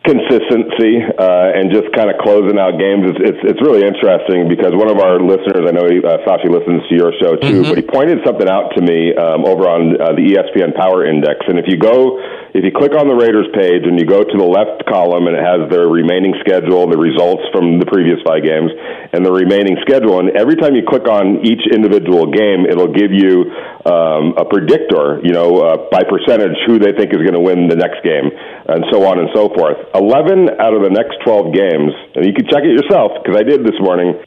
consistency 0.00 0.96
uh, 1.20 1.52
and 1.52 1.68
just 1.70 1.92
kind 1.92 2.08
of 2.08 2.16
closing 2.24 2.56
out 2.56 2.80
games. 2.80 3.04
It's, 3.12 3.20
it's 3.20 3.42
it's 3.52 3.60
really 3.60 3.84
interesting 3.84 4.48
because 4.48 4.72
one 4.72 4.88
of 4.88 4.96
our 4.96 5.20
listeners, 5.20 5.68
I 5.68 5.72
know 5.76 5.84
he, 5.92 6.00
uh, 6.00 6.24
Sashi 6.24 6.48
listens 6.48 6.80
to 6.88 6.94
your 6.96 7.12
show 7.20 7.36
too, 7.36 7.62
but 7.68 7.76
he 7.76 7.84
pointed 7.84 8.18
something 8.24 8.48
out 8.48 8.72
to 8.76 8.80
me 8.80 9.12
um, 9.14 9.44
over 9.44 9.68
on 9.68 10.00
uh, 10.00 10.16
the 10.16 10.24
ESPN 10.32 10.72
Power 10.74 11.04
Index. 11.04 11.44
And 11.46 11.58
if 11.60 11.66
you 11.68 11.76
go, 11.76 12.16
if 12.50 12.66
you 12.66 12.74
click 12.74 12.98
on 12.98 13.06
the 13.06 13.14
Raiders 13.14 13.46
page 13.54 13.86
and 13.86 13.94
you 13.94 14.06
go 14.06 14.26
to 14.26 14.36
the 14.36 14.46
left 14.46 14.82
column 14.90 15.30
and 15.30 15.38
it 15.38 15.44
has 15.44 15.70
their 15.70 15.86
remaining 15.86 16.34
schedule, 16.42 16.90
the 16.90 16.98
results 16.98 17.46
from 17.54 17.78
the 17.78 17.86
previous 17.86 18.18
five 18.26 18.42
games, 18.42 18.74
and 19.14 19.22
the 19.22 19.30
remaining 19.30 19.78
schedule, 19.86 20.18
and 20.18 20.34
every 20.34 20.58
time 20.58 20.74
you 20.74 20.82
click 20.82 21.06
on 21.06 21.46
each 21.46 21.62
individual 21.70 22.26
game, 22.26 22.66
it'll 22.66 22.90
give 22.90 23.14
you 23.14 23.46
um, 23.86 24.34
a 24.34 24.44
predictor, 24.44 25.22
you 25.22 25.30
know, 25.30 25.62
uh, 25.62 25.86
by 25.94 26.02
percentage 26.02 26.58
who 26.66 26.82
they 26.82 26.90
think 26.90 27.14
is 27.14 27.22
going 27.22 27.38
to 27.38 27.44
win 27.44 27.70
the 27.70 27.78
next 27.78 28.02
game, 28.02 28.34
and 28.66 28.82
so 28.90 29.06
on 29.06 29.22
and 29.22 29.30
so 29.30 29.46
forth. 29.54 29.78
11 29.94 30.58
out 30.58 30.74
of 30.74 30.82
the 30.82 30.90
next 30.90 31.22
12 31.22 31.54
games, 31.54 31.94
and 32.18 32.26
you 32.26 32.34
can 32.34 32.50
check 32.50 32.66
it 32.66 32.74
yourself 32.74 33.22
because 33.22 33.38
I 33.38 33.46
did 33.46 33.62
this 33.62 33.78
morning. 33.78 34.18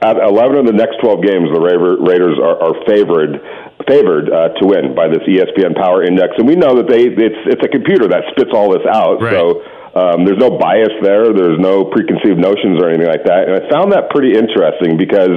At 0.00 0.16
11 0.16 0.62
of 0.62 0.66
the 0.66 0.78
next 0.78 1.02
12 1.02 1.26
games, 1.26 1.50
the 1.50 1.58
Raiders 1.58 2.38
are, 2.38 2.58
are 2.62 2.74
favored 2.86 3.42
favored 3.86 4.28
uh, 4.30 4.52
to 4.58 4.62
win 4.66 4.94
by 4.94 5.08
this 5.08 5.22
ESPN 5.26 5.74
Power 5.74 6.04
Index, 6.04 6.34
and 6.38 6.46
we 6.46 6.54
know 6.54 6.76
that 6.76 6.86
they 6.86 7.10
it's 7.10 7.42
it's 7.46 7.64
a 7.64 7.70
computer 7.70 8.06
that 8.06 8.26
spits 8.30 8.50
all 8.52 8.70
this 8.70 8.86
out. 8.86 9.18
Right. 9.22 9.34
So 9.34 9.62
um, 9.98 10.24
there's 10.24 10.38
no 10.38 10.54
bias 10.54 10.94
there. 11.02 11.34
There's 11.34 11.58
no 11.58 11.84
preconceived 11.90 12.38
notions 12.38 12.78
or 12.78 12.90
anything 12.90 13.10
like 13.10 13.24
that. 13.26 13.50
And 13.50 13.58
I 13.58 13.66
found 13.66 13.90
that 13.90 14.10
pretty 14.10 14.38
interesting 14.38 14.94
because 14.94 15.34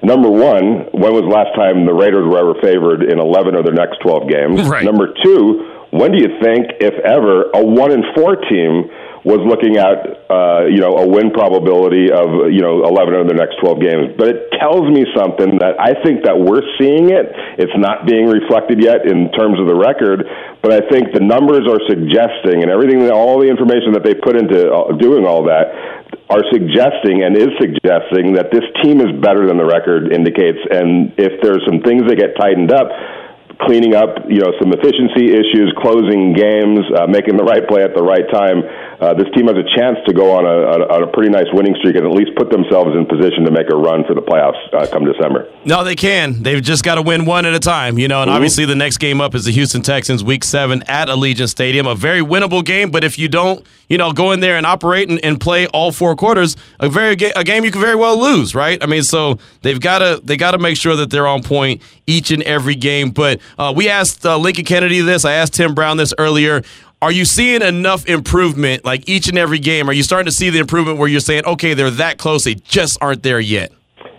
number 0.00 0.30
one, 0.30 0.88
when 0.96 1.12
was 1.12 1.28
the 1.28 1.34
last 1.34 1.52
time 1.52 1.84
the 1.84 1.92
Raiders 1.92 2.24
were 2.24 2.38
ever 2.38 2.56
favored 2.64 3.04
in 3.04 3.20
11 3.20 3.56
of 3.56 3.68
their 3.68 3.76
next 3.76 4.00
12 4.00 4.28
games? 4.28 4.56
Right. 4.68 4.84
Number 4.84 5.12
two, 5.24 5.88
when 5.90 6.12
do 6.12 6.18
you 6.20 6.40
think, 6.44 6.80
if 6.80 6.92
ever, 7.04 7.48
a 7.56 7.64
one 7.64 7.92
in 7.92 8.04
four 8.14 8.36
team 8.36 8.88
was 9.28 9.44
looking 9.44 9.76
at 9.76 10.24
uh, 10.32 10.64
you 10.72 10.80
know 10.80 10.96
a 10.96 11.06
win 11.06 11.28
probability 11.28 12.08
of 12.08 12.48
you 12.48 12.64
know 12.64 12.80
11 12.88 13.12
of 13.12 13.28
their 13.28 13.36
next 13.36 13.60
12 13.60 13.76
games? 13.76 14.06
But 14.16 14.32
it 14.32 14.40
tells 14.56 14.88
me 14.88 15.04
something 15.12 15.60
that 15.60 15.76
I 15.76 15.92
think 16.00 16.24
that 16.24 16.32
we're 16.32 16.64
seeing 16.80 17.12
it. 17.12 17.28
It's 17.60 17.76
not 17.76 18.08
being 18.08 18.24
reflected 18.24 18.80
yet 18.80 19.04
in 19.04 19.28
terms 19.36 19.60
of 19.60 19.68
the 19.68 19.76
record, 19.76 20.24
but 20.64 20.72
I 20.72 20.80
think 20.88 21.12
the 21.12 21.20
numbers 21.20 21.68
are 21.68 21.78
suggesting, 21.84 22.64
and 22.64 22.72
everything, 22.72 23.04
all 23.12 23.36
the 23.36 23.52
information 23.52 23.92
that 23.92 24.02
they 24.02 24.16
put 24.16 24.32
into 24.32 24.72
uh, 24.72 24.96
doing 24.96 25.28
all 25.28 25.44
that 25.44 25.76
are 26.32 26.44
suggesting 26.48 27.20
and 27.20 27.36
is 27.36 27.52
suggesting 27.60 28.32
that 28.40 28.48
this 28.48 28.64
team 28.80 29.04
is 29.04 29.12
better 29.20 29.44
than 29.44 29.60
the 29.60 29.68
record 29.68 30.08
indicates. 30.08 30.60
And 30.72 31.12
if 31.20 31.40
there's 31.44 31.60
some 31.68 31.84
things 31.84 32.08
that 32.08 32.16
get 32.16 32.32
tightened 32.40 32.72
up, 32.72 32.88
cleaning 33.64 33.94
up, 33.94 34.28
you 34.28 34.38
know, 34.38 34.54
some 34.60 34.70
efficiency 34.70 35.34
issues, 35.34 35.74
closing 35.82 36.32
games, 36.32 36.78
uh, 36.94 37.06
making 37.10 37.36
the 37.36 37.42
right 37.42 37.66
play 37.66 37.82
at 37.82 37.94
the 37.94 38.02
right 38.02 38.24
time, 38.30 38.62
uh, 39.00 39.14
this 39.14 39.26
team 39.34 39.46
has 39.46 39.56
a 39.56 39.64
chance 39.76 39.96
to 40.06 40.12
go 40.12 40.32
on 40.36 40.44
a, 40.44 40.48
on 40.48 40.82
a- 40.82 40.88
on 40.98 41.02
a 41.02 41.06
pretty 41.12 41.30
nice 41.30 41.46
winning 41.52 41.74
streak 41.78 41.94
and 41.96 42.04
at 42.04 42.12
least 42.12 42.30
put 42.36 42.50
themselves 42.50 42.90
in 42.96 43.06
position 43.06 43.44
to 43.44 43.50
make 43.50 43.70
a 43.70 43.76
run 43.76 44.04
for 44.04 44.14
the 44.14 44.20
playoffs 44.22 44.58
uh, 44.74 44.86
come 44.90 45.04
December. 45.04 45.46
No, 45.64 45.84
they 45.84 45.94
can. 45.94 46.42
They've 46.42 46.62
just 46.62 46.82
got 46.82 46.96
to 46.96 47.02
win 47.02 47.24
one 47.24 47.46
at 47.46 47.54
a 47.54 47.60
time, 47.60 47.98
you 47.98 48.08
know. 48.08 48.22
And 48.22 48.30
obviously, 48.30 48.64
the 48.64 48.74
next 48.74 48.98
game 48.98 49.20
up 49.20 49.34
is 49.34 49.44
the 49.44 49.52
Houston 49.52 49.82
Texans, 49.82 50.24
Week 50.24 50.42
Seven 50.44 50.82
at 50.88 51.08
Allegiant 51.08 51.48
Stadium. 51.48 51.86
A 51.86 51.94
very 51.94 52.20
winnable 52.20 52.64
game, 52.64 52.90
but 52.90 53.04
if 53.04 53.18
you 53.18 53.28
don't, 53.28 53.64
you 53.88 53.98
know, 53.98 54.12
go 54.12 54.32
in 54.32 54.40
there 54.40 54.56
and 54.56 54.66
operate 54.66 55.08
and, 55.08 55.22
and 55.24 55.40
play 55.40 55.66
all 55.68 55.92
four 55.92 56.16
quarters, 56.16 56.56
a 56.80 56.88
very 56.88 57.14
ga- 57.16 57.32
a 57.36 57.44
game 57.44 57.64
you 57.64 57.70
can 57.70 57.80
very 57.80 57.94
well 57.96 58.18
lose, 58.20 58.54
right? 58.54 58.82
I 58.82 58.86
mean, 58.86 59.02
so 59.02 59.38
they've 59.62 59.80
got 59.80 59.98
to 60.00 60.20
they 60.24 60.36
got 60.36 60.50
to 60.52 60.58
make 60.58 60.76
sure 60.76 60.96
that 60.96 61.10
they're 61.10 61.26
on 61.26 61.42
point 61.42 61.82
each 62.06 62.30
and 62.30 62.42
every 62.42 62.74
game. 62.74 63.10
But 63.10 63.40
uh, 63.58 63.72
we 63.76 63.88
asked 63.88 64.24
uh, 64.26 64.36
Lincoln 64.38 64.64
Kennedy 64.64 65.00
this. 65.00 65.24
I 65.24 65.34
asked 65.34 65.54
Tim 65.54 65.74
Brown 65.74 65.96
this 65.98 66.12
earlier. 66.18 66.62
Are 67.00 67.12
you 67.12 67.24
seeing 67.24 67.62
enough 67.62 68.06
improvement, 68.06 68.84
like 68.84 69.08
each 69.08 69.28
and 69.28 69.38
every 69.38 69.60
game? 69.60 69.88
Are 69.88 69.92
you 69.92 70.02
starting 70.02 70.26
to 70.26 70.32
see 70.32 70.50
the 70.50 70.58
improvement 70.58 70.98
where 70.98 71.06
you're 71.06 71.20
saying, 71.20 71.44
okay, 71.46 71.74
they're 71.74 71.92
that 71.92 72.18
close, 72.18 72.42
they 72.42 72.56
just 72.56 72.98
aren't 73.00 73.22
there 73.22 73.38
yet? 73.38 73.70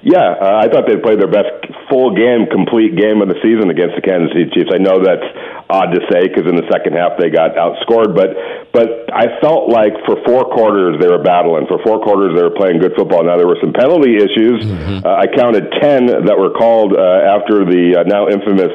Yeah, 0.02 0.40
uh, 0.40 0.64
I 0.64 0.72
thought 0.72 0.88
they 0.88 0.96
played 0.96 1.20
their 1.20 1.28
best 1.28 1.52
full 1.92 2.16
game, 2.16 2.48
complete 2.48 2.96
game 2.96 3.20
of 3.20 3.28
the 3.28 3.36
season 3.44 3.68
against 3.68 4.00
the 4.00 4.04
Kansas 4.06 4.32
City 4.32 4.48
Chiefs. 4.56 4.72
I 4.72 4.80
know 4.80 5.04
that's 5.04 5.28
odd 5.68 5.92
to 5.92 6.00
say 6.08 6.32
because 6.32 6.48
in 6.48 6.56
the 6.56 6.64
second 6.72 6.96
half 6.96 7.20
they 7.20 7.28
got 7.28 7.60
outscored, 7.60 8.16
but 8.16 8.32
but 8.72 9.12
I 9.12 9.42
felt 9.44 9.68
like 9.68 9.92
for 10.08 10.16
four 10.24 10.48
quarters 10.48 10.96
they 11.04 11.12
were 11.12 11.22
battling. 11.22 11.68
For 11.68 11.84
four 11.84 12.00
quarters 12.00 12.32
they 12.32 12.44
were 12.48 12.56
playing 12.56 12.80
good 12.80 12.96
football. 12.96 13.28
Now 13.28 13.36
there 13.36 13.50
were 13.50 13.60
some 13.60 13.76
penalty 13.76 14.16
issues. 14.16 14.64
Mm-hmm. 14.64 15.04
Uh, 15.04 15.20
I 15.20 15.28
counted 15.28 15.68
ten 15.84 16.08
that 16.08 16.38
were 16.40 16.56
called 16.56 16.96
uh, 16.96 17.36
after 17.36 17.68
the 17.68 18.00
uh, 18.00 18.08
now 18.08 18.32
infamous 18.32 18.72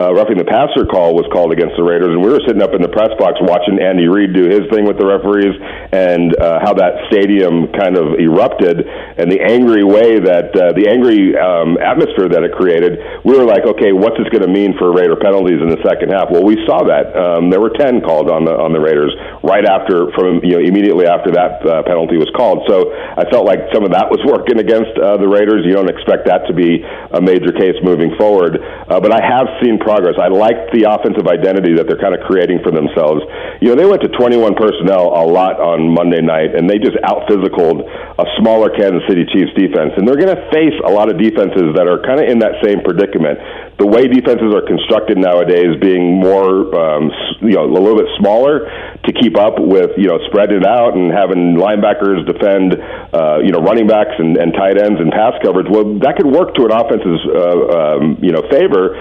uh, 0.00 0.12
roughing 0.12 0.38
the 0.38 0.44
passer 0.44 0.84
call 0.84 1.14
was 1.14 1.26
called 1.30 1.52
against 1.52 1.76
the 1.76 1.82
Raiders, 1.82 2.10
and 2.10 2.18
we 2.18 2.30
were 2.30 2.42
sitting 2.46 2.62
up 2.62 2.74
in 2.74 2.82
the 2.82 2.90
press 2.90 3.14
box 3.18 3.38
watching 3.40 3.78
Andy 3.78 4.10
Reid 4.10 4.34
do 4.34 4.50
his 4.50 4.66
thing 4.74 4.84
with 4.84 4.98
the 4.98 5.06
referees 5.06 5.54
and 5.94 6.34
uh, 6.42 6.58
how 6.62 6.74
that 6.74 7.06
stadium 7.10 7.70
kind 7.78 7.94
of 7.94 8.18
erupted 8.18 8.82
and 9.16 9.30
the 9.30 9.38
angry 9.38 9.84
way 9.86 10.18
that 10.18 10.50
uh, 10.56 10.74
the 10.74 10.90
angry 10.90 11.38
um, 11.38 11.78
atmosphere 11.78 12.26
that 12.26 12.42
it 12.42 12.52
created. 12.58 12.98
We 13.22 13.38
were 13.38 13.46
like, 13.46 13.62
okay, 13.62 13.94
what's 13.94 14.18
this 14.18 14.26
going 14.34 14.42
to 14.42 14.50
mean 14.50 14.74
for 14.74 14.90
Raider 14.90 15.14
penalties 15.14 15.62
in 15.62 15.70
the 15.70 15.78
second 15.86 16.10
half? 16.10 16.34
Well, 16.34 16.42
we 16.42 16.58
saw 16.66 16.82
that 16.82 17.14
um, 17.14 17.50
there 17.50 17.62
were 17.62 17.70
ten 17.78 18.02
called 18.02 18.26
on 18.26 18.42
the 18.42 18.54
on 18.54 18.74
the 18.74 18.82
Raiders 18.82 19.14
right 19.46 19.62
after 19.62 20.10
from 20.18 20.42
you 20.42 20.58
know 20.58 20.62
immediately 20.62 21.06
after 21.06 21.30
that 21.30 21.62
uh, 21.62 21.86
penalty 21.86 22.18
was 22.18 22.26
called. 22.34 22.66
So 22.66 22.90
I 22.90 23.22
felt 23.30 23.46
like 23.46 23.70
some 23.70 23.86
of 23.86 23.94
that 23.94 24.10
was 24.10 24.18
working 24.26 24.58
against 24.58 24.98
uh, 24.98 25.14
the 25.16 25.30
Raiders. 25.30 25.62
You 25.62 25.78
don't 25.78 25.90
expect 25.90 26.26
that 26.26 26.50
to 26.50 26.54
be 26.54 26.82
a 26.82 27.22
major 27.22 27.54
case 27.54 27.78
moving 27.86 28.18
forward, 28.18 28.58
uh, 28.58 28.98
but 28.98 29.14
I 29.14 29.22
have 29.22 29.46
seen 29.62 29.78
progress. 29.78 30.18
I 30.18 30.26
like 30.26 30.74
the 30.74 30.90
offensive 30.90 31.30
identity 31.30 31.78
that 31.78 31.86
they're 31.86 32.02
kind 32.02 32.18
of 32.18 32.26
creating 32.26 32.66
for 32.66 32.74
themselves. 32.74 33.22
You 33.62 33.70
know, 33.70 33.76
they 33.78 33.86
went 33.86 34.02
to 34.02 34.10
21 34.10 34.58
personnel 34.58 35.14
a 35.14 35.22
lot 35.22 35.62
on 35.62 35.94
Monday 35.94 36.20
night, 36.20 36.58
and 36.58 36.66
they 36.66 36.82
just 36.82 36.98
out 37.06 37.30
physicaled 37.30 37.86
a 38.18 38.26
smaller 38.42 38.74
Kansas 38.74 39.03
City 39.08 39.24
Chiefs 39.32 39.52
defense. 39.56 39.92
And 39.96 40.06
they're 40.06 40.18
going 40.18 40.34
to 40.34 40.42
face 40.50 40.74
a 40.84 40.90
lot 40.90 41.10
of 41.10 41.18
defenses 41.18 41.74
that 41.76 41.86
are 41.86 42.00
kind 42.02 42.20
of 42.20 42.28
in 42.28 42.38
that 42.40 42.60
same 42.64 42.80
predicament. 42.80 43.38
The 43.78 43.86
way 43.86 44.06
defenses 44.06 44.54
are 44.54 44.62
constructed 44.62 45.18
nowadays, 45.18 45.74
being 45.80 46.20
more, 46.22 46.70
um, 46.74 47.10
you 47.42 47.58
know, 47.58 47.66
a 47.66 47.72
little 47.72 47.98
bit 47.98 48.06
smaller 48.18 48.70
to 49.02 49.10
keep 49.12 49.36
up 49.36 49.58
with, 49.58 49.98
you 49.98 50.06
know, 50.06 50.18
spreading 50.30 50.62
it 50.62 50.66
out 50.66 50.94
and 50.94 51.10
having 51.10 51.58
linebackers 51.58 52.22
defend, 52.24 52.78
uh, 53.12 53.42
you 53.42 53.50
know, 53.50 53.58
running 53.58 53.86
backs 53.86 54.14
and, 54.18 54.36
and 54.36 54.54
tight 54.54 54.78
ends 54.78 55.00
and 55.00 55.10
pass 55.10 55.34
coverage. 55.42 55.66
Well, 55.68 55.98
that 56.00 56.14
could 56.16 56.30
work 56.30 56.54
to 56.54 56.64
an 56.64 56.72
offense's, 56.72 57.20
uh, 57.34 57.98
um, 57.98 58.18
you 58.22 58.30
know, 58.30 58.46
favor 58.48 58.94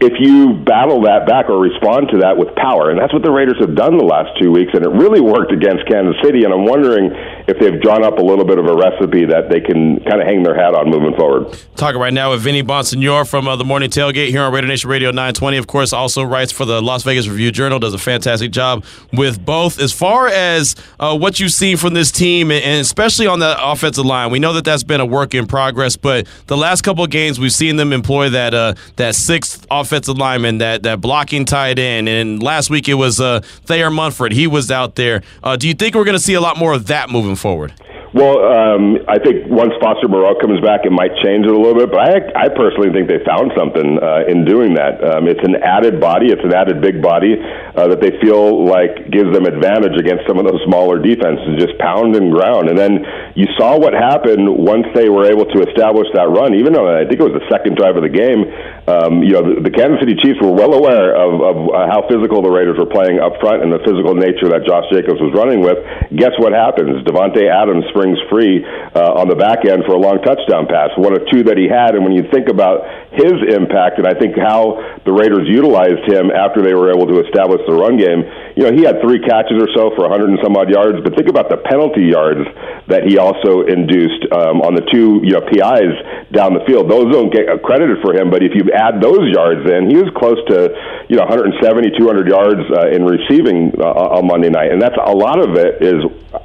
if 0.00 0.14
you 0.18 0.54
battle 0.54 1.02
that 1.02 1.26
back 1.28 1.50
or 1.50 1.60
respond 1.60 2.08
to 2.08 2.18
that 2.24 2.38
with 2.38 2.48
power. 2.56 2.88
And 2.88 2.98
that's 2.98 3.12
what 3.12 3.22
the 3.22 3.30
Raiders 3.30 3.60
have 3.60 3.76
done 3.76 3.98
the 3.98 4.04
last 4.04 4.30
two 4.40 4.50
weeks, 4.50 4.72
and 4.72 4.82
it 4.82 4.88
really 4.88 5.20
worked 5.20 5.52
against 5.52 5.84
Kansas 5.86 6.16
City. 6.24 6.44
And 6.44 6.54
I'm 6.54 6.64
wondering 6.64 7.12
if 7.46 7.60
they've 7.60 7.78
drawn 7.82 8.02
up 8.02 8.16
a 8.16 8.22
little 8.22 8.46
bit 8.46 8.58
of 8.58 8.64
a 8.64 8.74
recipe 8.74 9.26
that 9.26 9.50
they 9.50 9.60
can 9.60 10.00
kind 10.08 10.22
of 10.22 10.26
hang 10.26 10.42
their 10.42 10.56
hat 10.56 10.74
on 10.74 10.88
moving 10.88 11.14
forward. 11.16 11.52
Talking 11.76 12.00
right 12.00 12.14
now 12.14 12.30
with 12.30 12.40
Vinny 12.40 12.62
Bonsignore 12.62 13.28
from 13.28 13.46
uh, 13.46 13.56
the 13.56 13.64
Morning 13.64 13.90
Tailgate 13.90 14.28
here 14.28 14.40
on 14.40 14.52
Raider 14.54 14.66
Nation 14.66 14.88
Radio 14.88 15.10
920. 15.10 15.58
Of 15.58 15.66
course, 15.66 15.92
also 15.92 16.24
writes 16.24 16.50
for 16.50 16.64
the 16.64 16.80
Las 16.80 17.02
Vegas 17.02 17.28
Review 17.28 17.52
Journal, 17.52 17.78
does 17.78 17.92
a 17.92 17.98
fantastic 17.98 18.52
job 18.52 18.84
with 19.12 19.44
both. 19.44 19.78
As 19.78 19.92
far 19.92 20.28
as 20.28 20.76
uh, 20.98 21.16
what 21.16 21.38
you've 21.40 21.52
seen 21.52 21.76
from 21.76 21.92
this 21.92 22.10
team, 22.10 22.50
and 22.50 22.80
especially 22.80 23.26
on 23.26 23.38
the 23.38 23.54
offensive 23.60 24.06
line, 24.06 24.30
we 24.30 24.38
know 24.38 24.54
that 24.54 24.64
that's 24.64 24.82
been 24.82 25.02
a 25.02 25.06
work 25.06 25.34
in 25.34 25.46
progress, 25.46 25.96
but 25.96 26.26
the 26.46 26.56
last 26.56 26.80
couple 26.80 27.04
of 27.04 27.10
games, 27.10 27.38
we've 27.38 27.52
seen 27.52 27.76
them 27.76 27.92
employ 27.92 28.30
that, 28.30 28.54
uh, 28.54 28.72
that 28.96 29.14
sixth 29.14 29.66
offensive 29.70 29.89
offensive 29.90 30.16
lineman, 30.16 30.58
that 30.58 30.84
that 30.84 31.00
blocking 31.00 31.44
tight 31.44 31.78
end. 31.78 32.08
And 32.08 32.40
last 32.42 32.70
week 32.70 32.88
it 32.88 32.94
was 32.94 33.20
uh, 33.20 33.40
Thayer 33.66 33.90
Munford. 33.90 34.32
He 34.32 34.46
was 34.46 34.70
out 34.70 34.94
there. 34.94 35.22
Uh, 35.42 35.56
do 35.56 35.66
you 35.66 35.74
think 35.74 35.94
we're 35.94 36.04
going 36.04 36.16
to 36.16 36.22
see 36.22 36.34
a 36.34 36.40
lot 36.40 36.56
more 36.56 36.72
of 36.72 36.86
that 36.86 37.10
moving 37.10 37.34
forward? 37.34 37.74
Well, 38.12 38.42
um, 38.42 38.98
I 39.06 39.22
think 39.22 39.46
once 39.46 39.70
Foster 39.80 40.08
Moreau 40.08 40.34
comes 40.34 40.60
back, 40.60 40.80
it 40.82 40.90
might 40.90 41.14
change 41.22 41.46
it 41.46 41.52
a 41.54 41.56
little 41.56 41.78
bit. 41.78 41.94
But 41.94 42.00
I, 42.00 42.46
I 42.46 42.48
personally 42.50 42.90
think 42.90 43.06
they 43.06 43.22
found 43.22 43.52
something 43.54 44.02
uh, 44.02 44.26
in 44.26 44.44
doing 44.44 44.74
that. 44.74 44.98
Um, 44.98 45.28
it's 45.30 45.42
an 45.46 45.54
added 45.62 46.00
body. 46.00 46.26
It's 46.34 46.42
an 46.42 46.52
added 46.52 46.82
big 46.82 47.00
body 47.02 47.38
uh, 47.76 47.88
that 47.88 48.00
they 48.00 48.14
feel 48.20 48.66
like 48.66 49.10
gives 49.10 49.30
them 49.32 49.46
advantage 49.46 49.96
against 49.98 50.26
some 50.26 50.38
of 50.38 50.46
those 50.46 50.60
smaller 50.66 50.98
defenses. 50.98 51.58
Just 51.58 51.78
pound 51.78 52.16
and 52.16 52.32
ground. 52.32 52.68
And 52.68 52.78
then 52.78 53.04
you 53.34 53.46
saw 53.58 53.78
what 53.78 53.94
happened 53.94 54.46
once 54.46 54.86
they 54.94 55.08
were 55.08 55.26
able 55.26 55.46
to 55.46 55.58
establish 55.66 56.08
that 56.14 56.28
run. 56.28 56.54
Even 56.54 56.72
though 56.72 56.88
I 56.88 57.06
think 57.06 57.20
it 57.20 57.26
was 57.26 57.38
the 57.38 57.48
second 57.50 57.76
drive 57.76 57.96
of 57.96 58.02
the 58.02 58.12
game, 58.12 58.48
um, 58.90 59.22
you 59.22 59.38
know, 59.38 59.44
the, 59.46 59.70
the 59.70 59.72
Kansas 59.72 60.02
City 60.02 60.18
Chiefs 60.18 60.42
were 60.42 60.52
well 60.52 60.74
aware 60.74 61.14
of, 61.14 61.38
of 61.38 61.56
uh, 61.70 61.86
how 61.86 62.02
physical 62.10 62.42
the 62.42 62.50
Raiders 62.50 62.74
were 62.74 62.90
playing 62.90 63.22
up 63.22 63.38
front 63.38 63.62
and 63.62 63.70
the 63.70 63.82
physical 63.86 64.18
nature 64.18 64.50
that 64.50 64.66
Josh 64.66 64.90
Jacobs 64.90 65.22
was 65.22 65.30
running 65.36 65.62
with. 65.62 65.78
Guess 66.10 66.34
what 66.42 66.50
happens? 66.50 67.06
Davante 67.06 67.46
Adams 67.46 67.86
springs 67.94 68.18
free 68.26 68.66
uh, 68.66 69.20
on 69.20 69.30
the 69.30 69.38
back 69.38 69.62
end 69.62 69.86
for 69.86 69.94
a 69.94 70.00
long 70.00 70.18
touchdown 70.26 70.66
pass, 70.66 70.90
one 70.98 71.14
of 71.14 71.22
two 71.30 71.46
that 71.46 71.54
he 71.54 71.70
had. 71.70 71.94
And 71.94 72.02
when 72.02 72.12
you 72.12 72.26
think 72.34 72.50
about 72.50 72.82
his 73.14 73.38
impact, 73.54 74.02
and 74.02 74.06
I 74.06 74.18
think 74.18 74.34
how 74.34 74.80
the 75.06 75.12
Raiders 75.14 75.46
utilized 75.46 76.02
him 76.10 76.34
after 76.34 76.62
they 76.62 76.74
were 76.74 76.90
able 76.90 77.06
to 77.06 77.22
establish 77.22 77.59
the 77.66 77.76
run 77.76 77.96
game, 77.96 78.24
you 78.56 78.64
know, 78.64 78.72
he 78.72 78.82
had 78.82 79.00
three 79.00 79.20
catches 79.20 79.56
or 79.56 79.68
so 79.74 79.90
for 79.96 80.08
100 80.08 80.30
and 80.30 80.38
some 80.42 80.56
odd 80.56 80.68
yards. 80.68 80.98
But 81.02 81.16
think 81.16 81.28
about 81.28 81.48
the 81.48 81.56
penalty 81.56 82.08
yards 82.08 82.44
that 82.88 83.06
he 83.06 83.18
also 83.18 83.62
induced 83.66 84.26
um, 84.32 84.60
on 84.62 84.74
the 84.74 84.84
two, 84.90 85.22
you 85.22 85.32
know, 85.36 85.44
PIs 85.44 85.94
down 86.32 86.54
the 86.54 86.64
field. 86.66 86.90
Those 86.90 87.12
don't 87.12 87.30
get 87.32 87.46
credited 87.62 88.02
for 88.02 88.14
him, 88.14 88.30
but 88.30 88.42
if 88.42 88.52
you 88.54 88.70
add 88.74 89.00
those 89.00 89.30
yards 89.30 89.64
in, 89.68 89.90
he 89.90 89.96
was 89.96 90.10
close 90.16 90.38
to, 90.50 90.74
you 91.08 91.16
know, 91.16 91.26
170, 91.26 91.96
200 91.96 92.28
yards 92.28 92.62
uh, 92.70 92.90
in 92.90 93.06
receiving 93.06 93.72
uh, 93.78 94.18
on 94.18 94.26
Monday 94.26 94.50
night, 94.50 94.72
and 94.72 94.80
that's 94.80 94.98
a 94.98 95.14
lot 95.14 95.38
of 95.38 95.56
it 95.56 95.82
is 95.82 96.02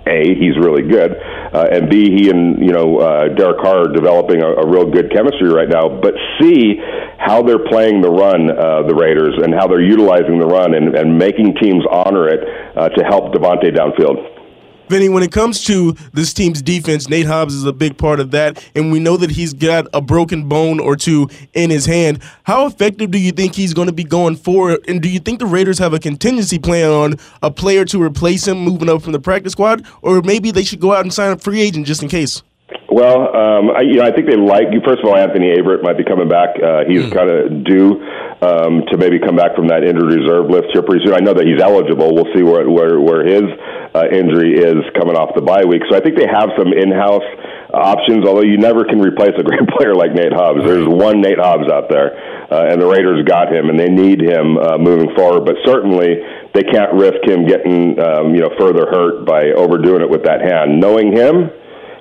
a 0.07 0.33
he's 0.33 0.57
really 0.57 0.81
good, 0.81 1.17
uh, 1.53 1.65
and 1.71 1.89
b 1.89 2.09
he 2.09 2.29
and 2.29 2.57
you 2.57 2.73
know 2.73 2.97
uh, 2.97 3.27
Derek 3.29 3.61
Carr 3.61 3.89
are 3.89 3.93
developing 3.93 4.41
a, 4.41 4.47
a 4.47 4.65
real 4.65 4.89
good 4.89 5.11
chemistry 5.11 5.49
right 5.49 5.69
now. 5.69 5.89
But 5.89 6.13
c 6.39 6.81
how 7.17 7.41
they're 7.41 7.65
playing 7.69 8.01
the 8.01 8.09
run, 8.09 8.49
uh, 8.49 8.83
the 8.85 8.93
Raiders, 8.93 9.35
and 9.41 9.53
how 9.53 9.67
they're 9.67 9.81
utilizing 9.81 10.37
the 10.37 10.45
run 10.45 10.73
and, 10.75 10.95
and 10.95 11.04
making 11.05 11.55
teams 11.61 11.83
honor 11.91 12.27
it 12.27 12.41
uh, 12.77 12.89
to 12.89 13.03
help 13.03 13.33
Davante 13.33 13.75
downfield. 13.75 14.35
Vinny, 14.87 15.09
when 15.09 15.23
it 15.23 15.31
comes 15.31 15.63
to 15.63 15.93
this 16.13 16.31
team's 16.31 16.61
defense, 16.61 17.09
Nate 17.09 17.25
Hobbs 17.25 17.55
is 17.55 17.65
a 17.65 17.73
big 17.73 17.97
part 17.97 18.19
of 18.19 18.29
that, 18.31 18.63
and 18.75 18.91
we 18.91 18.99
know 18.99 19.17
that 19.17 19.31
he's 19.31 19.51
got 19.51 19.87
a 19.93 20.01
broken 20.01 20.47
bone 20.47 20.79
or 20.79 20.95
two 20.95 21.27
in 21.53 21.71
his 21.71 21.87
hand. 21.87 22.21
How 22.43 22.67
effective 22.67 23.09
do 23.09 23.17
you 23.17 23.31
think 23.31 23.55
he's 23.55 23.73
going 23.73 23.87
to 23.87 23.93
be 23.93 24.03
going 24.03 24.35
forward? 24.35 24.85
And 24.87 25.01
do 25.01 25.09
you 25.09 25.19
think 25.19 25.39
the 25.39 25.47
Raiders 25.47 25.79
have 25.79 25.93
a 25.93 25.99
contingency 25.99 26.59
plan 26.59 26.91
on 26.91 27.15
a 27.41 27.49
player 27.49 27.83
to 27.85 28.01
replace 28.01 28.47
him 28.47 28.59
moving 28.59 28.89
up 28.89 29.01
from 29.01 29.13
the 29.13 29.19
practice 29.19 29.53
squad, 29.53 29.83
or 30.03 30.21
maybe 30.21 30.51
they 30.51 30.63
should 30.63 30.79
go 30.79 30.93
out 30.93 31.01
and 31.01 31.11
sign 31.11 31.31
a 31.31 31.37
free 31.37 31.61
agent 31.61 31.87
just 31.87 32.03
in 32.03 32.09
case? 32.09 32.43
Well, 32.89 33.29
um, 33.29 33.69
I, 33.77 33.81
you 33.81 34.01
know, 34.01 34.09
I 34.09 34.11
think 34.11 34.25
they 34.25 34.37
like. 34.37 34.73
you. 34.73 34.81
First 34.81 35.05
of 35.05 35.09
all, 35.09 35.17
Anthony 35.17 35.53
Averett 35.53 35.85
might 35.85 35.97
be 35.97 36.03
coming 36.03 36.25
back. 36.25 36.57
Uh, 36.57 36.81
he's 36.89 37.05
mm. 37.05 37.13
kind 37.13 37.29
of 37.29 37.61
due 37.61 38.01
um, 38.41 38.89
to 38.89 38.97
maybe 38.97 39.21
come 39.21 39.35
back 39.37 39.53
from 39.53 39.69
that 39.69 39.85
injured 39.85 40.09
reserve 40.09 40.49
list 40.49 40.73
here 40.73 40.81
pretty 40.81 41.05
soon. 41.05 41.13
I 41.13 41.21
know 41.21 41.33
that 41.37 41.45
he's 41.45 41.61
eligible. 41.61 42.13
We'll 42.13 42.29
see 42.33 42.41
where 42.41 42.65
where, 42.65 42.97
where 42.97 43.21
his 43.21 43.45
uh, 43.93 44.09
injury 44.09 44.57
is 44.57 44.81
coming 44.97 45.13
off 45.13 45.37
the 45.37 45.45
bye 45.45 45.61
week. 45.61 45.85
So 45.89 45.97
I 45.97 46.01
think 46.01 46.17
they 46.17 46.25
have 46.25 46.57
some 46.57 46.73
in-house 46.73 47.25
options. 47.69 48.25
Although 48.25 48.49
you 48.49 48.57
never 48.57 48.81
can 48.81 48.97
replace 48.97 49.37
a 49.37 49.45
great 49.45 49.67
player 49.77 49.93
like 49.93 50.17
Nate 50.17 50.33
Hobbs. 50.33 50.65
There's 50.65 50.89
one 50.89 51.21
Nate 51.21 51.37
Hobbs 51.37 51.69
out 51.69 51.85
there, 51.89 52.17
uh, 52.49 52.73
and 52.73 52.81
the 52.81 52.89
Raiders 52.89 53.21
got 53.29 53.53
him, 53.53 53.69
and 53.69 53.77
they 53.77 53.93
need 53.93 54.25
him 54.25 54.57
uh, 54.57 54.81
moving 54.81 55.13
forward. 55.13 55.45
But 55.45 55.61
certainly 55.69 56.17
they 56.57 56.65
can't 56.65 56.97
risk 56.97 57.21
him 57.29 57.45
getting 57.45 57.99
um, 58.01 58.33
you 58.33 58.41
know 58.41 58.49
further 58.57 58.89
hurt 58.89 59.27
by 59.27 59.53
overdoing 59.53 60.01
it 60.01 60.09
with 60.09 60.25
that 60.25 60.41
hand. 60.41 60.81
Knowing 60.81 61.13
him 61.13 61.53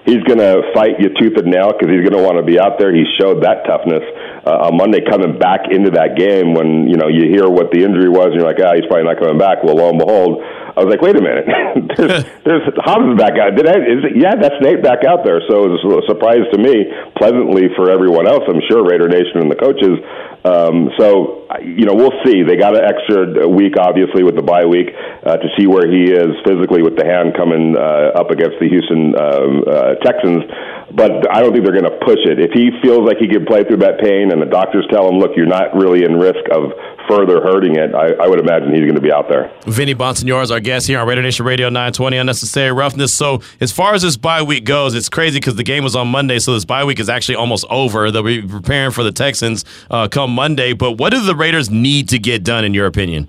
he's 0.05 0.23
going 0.29 0.39
to 0.39 0.63
fight 0.73 1.01
you 1.01 1.09
tooth 1.17 1.37
and 1.41 1.49
nail 1.49 1.73
because 1.73 1.89
he's 1.89 2.05
going 2.05 2.17
to 2.17 2.25
want 2.25 2.37
to 2.37 2.47
be 2.47 2.61
out 2.61 2.79
there. 2.79 2.93
He 2.95 3.05
showed 3.17 3.43
that 3.43 3.65
toughness 3.65 4.05
uh, 4.45 4.69
on 4.69 4.77
Monday 4.77 5.01
coming 5.05 5.41
back 5.41 5.73
into 5.73 5.91
that 5.97 6.17
game 6.17 6.53
when 6.53 6.87
you 6.89 6.97
know 7.01 7.09
you 7.09 7.33
hear 7.33 7.49
what 7.49 7.73
the 7.73 7.83
injury 7.83 8.13
was 8.13 8.33
and 8.33 8.41
you're 8.41 8.49
like, 8.49 8.61
ah, 8.61 8.77
he's 8.77 8.87
probably 8.87 9.09
not 9.09 9.19
coming 9.19 9.41
back. 9.41 9.65
Well, 9.65 9.81
lo 9.81 9.91
and 9.91 9.99
behold, 9.99 10.45
I 10.77 10.85
was 10.85 10.93
like, 10.93 11.01
wait 11.01 11.17
a 11.17 11.25
minute, 11.25 11.47
there's, 11.97 12.25
there's 12.45 12.65
Hobbs 12.85 13.17
back 13.17 13.41
out. 13.41 13.57
Did 13.57 13.67
I, 13.67 13.77
is 13.81 14.01
it, 14.05 14.15
yeah, 14.21 14.37
that's 14.37 14.61
Nate 14.61 14.85
back 14.85 15.09
out 15.09 15.25
there. 15.25 15.41
So 15.49 15.65
it 15.65 15.73
was 15.73 15.81
a 15.81 16.05
surprise 16.11 16.45
to 16.53 16.59
me, 16.61 16.91
pleasantly 17.17 17.73
for 17.75 17.89
everyone 17.89 18.29
else. 18.29 18.45
I'm 18.45 18.61
sure 18.69 18.85
Raider 18.85 19.09
Nation 19.09 19.41
and 19.41 19.51
the 19.51 19.59
coaches. 19.59 19.97
Um, 20.45 20.91
so 20.99 21.45
you 21.63 21.87
know, 21.87 21.95
we'll 21.95 22.15
see. 22.25 22.43
They 22.43 22.57
got 22.57 22.77
an 22.77 22.85
extra 22.85 23.49
week, 23.49 23.75
obviously, 23.79 24.23
with 24.23 24.37
the 24.37 24.43
bye 24.43 24.67
week 24.67 24.89
uh, 25.25 25.37
to 25.37 25.49
see 25.57 25.67
where 25.67 25.89
he 25.89 26.11
is 26.11 26.37
physically 26.45 26.83
with 26.83 26.97
the 26.97 27.07
hand 27.07 27.35
coming 27.37 27.77
uh, 27.77 28.19
up 28.19 28.31
against 28.31 28.59
the 28.61 28.69
Houston 28.69 29.15
um, 29.17 29.65
uh, 29.65 29.95
Texans. 30.03 30.45
But 30.95 31.29
I 31.35 31.41
don't 31.41 31.53
think 31.53 31.65
they're 31.65 31.79
going 31.79 31.91
to 31.91 31.99
push 32.05 32.23
it. 32.25 32.39
If 32.39 32.53
he 32.53 32.71
feels 32.81 33.03
like 33.07 33.19
he 33.19 33.27
can 33.27 33.45
play 33.45 33.65
through 33.65 33.79
that 33.79 33.99
pain, 33.99 34.31
and 34.31 34.41
the 34.41 34.47
doctors 34.47 34.87
tell 34.91 35.09
him, 35.09 35.19
"Look, 35.19 35.33
you're 35.37 35.47
not 35.47 35.75
really 35.75 36.05
in 36.05 36.17
risk 36.17 36.45
of 36.53 36.73
further 37.09 37.41
hurting 37.41 37.77
it," 37.77 37.95
I, 37.95 38.15
I 38.23 38.29
would 38.29 38.39
imagine 38.39 38.71
he's 38.71 38.83
going 38.87 38.95
to 38.95 39.01
be 39.01 39.13
out 39.13 39.29
there. 39.29 39.51
Vinny 39.67 39.95
Bonsignore 39.95 40.43
is 40.43 40.51
our 40.51 40.61
guest 40.61 40.87
here 40.87 41.01
on 41.01 41.09
Raider 41.09 41.23
Nation 41.23 41.45
Radio 41.45 41.69
920 41.69 42.17
Unnecessary 42.17 42.73
Roughness. 42.73 43.13
So, 43.13 43.43
as 43.61 43.73
far 43.73 43.95
as 43.95 44.03
this 44.03 44.17
bye 44.17 44.43
week 44.43 44.65
goes, 44.65 44.95
it's 44.95 45.09
crazy 45.09 45.39
because 45.41 45.57
the 45.57 45.65
game 45.65 45.83
was 45.83 45.97
on 45.97 46.09
Monday, 46.09 46.39
so 46.39 46.55
this 46.55 46.65
bye 46.65 46.85
week 46.85 47.01
is 47.01 47.09
actually 47.09 47.37
almost 47.37 47.65
over. 47.71 48.11
They'll 48.11 48.23
be 48.23 48.43
preparing 48.43 48.93
for 48.93 49.03
the 49.03 49.13
Texans 49.13 49.65
uh, 49.91 50.09
come 50.09 50.31
Monday. 50.31 50.75
But 50.75 50.93
what 50.93 51.11
do 51.11 51.21
the 51.21 51.35
Raiders 51.35 51.71
need 51.71 52.09
to 52.11 52.19
get 52.19 52.45
done, 52.45 52.65
in 52.65 52.73
your 52.73 52.87
opinion? 52.87 53.29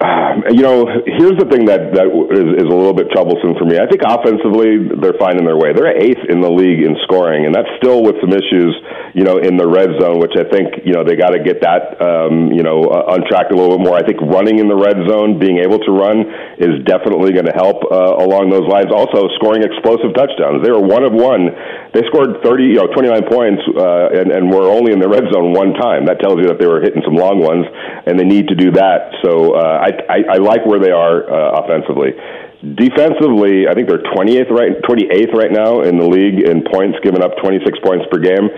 Um, 0.00 0.48
you 0.48 0.64
know, 0.64 0.88
here's 1.04 1.36
the 1.36 1.44
thing 1.52 1.68
that 1.68 1.92
that 1.92 2.08
is, 2.08 2.64
is 2.64 2.68
a 2.72 2.72
little 2.72 2.96
bit 2.96 3.12
troublesome 3.12 3.52
for 3.60 3.68
me. 3.68 3.76
I 3.76 3.84
think 3.84 4.00
offensively 4.00 4.88
they're 4.96 5.20
finding 5.20 5.44
their 5.44 5.60
way. 5.60 5.76
They're 5.76 5.92
eighth 5.92 6.24
in 6.32 6.40
the 6.40 6.48
league 6.48 6.80
in 6.80 6.96
scoring, 7.04 7.44
and 7.44 7.52
that's 7.52 7.68
still 7.76 8.00
with 8.00 8.16
some 8.24 8.32
issues, 8.32 8.72
you 9.12 9.28
know, 9.28 9.36
in 9.36 9.60
the 9.60 9.68
red 9.68 9.92
zone, 10.00 10.16
which 10.16 10.32
I 10.40 10.48
think 10.48 10.88
you 10.88 10.96
know 10.96 11.04
they 11.04 11.20
got 11.20 11.36
to 11.36 11.40
get 11.44 11.60
that 11.60 12.00
um, 12.00 12.48
you 12.48 12.64
know 12.64 12.80
uh, 12.88 13.12
untracked 13.12 13.52
a 13.52 13.56
little 13.56 13.76
bit 13.76 13.84
more. 13.84 14.00
I 14.00 14.00
think 14.00 14.24
running 14.24 14.56
in 14.56 14.72
the 14.72 14.78
red 14.78 14.96
zone, 15.04 15.36
being 15.36 15.60
able 15.60 15.84
to 15.84 15.92
run, 15.92 16.24
is 16.56 16.80
definitely 16.88 17.36
going 17.36 17.52
to 17.52 17.56
help 17.60 17.84
uh, 17.92 18.24
along 18.24 18.48
those 18.48 18.64
lines. 18.72 18.88
Also, 18.88 19.28
scoring 19.36 19.60
explosive 19.60 20.16
touchdowns. 20.16 20.64
They 20.64 20.72
were 20.72 20.80
one 20.80 21.04
of 21.04 21.12
one. 21.12 21.52
They 21.92 22.00
scored 22.08 22.40
30, 22.40 22.72
you 22.72 22.80
know, 22.80 22.88
29 22.88 23.28
points, 23.28 23.60
uh, 23.76 24.16
and 24.16 24.32
and 24.32 24.48
were 24.48 24.64
only 24.72 24.96
in 24.96 25.00
the 25.04 25.12
red 25.12 25.28
zone 25.28 25.52
one 25.52 25.76
time. 25.76 26.08
That 26.08 26.24
tells 26.24 26.40
you 26.40 26.48
that 26.48 26.56
they 26.56 26.70
were 26.70 26.80
hitting 26.80 27.04
some 27.04 27.20
long 27.20 27.44
ones, 27.44 27.68
and 28.08 28.16
they 28.16 28.24
need 28.24 28.48
to 28.48 28.56
do 28.56 28.72
that. 28.80 29.12
So 29.20 29.60
uh, 29.60 29.84
I, 29.84 29.89
I 30.08 30.34
I 30.34 30.36
like 30.38 30.66
where 30.66 30.80
they 30.80 30.90
are 30.90 31.24
uh, 31.24 31.62
offensively. 31.62 32.12
Defensively, 32.60 33.68
I 33.68 33.72
think 33.72 33.88
they're 33.88 34.04
28th 34.04 34.50
right 34.50 34.76
28th 34.82 35.32
right 35.32 35.52
now 35.52 35.80
in 35.80 35.98
the 35.98 36.06
league 36.06 36.44
in 36.44 36.62
points, 36.70 36.98
giving 37.02 37.22
up 37.22 37.36
26 37.42 37.78
points 37.80 38.04
per 38.10 38.18
game. 38.18 38.48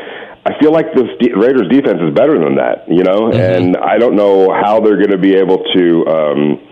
I 0.45 0.59
feel 0.59 0.73
like 0.73 0.93
this 0.93 1.07
de- 1.21 1.39
Raiders 1.39 1.71
defense 1.71 2.03
is 2.03 2.13
better 2.15 2.35
than 2.35 2.57
that, 2.57 2.91
you 2.91 3.05
know, 3.05 3.31
mm-hmm. 3.31 3.39
and 3.39 3.77
I 3.77 3.99
don't 3.99 4.17
know 4.17 4.51
how 4.51 4.81
they're 4.81 4.99
going 4.99 5.15
to 5.15 5.23
be 5.23 5.35
able 5.35 5.63
to. 5.75 6.07
Um, 6.07 6.69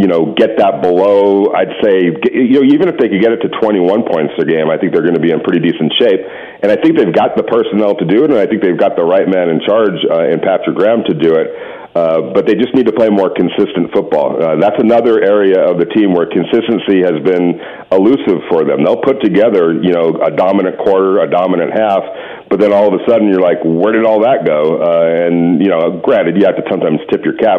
you 0.00 0.08
know, 0.08 0.32
get 0.32 0.56
that 0.56 0.80
below, 0.80 1.52
I'd 1.52 1.76
say, 1.84 2.08
you 2.32 2.56
know, 2.56 2.64
even 2.64 2.88
if 2.88 2.96
they 2.96 3.12
could 3.12 3.20
get 3.20 3.36
it 3.36 3.44
to 3.44 3.52
21 3.60 4.08
points 4.08 4.32
a 4.40 4.48
game, 4.48 4.72
I 4.72 4.80
think 4.80 4.96
they're 4.96 5.04
going 5.04 5.20
to 5.20 5.20
be 5.20 5.28
in 5.28 5.44
pretty 5.44 5.60
decent 5.60 5.92
shape. 6.00 6.24
And 6.64 6.72
I 6.72 6.80
think 6.80 6.96
they've 6.96 7.12
got 7.12 7.36
the 7.36 7.44
personnel 7.44 7.92
to 8.00 8.08
do 8.08 8.24
it, 8.24 8.32
and 8.32 8.40
I 8.40 8.48
think 8.48 8.64
they've 8.64 8.80
got 8.80 8.96
the 8.96 9.04
right 9.04 9.28
man 9.28 9.52
in 9.52 9.60
charge 9.60 10.00
uh, 10.08 10.32
in 10.32 10.40
Patrick 10.40 10.72
Graham 10.72 11.04
to 11.04 11.12
do 11.12 11.36
it. 11.36 11.52
Uh, 11.90 12.30
but 12.30 12.46
they 12.46 12.54
just 12.54 12.70
need 12.72 12.86
to 12.86 12.94
play 12.94 13.10
more 13.10 13.34
consistent 13.34 13.90
football. 13.90 14.38
Uh, 14.38 14.54
that's 14.62 14.78
another 14.78 15.18
area 15.26 15.58
of 15.58 15.74
the 15.74 15.86
team 15.90 16.14
where 16.14 16.22
consistency 16.30 17.02
has 17.02 17.18
been 17.26 17.58
elusive 17.90 18.46
for 18.46 18.62
them. 18.62 18.86
They'll 18.86 19.02
put 19.02 19.18
together, 19.18 19.74
you 19.74 19.90
know, 19.90 20.14
a 20.22 20.30
dominant 20.30 20.78
quarter, 20.78 21.18
a 21.18 21.28
dominant 21.28 21.74
half, 21.74 22.06
but 22.48 22.60
then 22.62 22.72
all 22.72 22.86
of 22.86 22.94
a 22.94 23.02
sudden 23.10 23.26
you're 23.26 23.42
like, 23.42 23.58
where 23.66 23.90
did 23.90 24.06
all 24.06 24.22
that 24.22 24.46
go? 24.46 24.78
Uh, 24.78 25.26
and 25.26 25.58
you 25.58 25.66
know, 25.66 25.98
granted, 25.98 26.38
you 26.38 26.46
have 26.46 26.54
to 26.62 26.66
sometimes 26.70 27.02
tip 27.10 27.26
your 27.26 27.34
cap. 27.34 27.58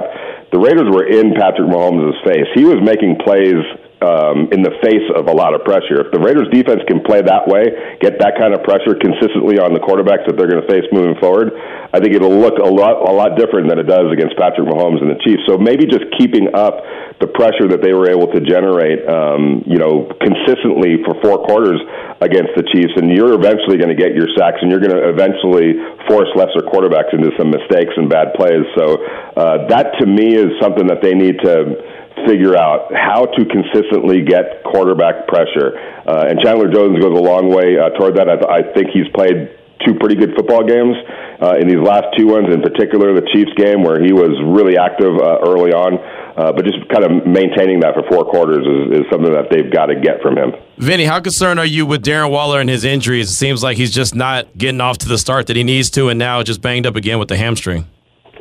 The 0.55 0.59
Raiders 0.59 0.87
were 0.87 1.07
in 1.07 1.35
Patrick 1.35 1.67
Mahomes' 1.67 2.15
face. 2.23 2.47
He 2.55 2.63
was 2.63 2.79
making 2.79 3.19
plays 3.27 3.59
um, 4.01 4.49
in 4.49 4.65
the 4.65 4.73
face 4.81 5.05
of 5.13 5.29
a 5.29 5.35
lot 5.35 5.53
of 5.53 5.61
pressure. 5.61 6.01
If 6.01 6.09
the 6.09 6.19
Raiders 6.19 6.49
defense 6.49 6.81
can 6.89 7.05
play 7.05 7.21
that 7.21 7.45
way, 7.45 7.97
get 8.01 8.17
that 8.17 8.33
kind 8.33 8.57
of 8.57 8.65
pressure 8.65 8.97
consistently 8.97 9.61
on 9.61 9.77
the 9.77 9.81
quarterbacks 9.81 10.25
that 10.25 10.35
they're 10.35 10.49
going 10.49 10.61
to 10.61 10.69
face 10.69 10.85
moving 10.89 11.15
forward, 11.21 11.53
I 11.93 12.01
think 12.01 12.17
it'll 12.17 12.33
look 12.33 12.57
a 12.57 12.67
lot 12.67 13.05
a 13.05 13.13
lot 13.13 13.37
different 13.37 13.69
than 13.69 13.77
it 13.77 13.85
does 13.85 14.09
against 14.09 14.33
Patrick 14.41 14.65
Mahomes 14.65 15.05
and 15.05 15.13
the 15.13 15.21
Chiefs. 15.21 15.45
So 15.45 15.61
maybe 15.61 15.85
just 15.85 16.09
keeping 16.17 16.49
up 16.57 16.81
the 17.21 17.29
pressure 17.29 17.69
that 17.69 17.85
they 17.85 17.93
were 17.93 18.09
able 18.09 18.25
to 18.33 18.41
generate, 18.41 19.05
um, 19.05 19.61
you 19.69 19.77
know, 19.77 20.09
consistently 20.17 20.97
for 21.05 21.13
four 21.21 21.45
quarters 21.45 21.77
against 22.25 22.57
the 22.57 22.65
Chiefs, 22.73 22.97
and 22.97 23.13
you're 23.13 23.37
eventually 23.37 23.77
going 23.77 23.93
to 23.93 23.97
get 23.97 24.17
your 24.17 24.25
sacks, 24.33 24.57
and 24.65 24.73
you're 24.73 24.81
going 24.81 24.97
to 24.97 25.13
eventually 25.13 25.77
force 26.09 26.29
lesser 26.33 26.65
quarterbacks 26.65 27.13
into 27.13 27.29
some 27.37 27.53
mistakes 27.53 27.93
and 27.93 28.09
bad 28.09 28.33
plays. 28.33 28.65
So 28.73 28.97
uh, 29.37 29.69
that 29.69 29.93
to 30.01 30.05
me 30.09 30.33
is 30.33 30.49
something 30.57 30.89
that 30.89 31.05
they 31.05 31.13
need 31.13 31.37
to 31.45 31.90
figure 32.27 32.57
out 32.57 32.93
how 32.93 33.25
to 33.25 33.45
consistently 33.45 34.21
get 34.21 34.63
quarterback 34.63 35.27
pressure. 35.27 35.77
Uh, 36.07 36.29
and 36.29 36.39
Chandler 36.41 36.71
Jones 36.71 36.99
goes 36.99 37.17
a 37.17 37.21
long 37.21 37.49
way 37.49 37.77
uh, 37.77 37.89
toward 37.97 38.15
that. 38.17 38.29
I, 38.29 38.35
th- 38.35 38.49
I 38.49 38.73
think 38.73 38.89
he's 38.93 39.07
played 39.13 39.57
two 39.85 39.95
pretty 39.95 40.15
good 40.15 40.33
football 40.35 40.63
games 40.63 40.95
uh, 41.41 41.57
in 41.57 41.67
these 41.67 41.81
last 41.81 42.05
two 42.17 42.27
ones, 42.27 42.53
in 42.53 42.61
particular 42.61 43.13
the 43.13 43.25
Chiefs 43.33 43.51
game 43.57 43.83
where 43.83 44.01
he 44.01 44.13
was 44.13 44.31
really 44.45 44.77
active 44.77 45.17
uh, 45.17 45.41
early 45.45 45.73
on. 45.73 45.97
Uh, 46.31 46.51
but 46.53 46.63
just 46.63 46.79
kind 46.89 47.03
of 47.03 47.27
maintaining 47.27 47.81
that 47.81 47.93
for 47.93 48.03
four 48.09 48.23
quarters 48.23 48.65
is, 48.65 49.01
is 49.01 49.05
something 49.11 49.33
that 49.33 49.51
they've 49.51 49.71
got 49.71 49.87
to 49.87 49.99
get 49.99 50.21
from 50.21 50.37
him. 50.37 50.53
Vinny, 50.77 51.03
how 51.03 51.19
concerned 51.19 51.59
are 51.59 51.65
you 51.65 51.85
with 51.85 52.03
Darren 52.03 52.31
Waller 52.31 52.61
and 52.61 52.69
his 52.69 52.85
injuries? 52.85 53.29
It 53.29 53.33
seems 53.33 53.61
like 53.61 53.75
he's 53.75 53.91
just 53.91 54.15
not 54.15 54.57
getting 54.57 54.79
off 54.79 54.99
to 54.99 55.09
the 55.09 55.17
start 55.17 55.47
that 55.47 55.57
he 55.57 55.63
needs 55.63 55.89
to, 55.91 56.07
and 56.07 56.17
now 56.17 56.41
just 56.41 56.61
banged 56.61 56.85
up 56.85 56.95
again 56.95 57.19
with 57.19 57.27
the 57.27 57.37
hamstring. 57.37 57.85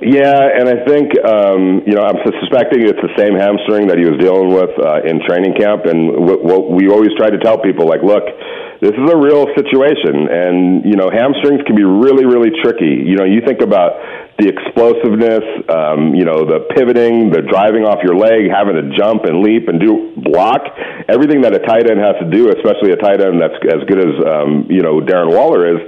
Yeah, 0.00 0.32
and 0.32 0.64
I 0.64 0.80
think 0.88 1.12
um, 1.28 1.84
you 1.84 1.92
know 1.92 2.00
I'm 2.00 2.16
suspecting 2.24 2.88
it's 2.88 3.04
the 3.04 3.12
same 3.20 3.36
hamstring 3.36 3.92
that 3.92 4.00
he 4.00 4.08
was 4.08 4.16
dealing 4.16 4.48
with 4.48 4.72
uh, 4.80 5.04
in 5.04 5.20
training 5.28 5.52
camp, 5.60 5.84
and 5.84 6.24
what, 6.24 6.40
what 6.40 6.72
we 6.72 6.88
always 6.88 7.12
try 7.20 7.28
to 7.28 7.36
tell 7.36 7.60
people, 7.60 7.84
like, 7.84 8.00
look, 8.00 8.24
this 8.80 8.96
is 8.96 9.06
a 9.12 9.18
real 9.20 9.44
situation, 9.52 10.24
and 10.24 10.88
you 10.88 10.96
know 10.96 11.12
hamstrings 11.12 11.60
can 11.68 11.76
be 11.76 11.84
really, 11.84 12.24
really 12.24 12.48
tricky. 12.64 12.96
You 13.04 13.20
know, 13.20 13.28
you 13.28 13.44
think 13.44 13.60
about 13.60 14.00
the 14.40 14.48
explosiveness, 14.48 15.44
um, 15.68 16.16
you 16.16 16.24
know, 16.24 16.48
the 16.48 16.64
pivoting, 16.72 17.28
the 17.28 17.44
driving 17.44 17.84
off 17.84 18.00
your 18.00 18.16
leg, 18.16 18.48
having 18.48 18.80
to 18.80 18.96
jump 18.96 19.28
and 19.28 19.44
leap 19.44 19.68
and 19.68 19.76
do 19.76 20.16
block, 20.16 20.64
everything 21.12 21.44
that 21.44 21.52
a 21.52 21.60
tight 21.60 21.92
end 21.92 22.00
has 22.00 22.16
to 22.24 22.28
do, 22.32 22.48
especially 22.48 22.96
a 22.96 22.96
tight 22.96 23.20
end 23.20 23.36
that's 23.36 23.60
as 23.68 23.84
good 23.84 24.00
as 24.00 24.16
um, 24.24 24.64
you 24.72 24.80
know 24.80 25.04
Darren 25.04 25.28
Waller 25.28 25.68
is 25.76 25.84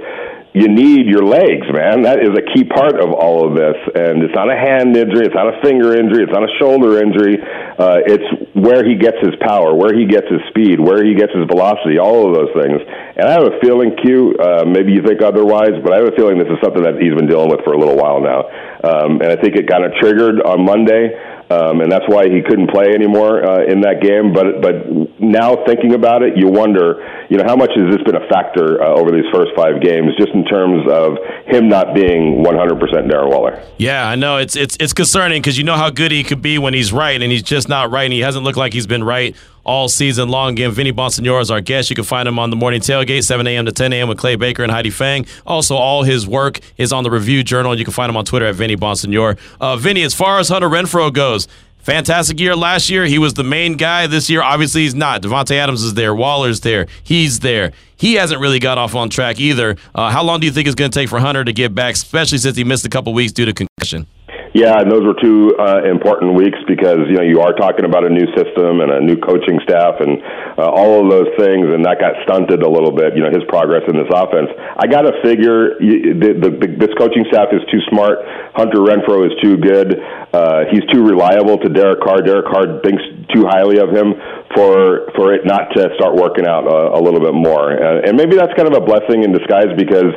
you 0.53 0.69
need 0.69 1.09
your 1.09 1.25
legs, 1.25 1.65
man. 1.73 2.05
That 2.05 2.21
is 2.21 2.29
a 2.37 2.45
key 2.53 2.61
part 2.61 3.01
of 3.01 3.09
all 3.09 3.49
of 3.49 3.57
this. 3.57 3.73
And 3.97 4.21
it's 4.21 4.37
not 4.37 4.53
a 4.53 4.57
hand 4.57 4.93
injury, 4.93 5.25
it's 5.25 5.33
not 5.33 5.49
a 5.49 5.57
finger 5.65 5.97
injury, 5.97 6.21
it's 6.21 6.31
not 6.31 6.45
a 6.45 6.53
shoulder 6.61 7.01
injury. 7.01 7.41
Uh, 7.41 8.05
it's 8.05 8.29
where 8.53 8.85
he 8.85 8.93
gets 8.93 9.17
his 9.25 9.33
power, 9.41 9.73
where 9.73 9.97
he 9.97 10.05
gets 10.05 10.29
his 10.29 10.45
speed, 10.53 10.77
where 10.77 11.01
he 11.01 11.17
gets 11.17 11.33
his 11.33 11.49
velocity, 11.49 11.97
all 11.97 12.29
of 12.29 12.37
those 12.37 12.53
things. 12.53 12.77
And 13.17 13.25
I 13.25 13.33
have 13.33 13.49
a 13.49 13.57
feeling, 13.65 13.97
Q, 13.97 14.37
uh, 14.37 14.61
maybe 14.69 14.93
you 14.93 15.01
think 15.01 15.25
otherwise, 15.25 15.73
but 15.81 15.89
I 15.89 16.05
have 16.05 16.13
a 16.13 16.15
feeling 16.15 16.37
this 16.37 16.53
is 16.53 16.61
something 16.61 16.85
that 16.85 17.01
he's 17.01 17.17
been 17.17 17.25
dealing 17.25 17.49
with 17.49 17.65
for 17.65 17.73
a 17.73 17.79
little 17.79 17.97
while 17.97 18.21
now. 18.21 18.45
Um, 18.85 19.25
and 19.25 19.33
I 19.33 19.37
think 19.41 19.57
it 19.57 19.65
kind 19.65 19.89
of 19.89 19.97
triggered 19.97 20.37
on 20.45 20.61
Monday 20.61 21.17
um, 21.53 21.81
and 21.81 21.91
that's 21.91 22.05
why 22.07 22.29
he 22.29 22.41
couldn't 22.41 22.69
play 22.69 22.93
anymore 22.93 23.43
uh, 23.45 23.63
in 23.65 23.81
that 23.81 24.01
game. 24.01 24.33
But 24.33 24.61
but 24.61 25.19
now 25.19 25.63
thinking 25.65 25.93
about 25.93 26.23
it, 26.23 26.37
you 26.37 26.47
wonder, 26.47 27.25
you 27.29 27.37
know, 27.37 27.43
how 27.45 27.55
much 27.55 27.71
has 27.75 27.93
this 27.93 28.01
been 28.03 28.15
a 28.15 28.27
factor 28.27 28.81
uh, 28.81 28.87
over 28.87 29.11
these 29.11 29.29
first 29.31 29.51
five 29.55 29.81
games, 29.81 30.15
just 30.17 30.31
in 30.33 30.45
terms 30.45 30.83
of 30.91 31.17
him 31.47 31.69
not 31.69 31.93
being 31.93 32.43
100% 32.43 32.79
Darren 33.09 33.29
Waller? 33.29 33.61
Yeah, 33.77 34.07
I 34.07 34.15
know 34.15 34.37
it's 34.37 34.55
it's 34.55 34.77
it's 34.79 34.93
concerning 34.93 35.41
because 35.41 35.57
you 35.57 35.63
know 35.63 35.77
how 35.77 35.89
good 35.89 36.11
he 36.11 36.23
could 36.23 36.41
be 36.41 36.57
when 36.57 36.73
he's 36.73 36.91
right, 36.91 37.21
and 37.21 37.31
he's 37.31 37.43
just 37.43 37.69
not 37.69 37.91
right, 37.91 38.05
and 38.05 38.13
he 38.13 38.21
hasn't 38.21 38.43
looked 38.43 38.57
like 38.57 38.73
he's 38.73 38.87
been 38.87 39.03
right 39.03 39.35
all 39.63 39.87
season 39.87 40.29
long. 40.29 40.53
Again, 40.53 40.71
Vinny 40.71 40.91
Bonsignore 40.91 41.41
is 41.41 41.49
our 41.51 41.61
guest. 41.61 41.89
You 41.89 41.95
can 41.95 42.05
find 42.05 42.27
him 42.27 42.39
on 42.39 42.49
the 42.49 42.55
morning 42.55 42.81
tailgate, 42.81 43.23
7 43.23 43.45
a.m. 43.47 43.65
to 43.65 43.71
10 43.71 43.93
a.m. 43.93 44.07
with 44.07 44.17
Clay 44.17 44.35
Baker 44.35 44.63
and 44.63 44.71
Heidi 44.71 44.89
Fang. 44.89 45.25
Also, 45.45 45.75
all 45.75 46.03
his 46.03 46.27
work 46.27 46.59
is 46.77 46.91
on 46.91 47.03
the 47.03 47.11
Review 47.11 47.43
Journal. 47.43 47.77
You 47.77 47.85
can 47.85 47.93
find 47.93 48.09
him 48.09 48.17
on 48.17 48.25
Twitter 48.25 48.45
at 48.45 48.55
Vinny 48.55 48.75
Bonsignore. 48.75 49.37
Uh, 49.59 49.77
Vinny, 49.77 50.03
as 50.03 50.13
far 50.13 50.39
as 50.39 50.49
Hunter 50.49 50.69
Renfrow 50.69 51.11
goes, 51.13 51.47
fantastic 51.79 52.39
year 52.39 52.55
last 52.55 52.89
year. 52.89 53.05
He 53.05 53.19
was 53.19 53.33
the 53.33 53.43
main 53.43 53.77
guy 53.77 54.07
this 54.07 54.29
year. 54.29 54.41
Obviously, 54.41 54.81
he's 54.81 54.95
not. 54.95 55.21
Davante 55.21 55.55
Adams 55.55 55.83
is 55.83 55.93
there. 55.93 56.15
Waller's 56.15 56.61
there. 56.61 56.87
He's 57.03 57.39
there. 57.39 57.71
He 57.95 58.15
hasn't 58.15 58.41
really 58.41 58.59
got 58.59 58.77
off 58.77 58.95
on 58.95 59.09
track 59.09 59.39
either. 59.39 59.77
Uh, 59.95 60.09
how 60.09 60.23
long 60.23 60.39
do 60.39 60.45
you 60.45 60.51
think 60.51 60.67
it's 60.67 60.75
going 60.75 60.91
to 60.91 60.99
take 60.99 61.09
for 61.09 61.19
Hunter 61.19 61.43
to 61.43 61.53
get 61.53 61.73
back, 61.73 61.95
especially 61.95 62.37
since 62.37 62.57
he 62.57 62.63
missed 62.63 62.85
a 62.85 62.89
couple 62.89 63.13
weeks 63.13 63.31
due 63.31 63.45
to 63.45 63.53
concussion? 63.53 64.07
Yeah, 64.53 64.77
and 64.77 64.85
those 64.85 65.01
were 65.01 65.17
two 65.17 65.57
uh, 65.57 65.81
important 65.81 66.37
weeks 66.37 66.61
because 66.69 67.09
you 67.09 67.17
know 67.17 67.25
you 67.25 67.41
are 67.41 67.53
talking 67.57 67.85
about 67.85 68.05
a 68.05 68.09
new 68.13 68.29
system 68.37 68.85
and 68.85 68.93
a 68.93 69.01
new 69.01 69.17
coaching 69.17 69.57
staff 69.65 69.97
and 69.97 70.21
uh, 70.61 70.69
all 70.69 71.01
of 71.01 71.09
those 71.09 71.33
things, 71.41 71.65
and 71.73 71.81
that 71.89 71.97
got 71.97 72.13
stunted 72.21 72.61
a 72.61 72.69
little 72.69 72.93
bit. 72.93 73.17
You 73.17 73.25
know 73.25 73.33
his 73.33 73.41
progress 73.49 73.81
in 73.89 73.97
this 73.97 74.09
offense. 74.13 74.53
I 74.77 74.85
got 74.85 75.09
to 75.09 75.13
figure 75.25 75.73
the, 75.81 76.37
the, 76.37 76.49
the, 76.53 76.67
this 76.85 76.93
coaching 77.01 77.25
staff 77.33 77.49
is 77.49 77.65
too 77.73 77.81
smart. 77.89 78.21
Hunter 78.53 78.85
Renfrow 78.85 79.25
is 79.25 79.33
too 79.41 79.57
good. 79.57 79.97
Uh, 80.29 80.69
he's 80.69 80.85
too 80.93 81.01
reliable 81.01 81.57
to 81.57 81.67
Derek 81.73 82.05
Carr. 82.05 82.21
Derek 82.21 82.45
Carr 82.45 82.77
thinks 82.85 83.01
too 83.33 83.49
highly 83.49 83.81
of 83.81 83.89
him 83.89 84.13
for 84.55 85.09
for 85.15 85.33
it 85.33 85.45
not 85.45 85.73
to 85.75 85.89
start 85.95 86.15
working 86.15 86.47
out 86.47 86.65
a, 86.65 86.97
a 86.97 87.01
little 87.01 87.19
bit 87.19 87.33
more. 87.33 87.73
Uh, 87.73 88.01
and 88.05 88.17
maybe 88.17 88.35
that's 88.35 88.53
kind 88.53 88.67
of 88.67 88.75
a 88.75 88.83
blessing 88.85 89.23
in 89.23 89.31
disguise 89.31 89.69
because 89.77 90.13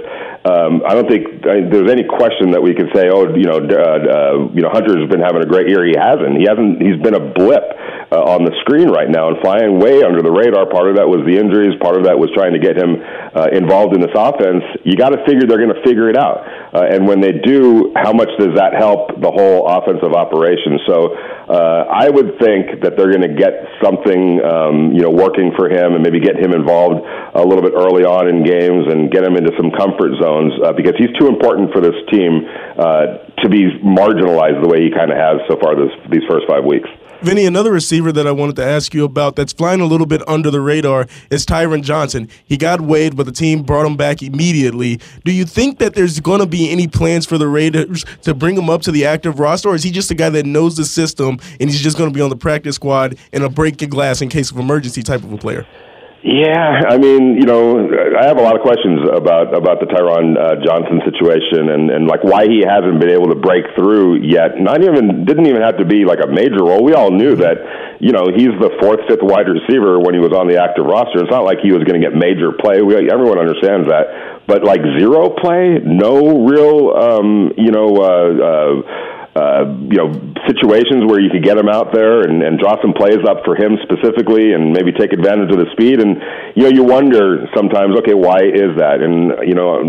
um, 0.46 0.82
I 0.86 0.94
don't 0.94 1.08
think 1.10 1.42
I, 1.42 1.66
there's 1.66 1.90
any 1.90 2.04
question 2.04 2.54
that 2.54 2.62
we 2.62 2.70
can 2.74 2.86
say, 2.94 3.10
oh, 3.10 3.34
you 3.34 3.50
know, 3.50 3.58
uh, 3.58 3.66
uh, 3.66 4.34
you 4.54 4.62
know, 4.62 4.70
Hunter's 4.70 5.02
been 5.10 5.24
having 5.24 5.42
a 5.42 5.48
great 5.48 5.68
year. 5.68 5.82
He 5.82 5.98
hasn't. 5.98 6.38
He 6.38 6.46
hasn't. 6.46 6.78
He's 6.78 7.00
been 7.02 7.18
a 7.18 7.24
blip 7.34 7.66
uh, 8.14 8.22
on 8.22 8.46
the 8.46 8.54
screen 8.62 8.86
right 8.86 9.10
now 9.10 9.34
and 9.34 9.42
flying 9.42 9.82
way 9.82 10.06
under 10.06 10.22
the 10.22 10.30
radar. 10.30 10.70
Part 10.70 10.86
of 10.86 10.96
that 11.02 11.08
was 11.08 11.26
the 11.26 11.34
injuries. 11.34 11.74
Part 11.82 11.98
of 11.98 12.06
that 12.06 12.14
was 12.14 12.30
trying 12.30 12.54
to 12.54 12.62
get 12.62 12.78
him 12.78 13.02
uh, 13.34 13.50
involved 13.50 13.98
in 13.98 14.00
this 14.00 14.14
offense. 14.14 14.62
You 14.86 14.94
got 14.94 15.10
to 15.10 15.20
figure 15.26 15.42
they're 15.50 15.58
going 15.58 15.74
to 15.74 15.82
figure 15.82 16.06
it 16.06 16.16
out. 16.16 16.46
Uh, 16.76 16.84
and 16.92 17.08
when 17.08 17.24
they 17.24 17.32
do, 17.32 17.88
how 17.96 18.12
much 18.12 18.28
does 18.36 18.52
that 18.52 18.76
help 18.76 19.08
the 19.16 19.32
whole 19.32 19.64
offensive 19.64 20.12
operation? 20.12 20.76
So 20.84 21.16
uh, 21.48 21.88
I 21.88 22.12
would 22.12 22.36
think 22.36 22.84
that 22.84 23.00
they're 23.00 23.08
going 23.08 23.24
to 23.24 23.32
get 23.32 23.64
something, 23.80 24.44
um, 24.44 24.92
you 24.92 25.00
know, 25.00 25.08
working 25.08 25.56
for 25.56 25.72
him 25.72 25.96
and 25.96 26.04
maybe 26.04 26.20
get 26.20 26.36
him 26.36 26.52
involved 26.52 27.00
a 27.32 27.40
little 27.40 27.64
bit 27.64 27.72
early 27.72 28.04
on 28.04 28.28
in 28.28 28.44
games 28.44 28.92
and 28.92 29.08
get 29.08 29.24
him 29.24 29.40
into 29.40 29.56
some 29.56 29.72
comfort 29.72 30.20
zones 30.20 30.52
uh, 30.60 30.76
because 30.76 30.92
he's 31.00 31.16
too 31.16 31.32
important 31.32 31.72
for 31.72 31.80
this 31.80 31.96
team 32.12 32.44
uh, 32.76 33.24
to 33.40 33.48
be 33.48 33.72
marginalized 33.80 34.60
the 34.60 34.68
way 34.68 34.84
he 34.84 34.92
kind 34.92 35.08
of 35.08 35.16
has 35.16 35.40
so 35.48 35.56
far 35.56 35.80
this, 35.80 35.96
these 36.12 36.28
first 36.28 36.44
five 36.44 36.60
weeks. 36.68 36.92
Vinny, 37.22 37.46
another 37.46 37.72
receiver 37.72 38.12
that 38.12 38.26
I 38.26 38.30
wanted 38.30 38.56
to 38.56 38.64
ask 38.64 38.92
you 38.92 39.04
about 39.04 39.36
that's 39.36 39.52
flying 39.52 39.80
a 39.80 39.86
little 39.86 40.06
bit 40.06 40.26
under 40.28 40.50
the 40.50 40.60
radar 40.60 41.06
is 41.30 41.46
Tyron 41.46 41.82
Johnson. 41.82 42.28
He 42.44 42.58
got 42.58 42.82
waived, 42.82 43.16
but 43.16 43.24
the 43.24 43.32
team 43.32 43.62
brought 43.62 43.86
him 43.86 43.96
back 43.96 44.22
immediately. 44.22 45.00
Do 45.24 45.32
you 45.32 45.46
think 45.46 45.78
that 45.78 45.94
there's 45.94 46.20
going 46.20 46.40
to 46.40 46.46
be 46.46 46.70
any 46.70 46.86
plans 46.86 47.24
for 47.24 47.38
the 47.38 47.48
Raiders 47.48 48.04
to 48.22 48.34
bring 48.34 48.56
him 48.56 48.68
up 48.68 48.82
to 48.82 48.92
the 48.92 49.06
active 49.06 49.40
roster, 49.40 49.70
or 49.70 49.74
is 49.74 49.82
he 49.82 49.90
just 49.90 50.10
a 50.10 50.14
guy 50.14 50.28
that 50.28 50.44
knows 50.44 50.76
the 50.76 50.84
system 50.84 51.38
and 51.58 51.70
he's 51.70 51.80
just 51.80 51.96
going 51.96 52.10
to 52.10 52.14
be 52.14 52.20
on 52.20 52.30
the 52.30 52.36
practice 52.36 52.76
squad 52.76 53.16
and 53.32 53.42
a 53.42 53.48
break 53.48 53.80
in 53.80 53.88
glass 53.88 54.20
in 54.20 54.28
case 54.28 54.50
of 54.50 54.58
emergency 54.58 55.02
type 55.02 55.24
of 55.24 55.32
a 55.32 55.38
player? 55.38 55.66
Yeah, 56.24 56.82
I 56.88 56.98
mean, 56.98 57.36
you 57.38 57.46
know, 57.46 57.86
I 58.18 58.26
have 58.26 58.38
a 58.38 58.42
lot 58.42 58.56
of 58.56 58.62
questions 58.62 58.98
about 59.14 59.54
about 59.54 59.78
the 59.78 59.86
Tyron 59.86 60.34
uh, 60.34 60.58
Johnson 60.64 60.98
situation 61.06 61.70
and 61.70 61.90
and 61.90 62.08
like 62.08 62.24
why 62.24 62.48
he 62.48 62.64
hasn't 62.66 62.98
been 62.98 63.10
able 63.10 63.28
to 63.30 63.38
break 63.38 63.62
through 63.76 64.26
yet. 64.26 64.58
Not 64.58 64.82
even 64.82 65.24
didn't 65.24 65.46
even 65.46 65.62
have 65.62 65.78
to 65.78 65.84
be 65.84 66.04
like 66.04 66.18
a 66.24 66.26
major 66.26 66.64
role. 66.66 66.82
We 66.82 66.94
all 66.94 67.12
knew 67.12 67.36
that, 67.36 68.00
you 68.00 68.10
know, 68.10 68.26
he's 68.34 68.50
the 68.58 68.74
fourth, 68.80 69.06
fifth 69.06 69.22
wide 69.22 69.46
receiver 69.46 70.00
when 70.00 70.18
he 70.18 70.20
was 70.20 70.32
on 70.32 70.48
the 70.48 70.58
active 70.58 70.86
roster. 70.88 71.22
It's 71.22 71.30
not 71.30 71.44
like 71.44 71.62
he 71.62 71.70
was 71.70 71.84
going 71.84 72.00
to 72.00 72.02
get 72.02 72.16
major 72.16 72.50
play. 72.50 72.82
We, 72.82 72.96
everyone 73.06 73.38
understands 73.38 73.86
that, 73.86 74.42
but 74.48 74.64
like 74.64 74.82
zero 74.98 75.30
play, 75.30 75.78
no 75.84 76.42
real, 76.42 76.96
um, 76.96 77.52
you 77.54 77.70
know. 77.70 78.02
Uh, 78.02 78.28
uh, 78.40 79.15
uh, 79.36 79.68
you 79.92 79.98
know 80.00 80.08
situations 80.48 81.04
where 81.04 81.20
you 81.20 81.28
could 81.28 81.44
get 81.44 81.58
him 81.58 81.68
out 81.68 81.92
there 81.92 82.22
and, 82.22 82.42
and 82.42 82.58
draw 82.58 82.80
some 82.80 82.94
plays 82.94 83.20
up 83.28 83.44
for 83.44 83.54
him 83.54 83.76
specifically, 83.84 84.52
and 84.52 84.72
maybe 84.72 84.92
take 84.92 85.12
advantage 85.12 85.52
of 85.52 85.58
the 85.58 85.68
speed. 85.72 86.00
And 86.00 86.16
you 86.56 86.64
know, 86.64 86.72
you 86.72 86.84
wonder 86.84 87.46
sometimes, 87.54 87.96
okay, 88.00 88.14
why 88.14 88.40
is 88.40 88.72
that? 88.80 89.04
And 89.04 89.46
you 89.46 89.54
know, 89.54 89.84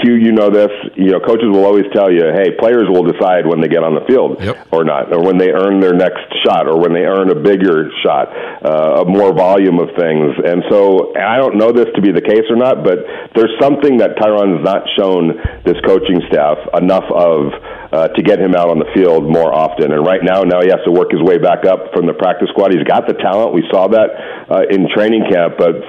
Q, 0.00 0.14
you 0.14 0.32
know 0.32 0.50
this. 0.50 0.72
You 0.96 1.12
know, 1.12 1.20
coaches 1.20 1.48
will 1.52 1.64
always 1.64 1.86
tell 1.92 2.10
you, 2.10 2.24
hey, 2.32 2.56
players 2.58 2.88
will 2.88 3.04
decide 3.04 3.46
when 3.46 3.60
they 3.60 3.68
get 3.68 3.84
on 3.84 3.94
the 3.94 4.04
field 4.08 4.40
yep. 4.40 4.68
or 4.72 4.84
not, 4.84 5.12
or 5.12 5.22
when 5.22 5.36
they 5.36 5.50
earn 5.50 5.80
their 5.80 5.94
next 5.94 6.24
shot, 6.44 6.66
or 6.66 6.80
when 6.80 6.92
they 6.92 7.04
earn 7.04 7.30
a 7.30 7.38
bigger 7.38 7.90
shot, 8.02 8.28
uh, 8.64 9.02
a 9.02 9.04
more 9.04 9.32
volume 9.32 9.78
of 9.78 9.88
things. 9.98 10.32
And 10.44 10.64
so, 10.70 11.12
I 11.16 11.36
don't 11.36 11.56
know 11.56 11.72
this 11.72 11.88
to 11.94 12.00
be 12.00 12.12
the 12.12 12.22
case 12.22 12.48
or 12.48 12.56
not, 12.56 12.84
but 12.84 13.04
there's 13.34 13.52
something 13.60 13.98
that 13.98 14.16
Tyron's 14.16 14.64
not 14.64 14.84
shown 14.96 15.36
this 15.64 15.76
coaching 15.84 16.20
staff 16.28 16.58
enough 16.74 17.08
of 17.12 17.52
uh, 17.92 18.08
to 18.08 18.22
get 18.22 18.38
him 18.38 18.54
out 18.54 18.70
on 18.70 18.78
the 18.78 18.88
field 18.94 19.24
more 19.24 19.52
often. 19.52 19.92
And 19.92 20.04
right 20.04 20.22
now, 20.22 20.42
now 20.42 20.62
he 20.62 20.68
has 20.68 20.80
to 20.84 20.92
work 20.92 21.10
his 21.10 21.22
way 21.22 21.38
back 21.38 21.66
up 21.66 21.92
from 21.92 22.06
the 22.06 22.14
practice 22.14 22.48
squad. 22.50 22.72
He's 22.72 22.86
got 22.86 23.06
the 23.06 23.14
talent. 23.14 23.52
We 23.54 23.66
saw 23.70 23.88
that 23.88 24.10
uh, 24.50 24.62
in 24.70 24.88
training 24.94 25.26
camp, 25.30 25.54
but 25.58 25.82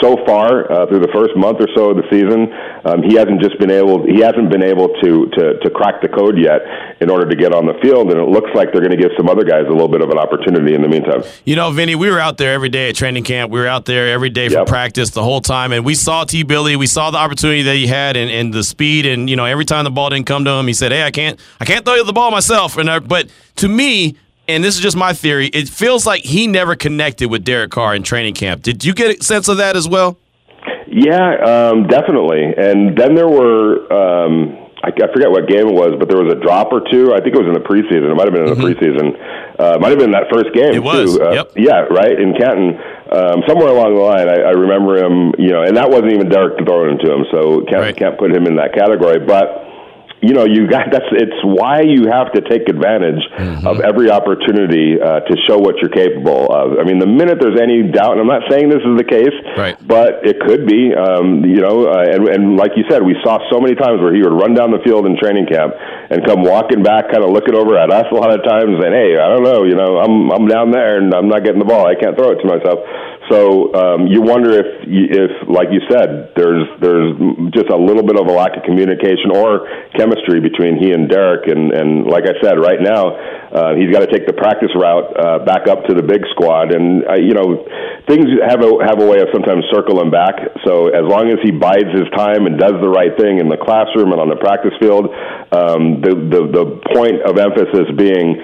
so 0.00 0.16
far 0.26 0.70
uh, 0.70 0.86
through 0.86 1.00
the 1.00 1.12
first 1.12 1.36
month 1.36 1.58
or 1.60 1.68
so 1.74 1.90
of 1.90 1.96
the 1.96 2.06
season, 2.12 2.52
um, 2.84 3.02
he 3.02 3.16
hasn't 3.16 3.40
just 3.40 3.58
been 3.58 3.70
able. 3.70 4.04
He 4.04 4.20
hasn't 4.20 4.50
been 4.50 4.62
able 4.62 4.88
to, 5.02 5.28
to 5.36 5.58
to 5.60 5.70
crack 5.70 6.02
the 6.02 6.08
code 6.08 6.36
yet 6.38 6.60
in 7.00 7.10
order 7.10 7.28
to 7.28 7.36
get 7.36 7.52
on 7.52 7.66
the 7.66 7.74
field. 7.82 8.10
And 8.12 8.20
it 8.20 8.28
looks 8.28 8.50
like 8.54 8.72
they're 8.72 8.84
going 8.84 8.96
to 8.96 9.00
give 9.00 9.12
some 9.16 9.28
other 9.28 9.44
guys 9.44 9.64
a 9.66 9.72
little 9.72 9.88
bit 9.88 10.00
of 10.00 10.10
an 10.10 10.18
opportunity 10.18 10.74
in 10.74 10.82
the 10.82 10.88
meantime. 10.88 11.22
You 11.44 11.56
know, 11.56 11.70
Vinny, 11.70 11.94
we 11.94 12.10
were 12.10 12.20
out 12.20 12.36
there 12.36 12.52
every 12.52 12.68
day 12.68 12.88
at 12.88 12.96
training 12.96 13.24
camp. 13.24 13.50
We 13.50 13.60
were 13.60 13.66
out 13.66 13.84
there 13.84 14.08
every 14.12 14.30
day 14.30 14.48
for 14.48 14.60
yep. 14.60 14.66
practice 14.66 15.10
the 15.10 15.22
whole 15.22 15.40
time, 15.40 15.72
and 15.72 15.84
we 15.84 15.94
saw 15.94 16.24
T. 16.24 16.42
Billy. 16.42 16.76
We 16.76 16.86
saw 16.86 17.10
the 17.10 17.18
opportunity 17.18 17.62
that 17.62 17.76
he 17.76 17.86
had 17.86 18.16
and, 18.16 18.30
and 18.30 18.52
the 18.52 18.64
speed. 18.64 19.06
And 19.06 19.30
you 19.30 19.36
know, 19.36 19.44
every 19.44 19.64
time 19.64 19.84
the 19.84 19.90
ball 19.90 20.10
didn't 20.10 20.26
come 20.26 20.44
to 20.44 20.50
him, 20.52 20.66
he 20.66 20.74
said, 20.74 20.92
"Hey, 20.92 21.02
I 21.02 21.10
can't." 21.10 21.40
I 21.60 21.64
can't 21.64 21.84
throw 21.84 21.94
you 21.94 22.04
the 22.04 22.12
ball 22.12 22.30
myself. 22.30 22.76
And 22.76 22.90
I, 22.90 22.98
but 22.98 23.28
to 23.56 23.68
me, 23.68 24.16
and 24.48 24.62
this 24.62 24.76
is 24.76 24.80
just 24.80 24.96
my 24.96 25.12
theory, 25.12 25.48
it 25.48 25.68
feels 25.68 26.06
like 26.06 26.22
he 26.22 26.46
never 26.46 26.76
connected 26.76 27.30
with 27.30 27.44
Derek 27.44 27.70
Carr 27.70 27.94
in 27.94 28.02
training 28.02 28.34
camp. 28.34 28.62
Did 28.62 28.84
you 28.84 28.94
get 28.94 29.20
a 29.20 29.24
sense 29.24 29.48
of 29.48 29.56
that 29.56 29.76
as 29.76 29.88
well? 29.88 30.18
Yeah, 30.86 31.34
um, 31.44 31.86
definitely. 31.88 32.54
And 32.56 32.96
then 32.96 33.14
there 33.14 33.28
were. 33.28 33.92
Um, 33.92 34.62
I, 34.84 34.92
I 34.92 35.08
forget 35.10 35.30
what 35.30 35.48
game 35.48 35.66
it 35.66 35.74
was, 35.74 35.96
but 35.98 36.06
there 36.06 36.22
was 36.22 36.30
a 36.30 36.38
drop 36.38 36.70
or 36.70 36.84
two. 36.92 37.10
I 37.10 37.18
think 37.18 37.34
it 37.34 37.40
was 37.42 37.48
in 37.48 37.58
the 37.58 37.64
preseason. 37.64 38.06
It 38.06 38.14
might 38.14 38.30
have 38.30 38.36
been 38.36 38.46
in 38.46 38.54
the 38.54 38.60
mm-hmm. 38.60 38.76
preseason. 38.76 39.18
Uh, 39.58 39.78
might 39.80 39.90
have 39.90 39.98
been 39.98 40.12
that 40.12 40.30
first 40.30 40.52
game 40.54 40.76
it 40.76 40.84
was. 40.84 41.16
too. 41.16 41.24
Uh, 41.24 41.32
yep. 41.32 41.50
Yeah, 41.56 41.88
right 41.90 42.14
in 42.14 42.36
Canton. 42.38 42.78
Um, 43.10 43.42
somewhere 43.48 43.72
along 43.72 43.96
the 43.96 44.04
line, 44.04 44.28
I, 44.28 44.46
I 44.46 44.54
remember 44.54 45.00
him. 45.00 45.34
You 45.42 45.50
know, 45.50 45.62
and 45.66 45.76
that 45.76 45.90
wasn't 45.90 46.12
even 46.12 46.28
Derek 46.28 46.62
throwing 46.62 46.94
it 46.94 47.02
to 47.02 47.08
him, 47.10 47.24
so 47.34 47.66
can't 47.66 47.82
right. 47.82 47.96
can't 47.96 48.14
put 48.14 48.30
him 48.30 48.46
in 48.46 48.54
that 48.62 48.78
category. 48.78 49.18
But 49.18 49.65
you 50.22 50.32
know, 50.32 50.44
you 50.44 50.68
got 50.68 50.88
that's 50.92 51.08
it's 51.12 51.40
why 51.44 51.82
you 51.82 52.08
have 52.10 52.32
to 52.32 52.40
take 52.40 52.68
advantage 52.68 53.22
mm-hmm. 53.36 53.66
of 53.66 53.80
every 53.80 54.10
opportunity 54.10 55.00
uh, 55.00 55.20
to 55.20 55.34
show 55.48 55.58
what 55.58 55.76
you're 55.78 55.92
capable 55.92 56.48
of. 56.52 56.78
I 56.78 56.84
mean, 56.84 56.98
the 56.98 57.06
minute 57.06 57.38
there's 57.40 57.60
any 57.60 57.84
doubt, 57.84 58.18
and 58.18 58.20
I'm 58.20 58.30
not 58.30 58.48
saying 58.50 58.68
this 58.68 58.82
is 58.84 58.96
the 58.96 59.04
case, 59.04 59.34
right. 59.56 59.76
but 59.86 60.24
it 60.24 60.40
could 60.40 60.66
be. 60.66 60.94
Um, 60.94 61.44
you 61.44 61.60
know, 61.60 61.88
uh, 61.88 62.04
and 62.04 62.28
and 62.28 62.56
like 62.56 62.72
you 62.76 62.84
said, 62.88 63.02
we 63.02 63.16
saw 63.22 63.38
so 63.50 63.60
many 63.60 63.74
times 63.74 64.00
where 64.00 64.14
he 64.14 64.22
would 64.22 64.34
run 64.34 64.54
down 64.54 64.70
the 64.70 64.82
field 64.84 65.06
in 65.06 65.16
training 65.18 65.46
camp 65.46 65.74
and 65.76 66.24
come 66.24 66.42
walking 66.42 66.82
back, 66.82 67.10
kind 67.12 67.24
of 67.24 67.30
looking 67.30 67.54
over 67.54 67.76
at 67.76 67.90
us 67.90 68.06
a 68.10 68.14
lot 68.14 68.32
of 68.32 68.42
times, 68.44 68.78
and 68.80 68.92
hey, 68.94 69.18
I 69.18 69.28
don't 69.28 69.44
know, 69.44 69.64
you 69.64 69.76
know, 69.76 69.98
I'm 69.98 70.32
I'm 70.32 70.46
down 70.48 70.70
there 70.70 70.98
and 70.98 71.12
I'm 71.12 71.28
not 71.28 71.44
getting 71.44 71.60
the 71.60 71.68
ball. 71.68 71.86
I 71.86 71.94
can't 71.94 72.16
throw 72.16 72.32
it 72.32 72.40
to 72.40 72.46
myself. 72.46 72.80
So 73.30 73.74
um, 73.74 74.06
you 74.06 74.22
wonder 74.22 74.54
if, 74.54 74.86
if, 74.86 75.32
like 75.48 75.68
you 75.74 75.82
said, 75.90 76.30
there's 76.36 76.62
there's 76.78 77.10
just 77.50 77.70
a 77.70 77.76
little 77.76 78.06
bit 78.06 78.14
of 78.14 78.26
a 78.26 78.34
lack 78.34 78.56
of 78.56 78.62
communication 78.62 79.34
or 79.34 79.66
chemistry 79.98 80.38
between 80.38 80.78
he 80.78 80.92
and 80.92 81.08
Derek. 81.10 81.50
And, 81.50 81.72
and 81.72 82.06
like 82.06 82.24
I 82.24 82.38
said, 82.38 82.58
right 82.58 82.78
now 82.78 83.18
uh, 83.50 83.74
he's 83.74 83.90
got 83.90 84.06
to 84.06 84.10
take 84.10 84.26
the 84.26 84.32
practice 84.32 84.70
route 84.78 85.10
uh, 85.18 85.42
back 85.42 85.66
up 85.66 85.84
to 85.90 85.94
the 85.94 86.02
big 86.02 86.22
squad. 86.30 86.70
And 86.70 87.02
uh, 87.02 87.18
you 87.18 87.34
know, 87.34 87.66
things 88.06 88.30
have 88.46 88.62
a 88.62 88.70
have 88.86 89.02
a 89.02 89.06
way 89.06 89.18
of 89.18 89.28
sometimes 89.34 89.66
circling 89.74 90.10
back. 90.14 90.38
So 90.62 90.94
as 90.94 91.02
long 91.02 91.26
as 91.26 91.42
he 91.42 91.50
bides 91.50 91.90
his 91.90 92.06
time 92.14 92.46
and 92.46 92.54
does 92.58 92.78
the 92.78 92.90
right 92.90 93.14
thing 93.18 93.42
in 93.42 93.50
the 93.50 93.58
classroom 93.58 94.14
and 94.14 94.20
on 94.22 94.30
the 94.30 94.38
practice 94.38 94.74
field, 94.78 95.10
um, 95.50 95.98
the, 95.98 96.14
the 96.14 96.42
the 96.46 96.66
point 96.94 97.26
of 97.26 97.42
emphasis 97.42 97.90
being 97.98 98.38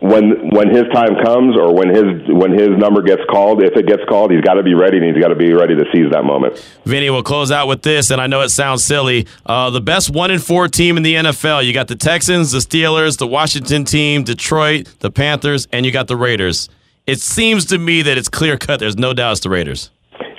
when 0.00 0.48
when 0.50 0.70
his 0.70 0.84
time 0.92 1.14
comes 1.22 1.56
or 1.56 1.74
when 1.74 1.88
his 1.88 2.04
when 2.28 2.52
his 2.52 2.70
number 2.70 3.02
gets 3.02 3.22
called, 3.30 3.62
if 3.62 3.76
it 3.76 3.86
gets 3.86 4.02
called, 4.08 4.32
he's 4.32 4.40
got 4.40 4.54
to 4.54 4.62
be 4.62 4.74
ready 4.74 4.96
and 4.96 5.06
he's 5.06 5.22
got 5.22 5.28
to 5.28 5.36
be 5.36 5.52
ready 5.52 5.76
to 5.76 5.84
seize 5.92 6.10
that 6.10 6.24
moment. 6.24 6.58
Vinny, 6.84 7.10
we'll 7.10 7.22
close 7.22 7.50
out 7.50 7.68
with 7.68 7.82
this, 7.82 8.10
and 8.10 8.20
I 8.20 8.26
know 8.26 8.40
it 8.40 8.48
sounds 8.48 8.82
silly. 8.82 9.26
Uh, 9.44 9.70
the 9.70 9.80
best 9.80 10.10
one 10.10 10.30
in 10.30 10.38
four 10.38 10.68
team 10.68 10.96
in 10.96 11.02
the 11.02 11.14
NFL. 11.14 11.64
You 11.64 11.72
got 11.72 11.88
the 11.88 11.96
Texans, 11.96 12.52
the 12.52 12.58
Steelers, 12.58 13.18
the 13.18 13.26
Washington 13.26 13.84
team, 13.84 14.24
Detroit, 14.24 14.88
the 15.00 15.10
Panthers, 15.10 15.68
and 15.72 15.84
you 15.84 15.92
got 15.92 16.08
the 16.08 16.16
Raiders. 16.16 16.68
It 17.06 17.20
seems 17.20 17.66
to 17.66 17.78
me 17.78 18.02
that 18.02 18.16
it's 18.16 18.28
clear 18.28 18.56
cut. 18.56 18.80
There's 18.80 18.96
no 18.96 19.12
doubt 19.12 19.32
it's 19.32 19.40
the 19.40 19.50
Raiders. 19.50 19.90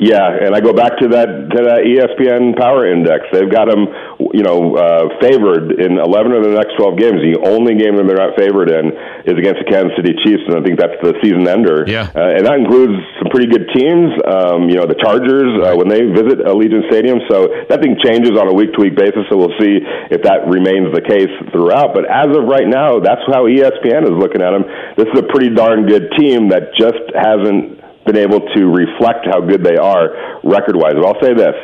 Yeah, 0.01 0.25
and 0.33 0.57
I 0.57 0.65
go 0.65 0.73
back 0.73 0.97
to 0.97 1.13
that 1.13 1.29
to 1.53 1.59
that 1.69 1.85
ESPN 1.85 2.57
Power 2.57 2.89
Index. 2.89 3.29
They've 3.29 3.45
got 3.45 3.69
them, 3.69 3.85
you 4.33 4.41
know, 4.41 4.73
uh, 4.73 5.13
favored 5.21 5.77
in 5.77 6.01
11 6.01 6.33
of 6.33 6.41
the 6.41 6.57
next 6.57 6.73
12 6.73 6.97
games. 6.97 7.21
The 7.21 7.37
only 7.45 7.77
game 7.77 8.01
that 8.01 8.09
they're 8.09 8.17
not 8.17 8.33
favored 8.33 8.73
in 8.73 8.97
is 9.29 9.37
against 9.37 9.61
the 9.61 9.69
Kansas 9.69 9.93
City 9.93 10.17
Chiefs, 10.25 10.41
and 10.49 10.57
I 10.57 10.65
think 10.65 10.81
that's 10.81 10.97
the 11.05 11.13
season 11.21 11.45
ender. 11.45 11.85
Yeah, 11.85 12.09
uh, 12.17 12.33
and 12.33 12.49
that 12.49 12.57
includes 12.57 12.97
some 13.21 13.29
pretty 13.29 13.45
good 13.45 13.69
teams. 13.77 14.09
Um, 14.25 14.73
you 14.73 14.81
know, 14.81 14.89
the 14.89 14.97
Chargers 14.97 15.53
uh, 15.61 15.77
when 15.77 15.85
they 15.85 16.09
visit 16.09 16.49
Allegiant 16.49 16.89
Stadium. 16.89 17.21
So 17.29 17.53
that 17.69 17.85
thing 17.85 17.93
changes 18.01 18.33
on 18.33 18.49
a 18.49 18.55
week 18.57 18.73
to 18.73 18.81
week 18.81 18.97
basis. 18.97 19.29
So 19.29 19.37
we'll 19.37 19.53
see 19.61 19.85
if 20.09 20.25
that 20.25 20.49
remains 20.49 20.89
the 20.97 21.05
case 21.05 21.29
throughout. 21.53 21.93
But 21.93 22.09
as 22.09 22.33
of 22.33 22.49
right 22.49 22.65
now, 22.65 22.97
that's 22.97 23.21
how 23.29 23.45
ESPN 23.45 24.09
is 24.09 24.17
looking 24.17 24.41
at 24.41 24.49
them. 24.49 24.65
This 24.97 25.13
is 25.13 25.21
a 25.21 25.29
pretty 25.29 25.53
darn 25.53 25.85
good 25.85 26.09
team 26.17 26.49
that 26.49 26.73
just 26.73 27.05
hasn't 27.13 27.80
been 28.05 28.17
able 28.17 28.41
to 28.41 28.61
reflect 28.65 29.27
how 29.29 29.41
good 29.41 29.63
they 29.63 29.77
are 29.77 30.41
record 30.43 30.75
wise. 30.75 30.93
But 30.95 31.05
I'll 31.05 31.21
say 31.21 31.33
this. 31.33 31.55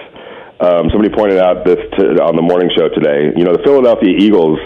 Um, 0.58 0.90
somebody 0.90 1.14
pointed 1.14 1.38
out 1.38 1.66
this 1.66 1.78
to, 1.98 2.18
on 2.26 2.36
the 2.36 2.42
morning 2.42 2.70
show 2.74 2.90
today. 2.90 3.30
You 3.38 3.46
know, 3.46 3.54
the 3.54 3.62
Philadelphia 3.62 4.10
Eagles 4.18 4.58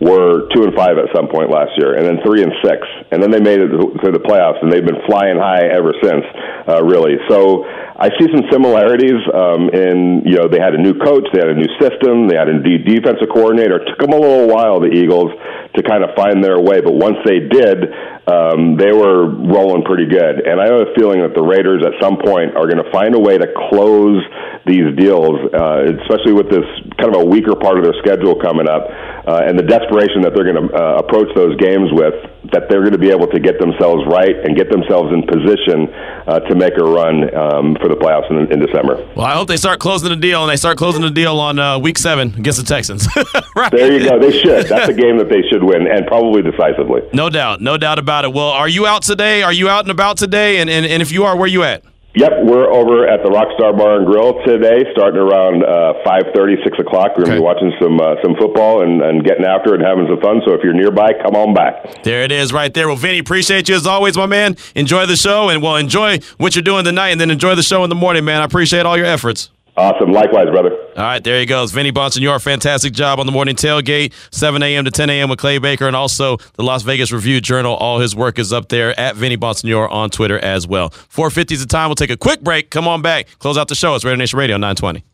were 0.00 0.46
two 0.54 0.62
and 0.62 0.74
five 0.74 0.94
at 0.98 1.10
some 1.14 1.26
point 1.26 1.50
last 1.50 1.74
year, 1.76 1.98
and 1.98 2.06
then 2.06 2.22
three 2.24 2.42
and 2.42 2.52
six, 2.62 2.86
and 3.10 3.22
then 3.22 3.30
they 3.30 3.40
made 3.40 3.58
it 3.58 3.68
to 3.68 4.10
the 4.14 4.22
playoffs, 4.22 4.62
and 4.62 4.70
they've 4.70 4.86
been 4.86 5.02
flying 5.06 5.38
high 5.38 5.66
ever 5.66 5.92
since. 6.02 6.24
Uh, 6.68 6.84
really, 6.84 7.18
so 7.28 7.64
I 7.98 8.10
see 8.14 8.30
some 8.30 8.46
similarities 8.50 9.18
um, 9.34 9.70
in 9.74 10.22
you 10.24 10.38
know 10.38 10.46
they 10.46 10.62
had 10.62 10.74
a 10.74 10.80
new 10.80 10.94
coach, 10.94 11.26
they 11.34 11.42
had 11.42 11.50
a 11.50 11.58
new 11.58 11.70
system, 11.82 12.28
they 12.28 12.38
had 12.38 12.48
a 12.48 12.54
new 12.54 12.78
defensive 12.78 13.26
coordinator. 13.26 13.82
It 13.82 13.90
took 13.90 13.98
them 13.98 14.14
a 14.14 14.20
little 14.20 14.46
while, 14.46 14.78
the 14.78 14.94
Eagles, 14.94 15.34
to 15.74 15.82
kind 15.82 16.06
of 16.06 16.14
find 16.14 16.42
their 16.42 16.62
way, 16.62 16.80
but 16.80 16.94
once 16.94 17.18
they 17.26 17.50
did, 17.50 17.90
um, 18.28 18.76
they 18.76 18.92
were 18.92 19.26
rolling 19.26 19.82
pretty 19.82 20.06
good. 20.06 20.46
And 20.46 20.60
I 20.60 20.70
have 20.70 20.80
a 20.84 20.94
feeling 20.94 21.24
that 21.24 21.34
the 21.34 21.42
Raiders 21.42 21.82
at 21.82 21.96
some 21.98 22.20
point 22.20 22.54
are 22.54 22.68
going 22.68 22.78
to 22.78 22.90
find 22.92 23.16
a 23.16 23.20
way 23.20 23.38
to 23.38 23.48
close 23.70 24.20
these 24.68 24.92
deals, 25.00 25.34
uh, 25.56 25.88
especially 26.04 26.36
with 26.36 26.52
this 26.52 26.66
kind 27.00 27.14
of 27.14 27.22
a 27.22 27.24
weaker 27.24 27.56
part 27.56 27.80
of 27.80 27.84
their 27.88 27.96
schedule 28.04 28.36
coming 28.36 28.68
up, 28.68 28.84
uh, 29.28 29.44
and 29.44 29.58
the 29.58 29.62
desperation 29.62 30.22
that 30.22 30.32
they're 30.32 30.48
going 30.48 30.56
to 30.56 30.72
uh, 30.72 31.04
approach 31.04 31.28
those 31.36 31.54
games 31.56 31.92
with. 31.92 32.14
That 32.52 32.70
they're 32.70 32.80
going 32.80 32.96
to 32.96 32.98
be 32.98 33.10
able 33.10 33.26
to 33.26 33.38
get 33.38 33.60
themselves 33.60 34.02
right 34.08 34.32
and 34.32 34.56
get 34.56 34.70
themselves 34.70 35.12
in 35.12 35.20
position 35.26 35.92
uh, 36.26 36.40
to 36.48 36.54
make 36.54 36.72
a 36.78 36.84
run 36.84 37.28
um, 37.36 37.76
for 37.76 37.88
the 37.88 37.94
playoffs 37.94 38.30
in, 38.30 38.50
in, 38.50 38.58
December. 38.58 38.96
Well, 39.14 39.26
I 39.26 39.34
hope 39.34 39.48
they 39.48 39.58
start 39.58 39.80
closing 39.80 40.08
the 40.08 40.16
deal, 40.16 40.42
and 40.42 40.50
they 40.50 40.56
start 40.56 40.78
closing 40.78 41.02
the 41.02 41.10
deal 41.10 41.38
on 41.40 41.58
uh, 41.58 41.78
week 41.78 41.98
seven 41.98 42.32
against 42.38 42.58
the 42.58 42.64
Texans. 42.64 43.06
right. 43.56 43.70
There 43.70 43.92
you 43.92 44.08
go. 44.08 44.18
They 44.18 44.32
should. 44.32 44.66
That's 44.66 44.88
a 44.88 44.94
game 45.04 45.18
that 45.18 45.28
they 45.28 45.42
should 45.52 45.62
win, 45.62 45.86
and 45.86 46.06
probably 46.06 46.40
decisively. 46.40 47.02
No 47.12 47.28
doubt. 47.28 47.60
No 47.60 47.76
doubt 47.76 47.98
about 47.98 48.24
it. 48.24 48.32
Well, 48.32 48.48
are 48.48 48.68
you 48.68 48.86
out 48.86 49.02
today? 49.02 49.42
Are 49.42 49.52
you 49.52 49.68
out 49.68 49.84
and 49.84 49.90
about 49.90 50.16
today? 50.16 50.56
And, 50.56 50.70
and, 50.70 50.86
and 50.86 51.02
if 51.02 51.12
you 51.12 51.24
are, 51.24 51.36
where 51.36 51.48
you 51.48 51.64
at? 51.64 51.84
Yep, 52.14 52.32
we're 52.44 52.72
over 52.72 53.06
at 53.06 53.22
the 53.22 53.28
Rockstar 53.28 53.76
Bar 53.76 53.98
and 53.98 54.06
Grill 54.06 54.42
today, 54.42 54.82
starting 54.92 55.20
around 55.20 55.62
uh, 55.62 55.92
five 56.04 56.22
thirty, 56.34 56.56
six 56.64 56.76
o'clock. 56.78 57.12
We're 57.16 57.24
going 57.26 57.36
to 57.36 57.40
be 57.40 57.44
watching 57.44 57.72
some 57.80 58.00
uh, 58.00 58.16
some 58.24 58.34
football 58.34 58.82
and, 58.82 59.02
and 59.02 59.22
getting 59.22 59.44
after 59.44 59.74
it 59.74 59.80
and 59.80 59.86
having 59.86 60.08
some 60.08 60.18
fun. 60.20 60.40
So 60.44 60.54
if 60.54 60.64
you're 60.64 60.72
nearby, 60.72 61.12
come 61.22 61.36
on 61.36 61.54
back. 61.54 62.02
There 62.02 62.22
it 62.22 62.32
is, 62.32 62.52
right 62.52 62.72
there. 62.72 62.88
Well, 62.88 62.96
Vinny, 62.96 63.18
appreciate 63.18 63.68
you 63.68 63.76
as 63.76 63.86
always, 63.86 64.16
my 64.16 64.26
man. 64.26 64.56
Enjoy 64.74 65.04
the 65.06 65.16
show, 65.16 65.50
and 65.50 65.62
well, 65.62 65.76
enjoy 65.76 66.18
what 66.38 66.56
you're 66.56 66.62
doing 66.62 66.84
tonight, 66.84 67.10
and 67.10 67.20
then 67.20 67.30
enjoy 67.30 67.54
the 67.54 67.62
show 67.62 67.84
in 67.84 67.90
the 67.90 67.94
morning, 67.94 68.24
man. 68.24 68.40
I 68.40 68.44
appreciate 68.44 68.86
all 68.86 68.96
your 68.96 69.06
efforts. 69.06 69.50
Awesome. 69.78 70.10
Likewise, 70.10 70.48
brother. 70.50 70.72
All 70.96 71.04
right, 71.04 71.22
there 71.22 71.38
he 71.38 71.46
goes. 71.46 71.70
Vinny 71.70 71.92
Bonsignore, 71.92 72.42
fantastic 72.42 72.92
job 72.92 73.20
on 73.20 73.26
the 73.26 73.32
morning 73.32 73.54
tailgate, 73.54 74.12
7 74.32 74.60
a.m. 74.62 74.84
to 74.84 74.90
10 74.90 75.08
a.m. 75.08 75.30
with 75.30 75.38
Clay 75.38 75.58
Baker, 75.58 75.86
and 75.86 75.94
also 75.94 76.36
the 76.54 76.64
Las 76.64 76.82
Vegas 76.82 77.12
Review 77.12 77.40
Journal. 77.40 77.74
All 77.76 78.00
his 78.00 78.16
work 78.16 78.40
is 78.40 78.52
up 78.52 78.68
there 78.68 78.98
at 78.98 79.14
Vinny 79.14 79.36
Bonsignore 79.36 79.88
on 79.90 80.10
Twitter 80.10 80.38
as 80.40 80.66
well. 80.66 80.90
450 80.90 81.54
is 81.54 81.60
the 81.60 81.66
time. 81.66 81.88
We'll 81.88 81.94
take 81.94 82.10
a 82.10 82.16
quick 82.16 82.40
break. 82.40 82.70
Come 82.70 82.88
on 82.88 83.02
back. 83.02 83.28
Close 83.38 83.56
out 83.56 83.68
the 83.68 83.76
show. 83.76 83.94
It's 83.94 84.04
Raider 84.04 84.16
Nation 84.16 84.38
Radio 84.38 84.56
920. 84.56 85.04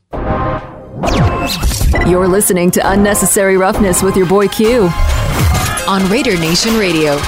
You're 2.11 2.29
listening 2.29 2.71
to 2.73 2.91
Unnecessary 2.91 3.59
Roughness 3.59 4.03
with 4.03 4.17
your 4.17 4.27
boy 4.27 4.49
Q 4.49 4.89
on 5.87 6.09
Raider 6.11 6.39
Nation 6.39 6.79
Radio. 6.79 7.19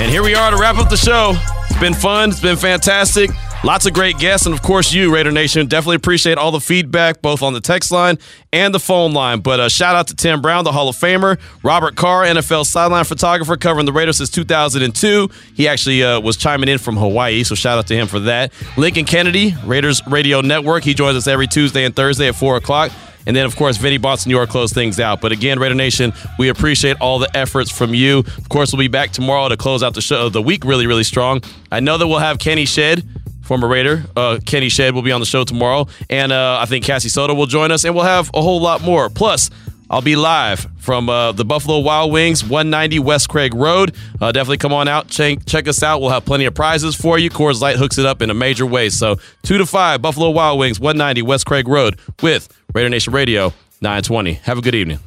And 0.00 0.10
here 0.10 0.24
we 0.24 0.34
are 0.34 0.50
to 0.50 0.56
wrap 0.56 0.78
up 0.78 0.90
the 0.90 0.96
show. 0.96 1.34
It's 1.70 1.78
been 1.78 1.94
fun. 1.94 2.30
It's 2.30 2.40
been 2.40 2.56
fantastic. 2.56 3.30
Lots 3.64 3.86
of 3.86 3.94
great 3.94 4.18
guests, 4.18 4.44
and 4.44 4.54
of 4.54 4.60
course, 4.60 4.92
you, 4.92 5.10
Raider 5.10 5.32
Nation. 5.32 5.66
Definitely 5.66 5.96
appreciate 5.96 6.36
all 6.36 6.50
the 6.50 6.60
feedback, 6.60 7.22
both 7.22 7.42
on 7.42 7.54
the 7.54 7.62
text 7.62 7.90
line 7.90 8.18
and 8.52 8.74
the 8.74 8.78
phone 8.78 9.14
line. 9.14 9.40
But 9.40 9.58
uh, 9.58 9.68
shout 9.70 9.96
out 9.96 10.06
to 10.08 10.14
Tim 10.14 10.42
Brown, 10.42 10.64
the 10.64 10.72
Hall 10.72 10.90
of 10.90 10.96
Famer, 10.96 11.40
Robert 11.62 11.96
Carr, 11.96 12.24
NFL 12.24 12.66
sideline 12.66 13.04
photographer, 13.04 13.56
covering 13.56 13.86
the 13.86 13.92
Raiders 13.92 14.18
since 14.18 14.28
2002. 14.28 15.30
He 15.54 15.66
actually 15.66 16.04
uh, 16.04 16.20
was 16.20 16.36
chiming 16.36 16.68
in 16.68 16.76
from 16.76 16.98
Hawaii, 16.98 17.42
so 17.42 17.54
shout 17.54 17.78
out 17.78 17.86
to 17.86 17.96
him 17.96 18.06
for 18.06 18.20
that. 18.20 18.52
Lincoln 18.76 19.06
Kennedy, 19.06 19.54
Raiders 19.64 20.06
Radio 20.08 20.42
Network. 20.42 20.84
He 20.84 20.92
joins 20.92 21.16
us 21.16 21.26
every 21.26 21.46
Tuesday 21.46 21.86
and 21.86 21.96
Thursday 21.96 22.28
at 22.28 22.34
4 22.34 22.58
o'clock. 22.58 22.92
And 23.26 23.34
then, 23.34 23.46
of 23.46 23.56
course, 23.56 23.78
Vinny 23.78 23.98
Bonsignore 23.98 24.46
close 24.46 24.74
things 24.74 25.00
out. 25.00 25.22
But 25.22 25.32
again, 25.32 25.58
Raider 25.58 25.74
Nation, 25.74 26.12
we 26.38 26.50
appreciate 26.50 26.98
all 27.00 27.18
the 27.18 27.34
efforts 27.34 27.70
from 27.70 27.94
you. 27.94 28.18
Of 28.18 28.50
course, 28.50 28.74
we'll 28.74 28.80
be 28.80 28.88
back 28.88 29.12
tomorrow 29.12 29.48
to 29.48 29.56
close 29.56 29.82
out 29.82 29.94
the 29.94 30.02
show, 30.02 30.26
of 30.26 30.34
the 30.34 30.42
week 30.42 30.66
really, 30.66 30.86
really 30.86 31.04
strong. 31.04 31.40
I 31.72 31.80
know 31.80 31.96
that 31.96 32.06
we'll 32.06 32.18
have 32.18 32.38
Kenny 32.38 32.66
Shedd, 32.66 33.02
former 33.44 33.68
Raider. 33.68 34.04
Uh, 34.16 34.38
Kenny 34.44 34.68
Shedd 34.68 34.94
will 34.94 35.02
be 35.02 35.12
on 35.12 35.20
the 35.20 35.26
show 35.26 35.44
tomorrow. 35.44 35.86
And 36.10 36.32
uh, 36.32 36.58
I 36.60 36.66
think 36.66 36.84
Cassie 36.84 37.08
Soto 37.08 37.34
will 37.34 37.46
join 37.46 37.70
us, 37.70 37.84
and 37.84 37.94
we'll 37.94 38.04
have 38.04 38.30
a 38.34 38.42
whole 38.42 38.60
lot 38.60 38.82
more. 38.82 39.08
Plus, 39.10 39.50
I'll 39.90 40.00
be 40.02 40.16
live 40.16 40.66
from 40.78 41.08
uh, 41.08 41.32
the 41.32 41.44
Buffalo 41.44 41.78
Wild 41.80 42.10
Wings, 42.10 42.42
190 42.42 42.98
West 43.00 43.28
Craig 43.28 43.54
Road. 43.54 43.94
Uh, 44.20 44.32
definitely 44.32 44.56
come 44.56 44.72
on 44.72 44.88
out, 44.88 45.08
check, 45.08 45.44
check 45.46 45.68
us 45.68 45.82
out. 45.82 46.00
We'll 46.00 46.10
have 46.10 46.24
plenty 46.24 46.46
of 46.46 46.54
prizes 46.54 46.96
for 46.96 47.18
you. 47.18 47.30
Coors 47.30 47.60
Light 47.60 47.76
hooks 47.76 47.98
it 47.98 48.06
up 48.06 48.22
in 48.22 48.30
a 48.30 48.34
major 48.34 48.66
way. 48.66 48.88
So, 48.88 49.16
2 49.42 49.58
to 49.58 49.66
5, 49.66 50.00
Buffalo 50.00 50.30
Wild 50.30 50.58
Wings, 50.58 50.80
190 50.80 51.22
West 51.22 51.46
Craig 51.46 51.68
Road 51.68 51.98
with 52.22 52.48
Raider 52.74 52.88
Nation 52.88 53.12
Radio 53.12 53.52
920. 53.82 54.32
Have 54.34 54.58
a 54.58 54.62
good 54.62 54.74
evening. 54.74 54.98